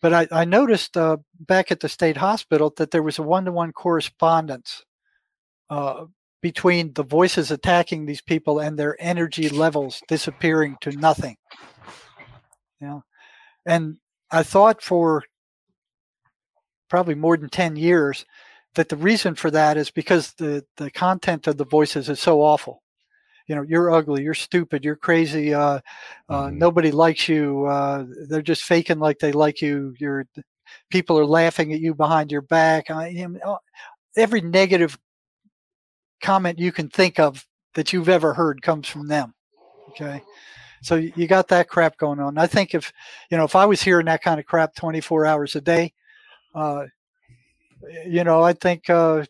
But 0.02 0.14
i, 0.14 0.28
I 0.32 0.46
noticed 0.46 0.96
uh, 0.96 1.18
back 1.42 1.72
at 1.72 1.80
the 1.80 1.90
state 1.90 2.18
hospital 2.18 2.74
that 2.78 2.92
there 2.92 3.04
was 3.04 3.18
a 3.20 3.24
one-to-one 3.24 3.74
correspondence 3.74 4.84
uh, 5.70 6.06
between 6.46 6.94
the 6.94 7.02
voices 7.02 7.50
attacking 7.50 8.06
these 8.06 8.22
people 8.22 8.60
and 8.60 8.78
their 8.78 8.96
energy 9.00 9.50
levels 9.50 10.00
disappearing 10.08 10.78
to 10.80 10.92
nothing. 10.92 11.36
You 12.80 12.88
know? 12.88 13.04
And 13.66 13.98
i 14.30 14.44
thought 14.44 14.80
for 14.84 15.24
probably 16.88 17.16
more 17.16 17.36
than 17.36 17.50
10 17.50 17.78
years 17.78 18.28
that 18.76 18.90
the 18.90 18.96
reason 18.96 19.34
for 19.34 19.50
that 19.50 19.76
is 19.76 19.90
because 19.90 20.34
the 20.34 20.64
the 20.78 20.92
content 20.92 21.48
of 21.48 21.58
the 21.58 21.66
voices 21.66 22.10
is 22.10 22.20
so 22.20 22.44
awful. 22.44 22.84
You 23.48 23.56
know 23.56 23.64
you're 23.64 23.90
ugly 23.90 24.22
you're 24.22 24.46
stupid 24.48 24.86
you're 24.86 25.04
crazy 25.08 25.52
uh, 25.52 25.80
uh, 26.30 26.46
mm-hmm. 26.46 26.60
nobody 26.60 26.92
likes 26.92 27.28
you 27.28 27.66
uh, 27.66 28.06
they're 28.30 28.52
just 28.54 28.66
faking 28.66 29.00
like 29.00 29.18
they 29.18 29.32
like 29.32 29.64
you 29.64 29.96
you're 29.98 30.28
people 30.92 31.18
are 31.18 31.26
laughing 31.40 31.74
at 31.74 31.80
you 31.80 31.96
behind 31.96 32.32
your 32.32 32.44
back 32.44 32.92
I, 32.92 33.08
you 33.08 33.30
know, 33.30 33.58
every 34.16 34.42
negative 34.42 34.98
comment 36.22 36.60
you 36.60 36.72
can 36.72 36.90
think 36.90 37.20
of 37.20 37.46
that 37.74 37.94
you've 37.94 38.10
ever 38.10 38.34
heard 38.34 38.62
comes 38.62 38.88
from 38.88 39.08
them 39.08 39.34
okay 39.90 40.22
so 40.82 40.96
you 40.96 41.28
got 41.28 41.48
that 41.48 41.70
crap 41.70 41.98
going 41.98 42.20
on 42.20 42.38
i 42.38 42.48
think 42.48 42.74
if 42.74 42.92
you 43.30 43.38
know 43.38 43.44
if 43.44 43.56
i 43.56 43.66
was 43.66 43.82
hearing 43.82 44.06
that 44.06 44.22
kind 44.22 44.40
of 44.40 44.46
crap 44.46 44.76
24 44.76 45.26
hours 45.26 45.56
a 45.56 45.62
day 45.62 45.94
uh, 46.54 46.86
you 48.08 48.24
know 48.24 48.42
i 48.42 48.54
think 48.54 48.90
uh, 48.90 49.24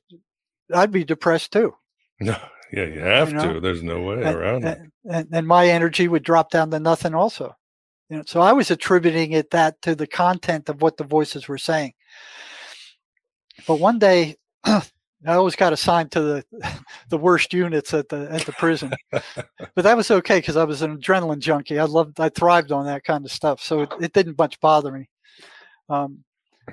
i'd 0.74 0.92
be 0.92 1.04
depressed 1.04 1.52
too 1.52 1.74
no 2.20 2.38
yeah, 2.76 2.86
you 2.86 3.00
have 3.00 3.30
you 3.30 3.36
know? 3.36 3.54
to. 3.54 3.60
There's 3.60 3.84
no 3.84 4.02
way 4.02 4.16
and, 4.16 4.36
around 4.36 4.66
and, 4.66 4.66
it. 4.66 4.92
And, 5.10 5.28
and 5.32 5.48
my 5.48 5.68
energy 5.68 6.08
would 6.08 6.24
drop 6.24 6.52
down 6.52 6.72
to 6.72 6.80
nothing 6.80 7.16
also. 7.16 7.56
You 8.10 8.18
know, 8.18 8.24
so 8.26 8.42
I 8.42 8.54
was 8.54 8.70
attributing 8.70 9.32
it 9.32 9.52
that 9.52 9.82
to 9.84 9.96
the 9.96 10.08
content 10.08 10.70
of 10.70 10.82
what 10.82 10.98
the 10.98 11.04
voices 11.04 11.48
were 11.48 11.58
saying. 11.58 11.94
But 13.66 13.80
one 13.80 13.98
day 13.98 14.36
I 15.26 15.34
always 15.34 15.56
got 15.56 15.74
assigned 15.74 16.12
to 16.12 16.22
the 16.22 16.46
the 17.10 17.18
worst 17.18 17.54
units 17.54 17.94
at 17.94 18.10
the 18.10 18.28
at 18.32 18.42
the 18.42 18.52
prison. 18.54 18.94
but 19.12 19.84
that 19.84 19.98
was 19.98 20.12
okay 20.12 20.40
because 20.40 20.58
I 20.58 20.64
was 20.64 20.82
an 20.82 20.98
adrenaline 20.98 21.40
junkie. 21.40 21.80
I 21.80 21.86
loved 21.86 22.20
I 22.20 22.30
thrived 22.30 22.72
on 22.72 22.86
that 22.86 23.04
kind 23.04 23.26
of 23.26 23.32
stuff. 23.32 23.62
So 23.62 23.82
it, 23.82 23.94
it 24.02 24.14
didn't 24.14 24.38
much 24.38 24.60
bother 24.60 24.92
me. 24.92 25.10
Um, 25.90 26.24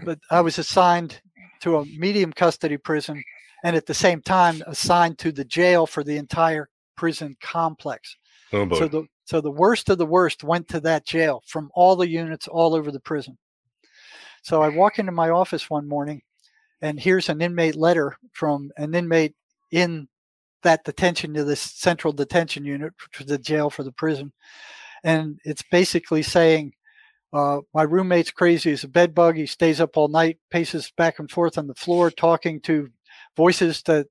but 0.04 0.18
I 0.30 0.40
was 0.40 0.58
assigned 0.58 1.20
to 1.60 1.78
a 1.78 1.86
medium 1.86 2.32
custody 2.32 2.76
prison 2.76 3.22
and 3.64 3.76
at 3.76 3.86
the 3.86 3.94
same 3.94 4.20
time 4.20 4.62
assigned 4.66 5.18
to 5.18 5.32
the 5.32 5.44
jail 5.44 5.86
for 5.86 6.02
the 6.02 6.16
entire 6.16 6.68
prison 6.96 7.36
complex. 7.40 8.16
Oh 8.52 8.66
boy. 8.66 8.78
So 8.78 8.88
the 8.88 9.06
so 9.24 9.40
the 9.40 9.50
worst 9.50 9.88
of 9.88 9.98
the 9.98 10.06
worst 10.06 10.44
went 10.44 10.68
to 10.68 10.80
that 10.80 11.06
jail 11.06 11.42
from 11.46 11.70
all 11.74 11.96
the 11.96 12.08
units 12.08 12.48
all 12.48 12.74
over 12.74 12.90
the 12.90 13.00
prison. 13.00 13.38
So 14.42 14.60
I 14.60 14.68
walk 14.68 14.98
into 14.98 15.12
my 15.12 15.30
office 15.30 15.70
one 15.70 15.88
morning 15.88 16.22
and 16.82 17.00
here's 17.00 17.28
an 17.28 17.40
inmate 17.40 17.76
letter 17.76 18.16
from 18.32 18.70
an 18.76 18.94
inmate 18.94 19.34
in 19.70 20.08
that 20.62 20.84
detention 20.84 21.32
to 21.34 21.44
this 21.44 21.60
central 21.60 22.12
detention 22.12 22.64
unit, 22.64 22.92
which 23.02 23.20
was 23.20 23.28
the 23.28 23.38
jail 23.38 23.70
for 23.70 23.82
the 23.82 23.92
prison. 23.92 24.32
And 25.04 25.40
it's 25.44 25.62
basically 25.70 26.22
saying, 26.22 26.74
uh, 27.32 27.60
my 27.72 27.82
roommate's 27.82 28.30
crazy. 28.30 28.70
He's 28.70 28.84
a 28.84 28.88
bed 28.88 29.14
bug. 29.14 29.36
He 29.36 29.46
stays 29.46 29.80
up 29.80 29.96
all 29.96 30.08
night, 30.08 30.38
paces 30.50 30.92
back 30.96 31.18
and 31.18 31.30
forth 31.30 31.56
on 31.56 31.66
the 31.66 31.74
floor, 31.74 32.10
talking 32.10 32.60
to 32.62 32.90
voices 33.36 33.82
to 33.84 34.06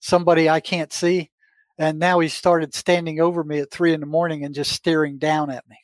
somebody 0.00 0.48
I 0.48 0.60
can't 0.60 0.92
see. 0.92 1.30
And 1.78 1.98
now 1.98 2.18
he 2.18 2.28
started 2.28 2.74
standing 2.74 3.20
over 3.20 3.42
me 3.42 3.60
at 3.60 3.70
three 3.70 3.94
in 3.94 4.00
the 4.00 4.06
morning 4.06 4.44
and 4.44 4.54
just 4.54 4.72
staring 4.72 5.18
down 5.18 5.50
at 5.50 5.66
me. 5.68 5.78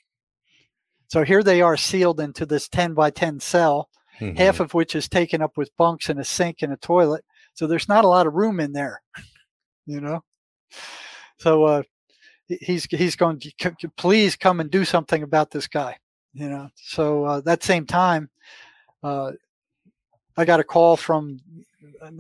So 1.09 1.24
here 1.24 1.43
they 1.43 1.62
are 1.62 1.77
sealed 1.77 2.20
into 2.20 2.45
this 2.45 2.68
10 2.68 2.95
by 2.95 3.11
10 3.11 3.41
cell, 3.41 3.89
mm-hmm. 4.21 4.37
half 4.37 4.61
of 4.61 4.75
which 4.75 4.95
is 4.95 5.09
taken 5.09 5.43
up 5.43 5.57
with 5.57 5.77
bunks 5.77 6.09
and 6.09 6.21
a 6.21 6.25
sink 6.25 6.62
and 6.62 6.73
a 6.73 6.77
toilet. 6.77 7.25
So 7.55 7.67
there's 7.67 7.89
not 7.89 8.05
a 8.05 8.09
lot 8.09 8.27
of 8.27 8.35
room 8.35 8.61
in 8.61 8.73
there, 8.73 9.03
you 9.87 10.01
know? 10.01 10.23
So 11.39 11.64
uh, 11.64 11.83
he's 12.49 12.85
he's 12.87 13.17
going 13.17 13.41
to 13.41 13.91
please 13.97 14.37
come 14.37 14.61
and 14.61 14.71
do 14.71 14.85
something 14.85 15.23
about 15.23 15.51
this 15.51 15.67
guy, 15.67 15.97
you 16.33 16.49
know? 16.49 16.71
So 16.75 17.25
uh, 17.25 17.41
that 17.43 17.62
same 17.62 17.87
time, 17.87 18.31
uh, 19.03 19.33
I 20.37 20.45
got 20.45 20.61
a 20.61 20.64
call 20.64 20.97
from 20.97 21.41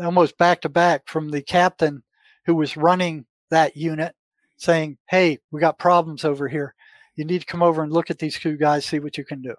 almost 0.00 0.38
back 0.38 0.60
to 0.62 0.68
back 0.68 1.02
from 1.06 1.30
the 1.30 1.42
captain 1.42 2.02
who 2.46 2.54
was 2.54 2.76
running 2.76 3.26
that 3.50 3.76
unit 3.76 4.14
saying, 4.56 4.98
Hey, 5.08 5.38
we 5.50 5.60
got 5.60 5.78
problems 5.78 6.24
over 6.24 6.48
here. 6.48 6.74
You 7.16 7.24
need 7.24 7.40
to 7.40 7.46
come 7.46 7.62
over 7.62 7.82
and 7.82 7.92
look 7.92 8.10
at 8.10 8.18
these 8.18 8.38
two 8.38 8.56
guys, 8.56 8.84
see 8.84 8.98
what 8.98 9.18
you 9.18 9.24
can 9.24 9.42
do. 9.42 9.54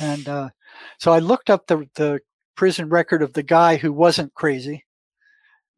And 0.00 0.28
uh, 0.28 0.50
so 0.98 1.12
I 1.12 1.18
looked 1.18 1.50
up 1.50 1.66
the, 1.66 1.86
the 1.94 2.20
prison 2.56 2.88
record 2.88 3.22
of 3.22 3.32
the 3.32 3.42
guy 3.42 3.76
who 3.76 3.92
wasn't 3.92 4.34
crazy 4.34 4.84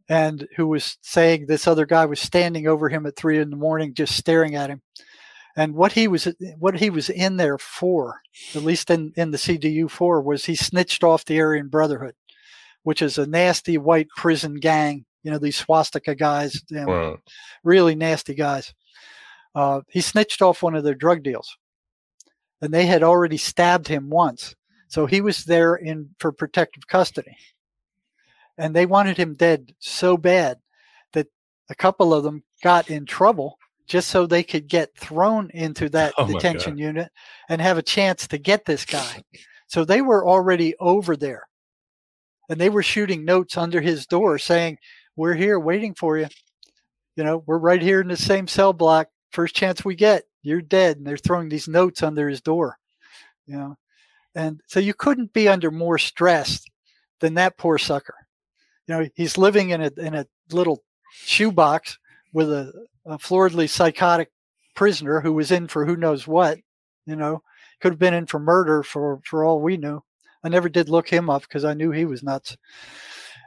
and 0.08 0.46
who 0.56 0.66
was 0.66 0.98
saying 1.02 1.46
this 1.46 1.66
other 1.66 1.86
guy 1.86 2.04
was 2.04 2.20
standing 2.20 2.66
over 2.66 2.88
him 2.88 3.06
at 3.06 3.16
three 3.16 3.38
in 3.38 3.50
the 3.50 3.56
morning, 3.56 3.94
just 3.94 4.16
staring 4.16 4.54
at 4.54 4.70
him. 4.70 4.82
And 5.56 5.74
what 5.74 5.92
he 5.92 6.08
was 6.08 6.26
what 6.58 6.76
he 6.76 6.90
was 6.90 7.08
in 7.08 7.36
there 7.36 7.58
for, 7.58 8.20
at 8.54 8.62
least 8.62 8.90
in, 8.90 9.12
in 9.16 9.30
the 9.30 9.38
CDU 9.38 9.88
for, 9.88 10.20
was 10.20 10.44
he 10.44 10.56
snitched 10.56 11.04
off 11.04 11.24
the 11.24 11.40
Aryan 11.40 11.68
Brotherhood, 11.68 12.14
which 12.82 13.00
is 13.00 13.18
a 13.18 13.26
nasty 13.26 13.78
white 13.78 14.08
prison 14.16 14.56
gang. 14.56 15.04
You 15.22 15.30
know 15.30 15.38
these 15.38 15.56
swastika 15.56 16.14
guys, 16.16 16.60
you 16.68 16.80
know, 16.80 16.86
wow. 16.86 17.16
really 17.62 17.94
nasty 17.94 18.34
guys. 18.34 18.74
Uh, 19.54 19.82
he 19.88 20.00
snitched 20.00 20.42
off 20.42 20.62
one 20.62 20.74
of 20.74 20.82
their 20.82 20.96
drug 20.96 21.22
deals, 21.22 21.56
and 22.60 22.72
they 22.72 22.86
had 22.86 23.02
already 23.02 23.36
stabbed 23.36 23.88
him 23.88 24.10
once, 24.10 24.54
so 24.88 25.06
he 25.06 25.20
was 25.20 25.44
there 25.44 25.74
in 25.74 26.10
for 26.18 26.32
protective 26.32 26.86
custody. 26.86 27.36
And 28.56 28.74
they 28.74 28.86
wanted 28.86 29.16
him 29.16 29.34
dead 29.34 29.74
so 29.80 30.16
bad 30.16 30.58
that 31.12 31.26
a 31.68 31.74
couple 31.74 32.14
of 32.14 32.22
them 32.22 32.44
got 32.62 32.90
in 32.90 33.04
trouble 33.04 33.58
just 33.86 34.08
so 34.08 34.26
they 34.26 34.42
could 34.42 34.68
get 34.68 34.96
thrown 34.96 35.50
into 35.52 35.88
that 35.90 36.14
oh 36.18 36.26
detention 36.26 36.78
unit 36.78 37.10
and 37.48 37.60
have 37.60 37.78
a 37.78 37.82
chance 37.82 38.28
to 38.28 38.38
get 38.38 38.64
this 38.64 38.84
guy. 38.84 39.22
So 39.66 39.84
they 39.84 40.00
were 40.00 40.26
already 40.26 40.74
over 40.78 41.16
there 41.16 41.48
and 42.48 42.60
they 42.60 42.68
were 42.68 42.82
shooting 42.82 43.24
notes 43.24 43.56
under 43.56 43.80
his 43.80 44.06
door 44.06 44.38
saying, 44.38 44.78
We're 45.16 45.34
here 45.34 45.58
waiting 45.58 45.94
for 45.94 46.18
you. 46.18 46.28
You 47.16 47.24
know, 47.24 47.42
we're 47.46 47.58
right 47.58 47.80
here 47.80 48.00
in 48.00 48.08
the 48.08 48.16
same 48.16 48.46
cell 48.46 48.72
block. 48.72 49.08
First 49.30 49.54
chance 49.54 49.84
we 49.84 49.94
get, 49.94 50.24
you're 50.44 50.62
dead. 50.62 50.98
And 50.98 51.06
they're 51.06 51.16
throwing 51.16 51.48
these 51.48 51.68
notes 51.68 52.02
under 52.02 52.28
his 52.28 52.40
door. 52.40 52.78
You 53.46 53.56
know, 53.56 53.76
and 54.34 54.60
so 54.66 54.80
you 54.80 54.94
couldn't 54.94 55.32
be 55.32 55.48
under 55.48 55.70
more 55.70 55.98
stress 55.98 56.64
than 57.20 57.34
that 57.34 57.58
poor 57.58 57.78
sucker. 57.78 58.14
You 58.86 58.94
know, 58.94 59.08
he's 59.14 59.38
living 59.38 59.70
in 59.70 59.82
a 59.82 59.90
in 59.96 60.14
a 60.14 60.26
little 60.50 60.82
shoebox 61.10 61.98
with 62.32 62.50
a 62.50 62.72
a 63.06 63.18
floridly 63.18 63.68
psychotic 63.68 64.30
prisoner 64.74 65.20
who 65.20 65.32
was 65.32 65.50
in 65.50 65.68
for 65.68 65.84
who 65.84 65.96
knows 65.96 66.26
what. 66.26 66.58
You 67.06 67.16
know, 67.16 67.42
could 67.80 67.92
have 67.92 67.98
been 67.98 68.14
in 68.14 68.26
for 68.26 68.38
murder 68.38 68.82
for 68.82 69.20
for 69.24 69.44
all 69.44 69.60
we 69.60 69.76
knew. 69.76 70.02
I 70.42 70.48
never 70.48 70.68
did 70.68 70.88
look 70.88 71.08
him 71.08 71.30
up 71.30 71.42
because 71.42 71.64
I 71.64 71.74
knew 71.74 71.90
he 71.90 72.04
was 72.04 72.22
nuts. 72.22 72.56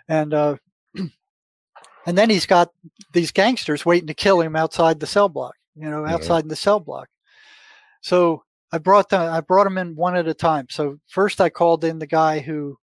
And 0.07 0.33
uh, 0.33 0.57
and 0.95 2.17
then 2.17 2.29
he's 2.29 2.45
got 2.45 2.71
these 3.13 3.31
gangsters 3.31 3.85
waiting 3.85 4.07
to 4.07 4.13
kill 4.13 4.41
him 4.41 4.55
outside 4.55 4.99
the 4.99 5.07
cell 5.07 5.29
block. 5.29 5.55
You 5.77 5.89
know, 5.89 6.05
outside 6.05 6.45
yeah. 6.45 6.49
the 6.49 6.55
cell 6.55 6.79
block. 6.79 7.09
So 8.01 8.43
I 8.71 8.77
brought 8.77 9.09
them. 9.09 9.21
I 9.21 9.41
brought 9.41 9.65
them 9.65 9.77
in 9.77 9.95
one 9.95 10.15
at 10.15 10.27
a 10.27 10.33
time. 10.33 10.67
So 10.69 10.99
first 11.07 11.39
I 11.39 11.49
called 11.49 11.83
in 11.83 11.99
the 11.99 12.07
guy 12.07 12.39
who 12.39 12.77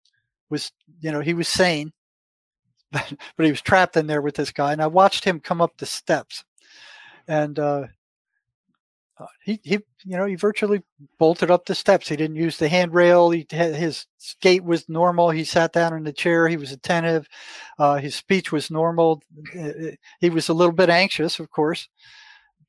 was, 0.50 0.72
you 1.00 1.12
know, 1.12 1.22
he 1.22 1.34
was 1.34 1.48
sane, 1.48 1.94
but, 2.92 3.14
but 3.38 3.46
he 3.46 3.52
was 3.52 3.62
trapped 3.62 3.98
in 3.98 4.08
there 4.08 4.22
with 4.22 4.36
this 4.36 4.52
guy, 4.52 4.74
and 4.74 4.82
I 4.82 4.88
watched 4.88 5.24
him 5.24 5.40
come 5.40 5.62
up 5.62 5.78
the 5.78 5.86
steps 5.86 6.44
and 7.28 7.58
uh, 7.60 7.88
uh, 9.18 9.26
he 9.44 9.60
he 9.64 9.80
you 10.06 10.18
know 10.18 10.26
he 10.26 10.36
virtually 10.36 10.82
bolted 11.18 11.52
up 11.52 11.66
the 11.66 11.76
steps. 11.76 12.10
He 12.10 12.16
didn't 12.16 12.36
use 12.36 12.58
the 12.58 12.70
handrail. 12.70 13.30
He 13.30 13.46
had, 13.50 13.76
his 13.76 14.06
gait 14.42 14.64
was 14.64 14.90
normal. 14.90 15.30
He 15.30 15.44
sat 15.44 15.74
down 15.74 15.94
in 15.94 16.04
the 16.04 16.14
chair. 16.14 16.48
He 16.48 16.58
was 16.58 16.72
attentive. 16.72 17.28
Uh, 17.78 17.98
his 17.98 18.16
speech 18.16 18.52
was 18.52 18.72
normal. 18.72 19.22
He 20.20 20.30
was 20.30 20.50
a 20.50 20.54
little 20.54 20.74
bit 20.74 20.90
anxious, 20.90 21.40
of 21.40 21.50
course, 21.50 21.88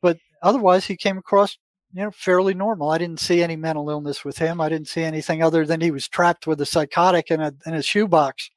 but 0.03 0.19
otherwise 0.43 0.85
he 0.85 0.97
came 0.97 1.17
across 1.17 1.57
you 1.95 2.03
know 2.03 2.11
fairly 2.11 2.55
normal. 2.55 2.91
I 2.91 2.99
didn't 2.99 3.21
see 3.21 3.43
any 3.43 3.57
mental 3.57 3.89
illness 3.89 4.25
with 4.25 4.39
him. 4.39 4.61
I 4.61 4.69
didn't 4.69 4.89
see 4.89 5.03
anything 5.03 5.43
other 5.43 5.65
than 5.65 5.81
he 5.81 5.91
was 5.91 6.09
trapped 6.09 6.47
with 6.47 6.61
a 6.61 6.67
psychotic 6.67 7.31
in 7.31 7.41
a 7.41 7.55
in 7.67 7.75
a 7.75 7.83
shoebox. 7.83 8.51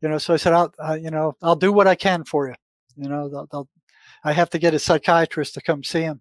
You 0.00 0.08
know, 0.08 0.18
so 0.18 0.34
I 0.34 0.36
said, 0.36 0.52
I'll 0.52 0.72
uh, 0.78 0.94
you 1.00 1.10
know 1.10 1.36
I'll 1.42 1.56
do 1.56 1.72
what 1.72 1.88
I 1.88 1.94
can 1.94 2.24
for 2.24 2.48
you. 2.48 2.54
You 2.96 3.08
know, 3.08 3.28
they'll, 3.28 3.48
they'll 3.50 3.68
I 4.22 4.32
have 4.32 4.50
to 4.50 4.58
get 4.58 4.74
a 4.74 4.78
psychiatrist 4.78 5.54
to 5.54 5.60
come 5.60 5.82
see 5.82 6.02
him, 6.02 6.20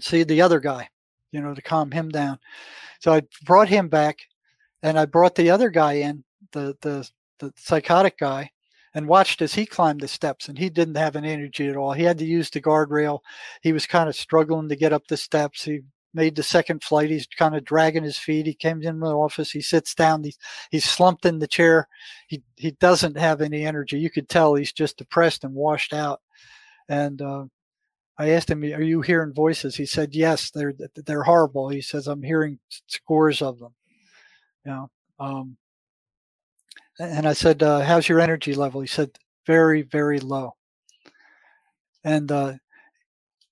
see 0.00 0.22
the 0.24 0.42
other 0.42 0.60
guy, 0.60 0.88
you 1.32 1.40
know, 1.40 1.54
to 1.54 1.62
calm 1.62 1.90
him 1.90 2.08
down. 2.08 2.38
So 3.00 3.12
I 3.12 3.22
brought 3.44 3.68
him 3.68 3.88
back, 3.88 4.18
and 4.82 4.98
I 4.98 5.06
brought 5.06 5.34
the 5.34 5.50
other 5.50 5.70
guy 5.70 5.94
in, 5.94 6.24
the 6.52 6.76
the 6.80 7.08
the 7.38 7.52
psychotic 7.56 8.18
guy, 8.18 8.50
and 8.94 9.08
watched 9.08 9.42
as 9.42 9.54
he 9.54 9.66
climbed 9.66 10.00
the 10.00 10.08
steps. 10.08 10.48
And 10.48 10.58
he 10.58 10.68
didn't 10.68 10.96
have 10.96 11.16
any 11.16 11.30
energy 11.30 11.68
at 11.68 11.76
all. 11.76 11.92
He 11.92 12.02
had 12.02 12.18
to 12.18 12.24
use 12.24 12.50
the 12.50 12.60
guardrail. 12.60 13.20
He 13.62 13.72
was 13.72 13.86
kind 13.86 14.08
of 14.08 14.16
struggling 14.16 14.68
to 14.68 14.76
get 14.76 14.92
up 14.92 15.06
the 15.06 15.16
steps. 15.16 15.64
He 15.64 15.80
made 16.12 16.34
the 16.36 16.42
second 16.42 16.82
flight. 16.82 17.10
He's 17.10 17.26
kind 17.26 17.54
of 17.54 17.64
dragging 17.64 18.02
his 18.02 18.18
feet. 18.18 18.46
He 18.46 18.54
came 18.54 18.82
in 18.82 19.00
the 19.00 19.06
office. 19.06 19.50
He 19.50 19.60
sits 19.60 19.94
down. 19.94 20.24
He's, 20.24 20.38
he's 20.70 20.84
slumped 20.84 21.24
in 21.24 21.38
the 21.38 21.46
chair. 21.46 21.88
He, 22.26 22.42
he 22.56 22.72
doesn't 22.72 23.16
have 23.16 23.40
any 23.40 23.64
energy. 23.64 23.98
You 23.98 24.10
could 24.10 24.28
tell 24.28 24.54
he's 24.54 24.72
just 24.72 24.98
depressed 24.98 25.44
and 25.44 25.54
washed 25.54 25.92
out. 25.92 26.20
And 26.88 27.22
uh, 27.22 27.44
I 28.18 28.30
asked 28.30 28.50
him, 28.50 28.62
"Are 28.64 28.82
you 28.82 29.00
hearing 29.00 29.32
voices?" 29.32 29.76
He 29.76 29.86
said, 29.86 30.14
"Yes, 30.14 30.50
they're 30.50 30.74
they're 31.06 31.22
horrible." 31.22 31.70
He 31.70 31.80
says, 31.80 32.06
"I'm 32.06 32.22
hearing 32.22 32.58
scores 32.86 33.40
of 33.40 33.58
them." 33.60 33.74
You 34.66 34.72
know, 34.72 34.90
um, 35.18 35.56
and 37.00 37.26
I 37.26 37.32
said, 37.32 37.62
uh, 37.62 37.80
"How's 37.80 38.08
your 38.08 38.20
energy 38.20 38.54
level?" 38.54 38.80
He 38.80 38.86
said, 38.86 39.10
"Very, 39.46 39.82
very 39.82 40.20
low." 40.20 40.54
And 42.04 42.30
uh, 42.30 42.54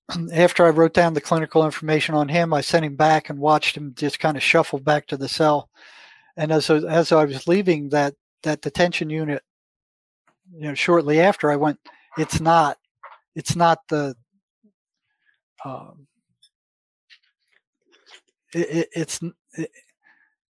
after 0.33 0.65
I 0.65 0.69
wrote 0.69 0.93
down 0.93 1.13
the 1.13 1.21
clinical 1.21 1.65
information 1.65 2.15
on 2.15 2.29
him, 2.29 2.53
I 2.53 2.61
sent 2.61 2.85
him 2.85 2.95
back 2.95 3.29
and 3.29 3.39
watched 3.39 3.75
him 3.75 3.93
just 3.95 4.19
kind 4.19 4.37
of 4.37 4.43
shuffle 4.43 4.79
back 4.79 5.07
to 5.07 5.17
the 5.17 5.27
cell. 5.29 5.69
And 6.37 6.51
as 6.51 6.69
as 6.69 7.11
I 7.11 7.25
was 7.25 7.47
leaving 7.47 7.89
that 7.89 8.15
that 8.43 8.61
detention 8.61 9.09
unit, 9.09 9.43
you 10.53 10.61
know, 10.61 10.75
shortly 10.75 11.19
after, 11.19 11.51
I 11.51 11.55
went, 11.55 11.79
"It's 12.17 12.39
not 12.39 12.77
it's 13.35 13.55
not 13.55 13.79
the 13.89 14.15
um, 15.65 16.07
it, 18.53 18.59
it, 18.59 18.89
it's 18.93 19.19
it, 19.53 19.71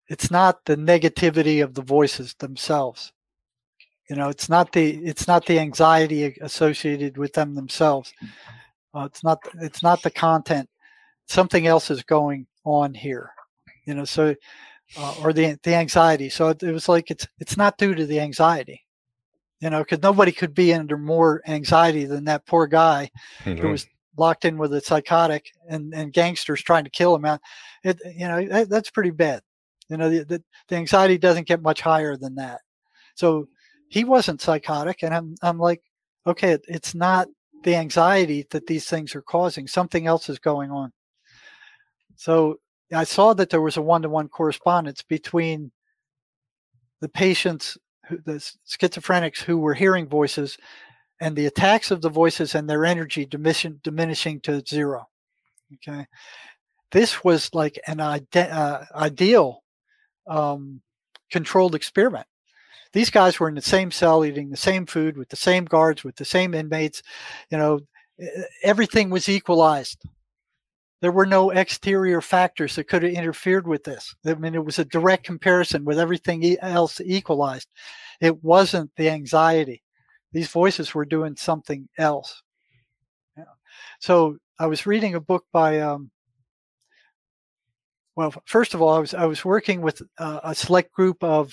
it's 0.09 0.31
not 0.31 0.65
the 0.65 0.77
negativity 0.77 1.63
of 1.63 1.75
the 1.75 1.83
voices 1.83 2.35
themselves 2.35 3.13
you 4.09 4.17
know 4.17 4.29
it's 4.29 4.49
not 4.49 4.73
the 4.73 4.97
it's 5.05 5.27
not 5.27 5.47
the 5.47 5.59
anxiety 5.59 6.37
associated 6.41 7.17
with 7.17 7.33
them 7.33 7.55
themselves 7.55 8.13
uh, 8.95 9.05
it's 9.05 9.25
not 9.25 9.39
it's 9.61 9.83
not 9.83 10.03
the 10.03 10.11
content 10.11 10.69
something 11.27 11.67
else 11.67 11.91
is 11.91 12.03
going 12.03 12.47
on 12.65 12.93
here 12.93 13.31
you 13.87 13.95
know 13.95 14.05
so 14.05 14.35
uh, 14.99 15.15
or 15.23 15.33
the 15.33 15.59
the 15.63 15.75
anxiety 15.75 16.29
so 16.29 16.49
it, 16.49 16.63
it 16.63 16.73
was 16.73 16.89
like 16.89 17.11
it's 17.11 17.27
it's 17.39 17.57
not 17.57 17.79
due 17.79 17.95
to 17.95 18.07
the 18.07 18.21
anxiety 18.21 18.85
you 19.65 19.71
know, 19.71 19.79
because 19.79 20.03
nobody 20.03 20.31
could 20.31 20.55
be 20.55 20.75
under 20.75 20.99
more 20.99 21.41
anxiety 21.47 22.05
than 22.05 22.25
that 22.25 22.45
poor 22.45 22.67
guy 22.67 23.11
mm-hmm. 23.45 23.59
who 23.63 23.71
was 23.71 23.87
locked 24.17 24.45
in 24.45 24.59
with 24.59 24.75
a 24.75 24.81
psychotic 24.83 25.47
and, 25.69 25.95
and 25.95 26.13
gangsters 26.13 26.63
trying 26.63 26.85
to 26.85 26.91
kill 26.91 27.17
him. 27.17 27.39
It, 27.83 27.99
you 28.15 28.29
know, 28.29 28.47
that, 28.47 28.69
that's 28.69 28.91
pretty 28.91 29.11
bad. 29.11 29.41
You 29.89 29.97
know, 29.97 30.09
the, 30.09 30.24
the, 30.24 30.43
the 30.68 30.76
anxiety 30.76 31.18
doesn't 31.18 31.49
get 31.49 31.62
much 31.62 31.80
higher 31.80 32.16
than 32.16 32.37
that. 32.37 32.61
So 33.14 33.49
he 33.89 34.05
wasn't 34.05 34.41
psychotic. 34.41 35.03
And 35.03 35.14
I'm, 35.14 35.35
I'm 35.43 35.59
like, 35.59 35.82
okay, 36.26 36.53
it, 36.53 36.64
it's 36.68 36.95
not 36.95 37.28
the 37.64 37.76
anxiety 37.76 38.47
that 38.51 38.66
these 38.66 38.87
things 38.87 39.14
are 39.14 39.22
causing. 39.22 39.66
Something 39.66 40.07
else 40.07 40.28
is 40.28 40.39
going 40.39 40.70
on. 40.70 40.93
So 42.16 42.57
I 42.93 43.05
saw 43.05 43.35
that 43.35 43.51
there 43.51 43.61
was 43.61 43.76
a 43.76 43.82
one 43.82 44.03
to 44.03 44.09
one 44.09 44.28
correspondence 44.28 45.03
between 45.03 45.72
the 47.01 47.09
patient's 47.09 47.76
the 48.11 48.35
schizophrenics 48.68 49.39
who 49.39 49.59
were 49.59 49.74
hearing 49.74 50.07
voices 50.07 50.59
and 51.20 51.35
the 51.35 51.47
attacks 51.47 51.91
of 51.91 52.03
the 52.03 52.11
voices 52.11 52.55
and 52.55 52.68
their 52.68 52.85
energy 52.85 53.24
diminishing, 53.24 53.80
diminishing 53.82 54.41
to 54.41 54.62
zero. 54.66 55.07
Okay. 55.74 56.07
This 56.93 57.24
was 57.24 57.51
like 57.55 57.80
an 57.87 58.01
ide- 58.01 58.37
uh, 58.37 58.85
ideal 58.95 59.64
um, 60.27 60.81
controlled 61.31 61.75
experiment. 61.75 62.27
These 62.93 63.11
guys 63.11 63.41
were 63.41 63.49
in 63.49 63.57
the 63.57 63.62
same 63.62 63.91
cell, 63.91 64.25
eating 64.25 64.51
the 64.51 64.57
same 64.57 64.87
food 64.87 65.16
with 65.16 65.29
the 65.29 65.37
same 65.37 65.64
guards, 65.64 66.05
with 66.05 66.16
the 66.16 66.25
same 66.25 66.55
inmates. 66.55 67.03
You 67.51 67.59
know, 67.59 67.81
everything 68.62 69.11
was 69.11 69.29
equalized. 69.29 70.01
There 71.01 71.12
were 71.12 71.27
no 71.27 71.51
exterior 71.51 72.20
factors 72.20 72.77
that 72.77 72.85
could 72.85 73.03
have 73.03 73.12
interfered 73.12 73.66
with 73.66 73.85
this. 73.85 74.14
I 74.25 74.35
mean, 74.35 74.55
it 74.55 74.64
was 74.64 74.79
a 74.79 74.85
direct 74.85 75.25
comparison 75.25 75.85
with 75.85 75.99
everything 75.99 76.57
else 76.62 77.01
equalized. 77.05 77.68
It 78.20 78.43
wasn't 78.45 78.91
the 78.97 79.11
anxiety. 79.11 79.83
These 80.33 80.49
voices 80.49 80.95
were 80.95 81.05
doing 81.05 81.37
something 81.37 81.89
else. 81.99 82.43
Yeah. 83.37 83.45
So 83.99 84.39
I 84.59 84.66
was 84.66 84.87
reading 84.87 85.14
a 85.14 85.20
book 85.20 85.45
by, 85.53 85.81
um, 85.81 86.11
well, 88.17 88.33
first 88.45 88.75
of 88.75 88.83
all, 88.83 88.95
I 88.95 88.99
was 88.99 89.15
I 89.15 89.27
was 89.27 89.45
working 89.45 89.81
with 89.81 90.03
uh, 90.19 90.41
a 90.45 90.55
select 90.55 90.93
group 90.93 91.23
of 91.23 91.53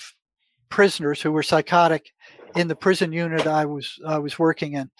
prisoners 0.68 1.20
who 1.20 1.32
were 1.32 1.42
psychotic 1.42 2.12
in 2.54 2.68
the 2.68 2.76
prison 2.76 3.12
unit 3.12 3.46
I 3.46 3.64
was 3.64 3.98
I 4.06 4.18
was 4.18 4.38
working 4.38 4.74
in. 4.74 4.90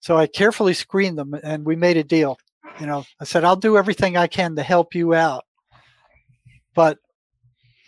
So 0.00 0.16
I 0.16 0.26
carefully 0.26 0.74
screened 0.74 1.18
them, 1.18 1.34
and 1.42 1.64
we 1.64 1.76
made 1.76 1.96
a 1.96 2.04
deal. 2.04 2.38
You 2.80 2.86
know, 2.86 3.04
I 3.20 3.24
said 3.24 3.44
I'll 3.44 3.56
do 3.56 3.78
everything 3.78 4.16
I 4.16 4.26
can 4.26 4.56
to 4.56 4.62
help 4.62 4.94
you 4.94 5.14
out, 5.14 5.44
but 6.74 6.98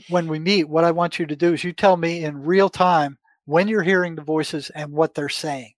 when 0.08 0.26
we 0.28 0.38
meet, 0.38 0.68
what 0.68 0.84
I 0.84 0.90
want 0.90 1.18
you 1.18 1.26
to 1.26 1.36
do 1.36 1.52
is 1.52 1.64
you 1.64 1.72
tell 1.72 1.96
me 1.96 2.24
in 2.24 2.42
real 2.42 2.70
time 2.70 3.18
when 3.44 3.68
you're 3.68 3.82
hearing 3.82 4.14
the 4.14 4.22
voices 4.22 4.70
and 4.70 4.92
what 4.92 5.14
they're 5.14 5.28
saying. 5.28 5.72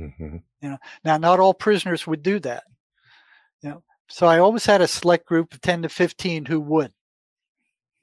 Mm-hmm. 0.00 0.36
You 0.62 0.70
know, 0.70 0.78
now 1.04 1.18
not 1.18 1.40
all 1.40 1.54
prisoners 1.54 2.06
would 2.06 2.22
do 2.22 2.38
that. 2.40 2.64
You 3.62 3.70
know, 3.70 3.82
so 4.08 4.26
I 4.26 4.38
always 4.38 4.66
had 4.66 4.80
a 4.80 4.88
select 4.88 5.26
group 5.26 5.52
of 5.52 5.60
10 5.60 5.82
to 5.82 5.88
15 5.88 6.46
who 6.46 6.60
would. 6.60 6.92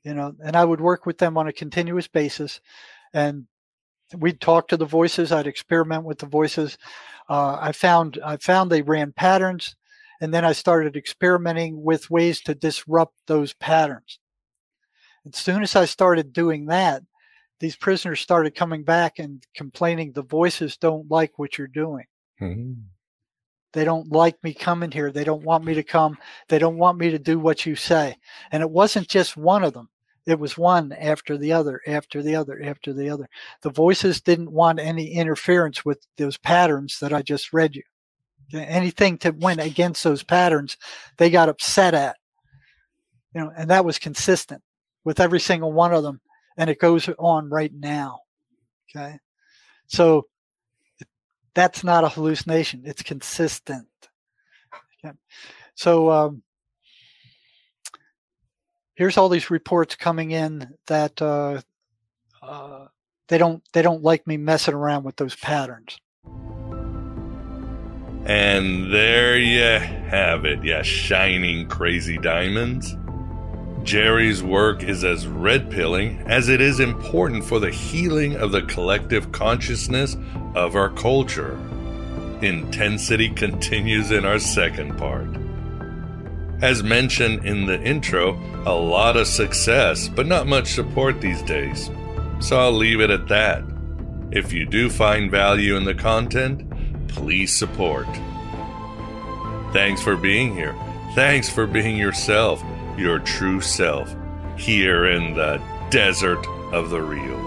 You 0.03 0.13
know, 0.13 0.33
and 0.43 0.55
I 0.55 0.65
would 0.65 0.81
work 0.81 1.05
with 1.05 1.17
them 1.17 1.37
on 1.37 1.47
a 1.47 1.53
continuous 1.53 2.09
basis, 2.09 2.59
and 3.13 3.47
we'd 4.17 4.41
talk 4.41 4.67
to 4.67 4.77
the 4.77 4.85
voices. 4.85 5.31
I'd 5.31 5.47
experiment 5.47 6.03
with 6.03 6.19
the 6.19 6.25
voices. 6.25 6.77
Uh, 7.29 7.57
I 7.59 7.71
found 7.71 8.19
I 8.23 8.35
found 8.35 8.69
they 8.69 8.81
ran 8.81 9.13
patterns, 9.13 9.77
and 10.19 10.33
then 10.33 10.43
I 10.43 10.51
started 10.51 10.97
experimenting 10.97 11.81
with 11.81 12.09
ways 12.09 12.41
to 12.41 12.53
disrupt 12.53 13.15
those 13.27 13.53
patterns. 13.53 14.19
As 15.25 15.37
soon 15.37 15.63
as 15.63 15.73
I 15.73 15.85
started 15.85 16.33
doing 16.33 16.65
that, 16.65 17.03
these 17.61 17.77
prisoners 17.77 18.19
started 18.19 18.55
coming 18.55 18.83
back 18.83 19.19
and 19.19 19.41
complaining 19.55 20.11
the 20.11 20.21
voices 20.21 20.75
don't 20.75 21.09
like 21.09 21.39
what 21.39 21.57
you're 21.57 21.67
doing. 21.67 22.05
Mm-hmm. 22.41 22.73
They 23.74 23.84
don't 23.84 24.11
like 24.11 24.41
me 24.43 24.53
coming 24.53 24.91
here. 24.91 25.11
They 25.11 25.24
don't 25.24 25.43
want 25.43 25.65
me 25.65 25.74
to 25.74 25.84
come. 25.84 26.17
They 26.47 26.59
don't 26.59 26.78
want 26.78 26.99
me 26.99 27.09
to 27.11 27.19
do 27.19 27.39
what 27.39 27.65
you 27.65 27.76
say. 27.76 28.15
And 28.51 28.61
it 28.61 28.69
wasn't 28.69 29.07
just 29.07 29.36
one 29.36 29.63
of 29.63 29.74
them. 29.74 29.89
It 30.26 30.39
was 30.39 30.57
one 30.57 30.93
after 30.93 31.38
the 31.38 31.51
other, 31.51 31.82
after 31.86 32.24
the 32.24 32.36
other, 32.36 32.61
after 32.63 32.93
the 32.93 33.09
other. 33.09 33.28
The 33.61 33.71
voices 33.71 34.21
didn't 34.21 34.51
want 34.51 34.80
any 34.80 35.11
interference 35.11 35.84
with 35.84 36.07
those 36.17 36.38
patterns 36.38 36.99
that 36.99 37.11
I 37.11 37.21
just 37.21 37.51
read 37.51 37.76
you. 37.76 37.84
Anything 38.53 39.17
that 39.21 39.38
went 39.38 39.59
against 39.59 40.03
those 40.03 40.24
patterns, 40.24 40.78
they 41.17 41.30
got 41.30 41.49
upset 41.49 41.93
at. 41.93 42.15
You 43.34 43.41
know, 43.41 43.51
and 43.57 43.69
that 43.69 43.84
was 43.84 43.97
consistent 43.99 44.61
with 45.03 45.19
every 45.19 45.39
single 45.39 45.74
one 45.74 45.93
of 45.93 46.03
them, 46.03 46.21
and 46.55 46.69
it 46.69 46.80
goes 46.80 47.09
on 47.17 47.49
right 47.49 47.74
now. 47.74 48.19
Okay, 48.95 49.17
so 49.88 50.28
that's 51.55 51.83
not 51.83 52.03
a 52.03 52.09
hallucination; 52.09 52.83
it's 52.85 53.03
consistent. 53.03 53.87
Okay. 55.03 55.15
So 55.75 56.09
um, 56.11 56.43
here's 58.95 59.17
all 59.17 59.29
these 59.29 59.49
reports 59.49 59.95
coming 59.95 60.31
in 60.31 60.75
that 60.87 61.21
uh, 61.21 61.61
uh, 62.41 62.87
they 63.27 63.37
don't 63.37 63.63
they 63.73 63.81
don't 63.81 64.03
like 64.03 64.25
me 64.27 64.37
messing 64.37 64.73
around 64.73 65.03
with 65.03 65.15
those 65.15 65.35
patterns. 65.35 65.97
And 68.25 68.93
there 68.93 69.37
you 69.37 69.61
have 69.61 70.45
it, 70.45 70.63
yeah, 70.63 70.81
shining 70.81 71.67
crazy 71.67 72.17
diamonds. 72.17 72.95
Jerry's 73.84 74.41
work 74.41 74.81
is 74.81 75.03
as 75.03 75.27
red 75.27 75.69
pilling 75.69 76.23
as 76.25 76.47
it 76.47 76.61
is 76.61 76.79
important 76.79 77.43
for 77.43 77.59
the 77.59 77.69
healing 77.69 78.36
of 78.38 78.51
the 78.51 78.61
collective 78.63 79.31
consciousness 79.31 80.15
of 80.55 80.75
our 80.75 80.89
culture. 80.89 81.59
Intensity 82.41 83.29
continues 83.29 84.11
in 84.11 84.25
our 84.25 84.39
second 84.39 84.97
part. 84.97 85.27
As 86.61 86.81
mentioned 86.81 87.45
in 87.45 87.65
the 87.65 87.81
intro, 87.81 88.39
a 88.65 88.73
lot 88.73 89.17
of 89.17 89.27
success, 89.27 90.07
but 90.07 90.27
not 90.27 90.47
much 90.47 90.73
support 90.73 91.19
these 91.19 91.41
days. 91.43 91.91
So 92.39 92.57
I'll 92.57 92.71
leave 92.71 93.01
it 93.01 93.09
at 93.09 93.27
that. 93.27 93.63
If 94.31 94.53
you 94.53 94.65
do 94.65 94.89
find 94.89 95.29
value 95.29 95.75
in 95.75 95.84
the 95.84 95.93
content, 95.93 96.69
please 97.09 97.53
support. 97.53 98.07
Thanks 99.73 100.01
for 100.01 100.15
being 100.15 100.55
here. 100.55 100.75
Thanks 101.15 101.49
for 101.49 101.67
being 101.67 101.97
yourself, 101.97 102.63
your 102.97 103.19
true 103.19 103.61
self, 103.61 104.15
here 104.57 105.07
in 105.07 105.33
the 105.33 105.61
desert 105.89 106.45
of 106.71 106.89
the 106.89 107.01
real. 107.01 107.39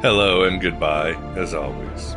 Hello 0.00 0.44
and 0.44 0.60
goodbye, 0.60 1.14
as 1.36 1.54
always. 1.54 2.16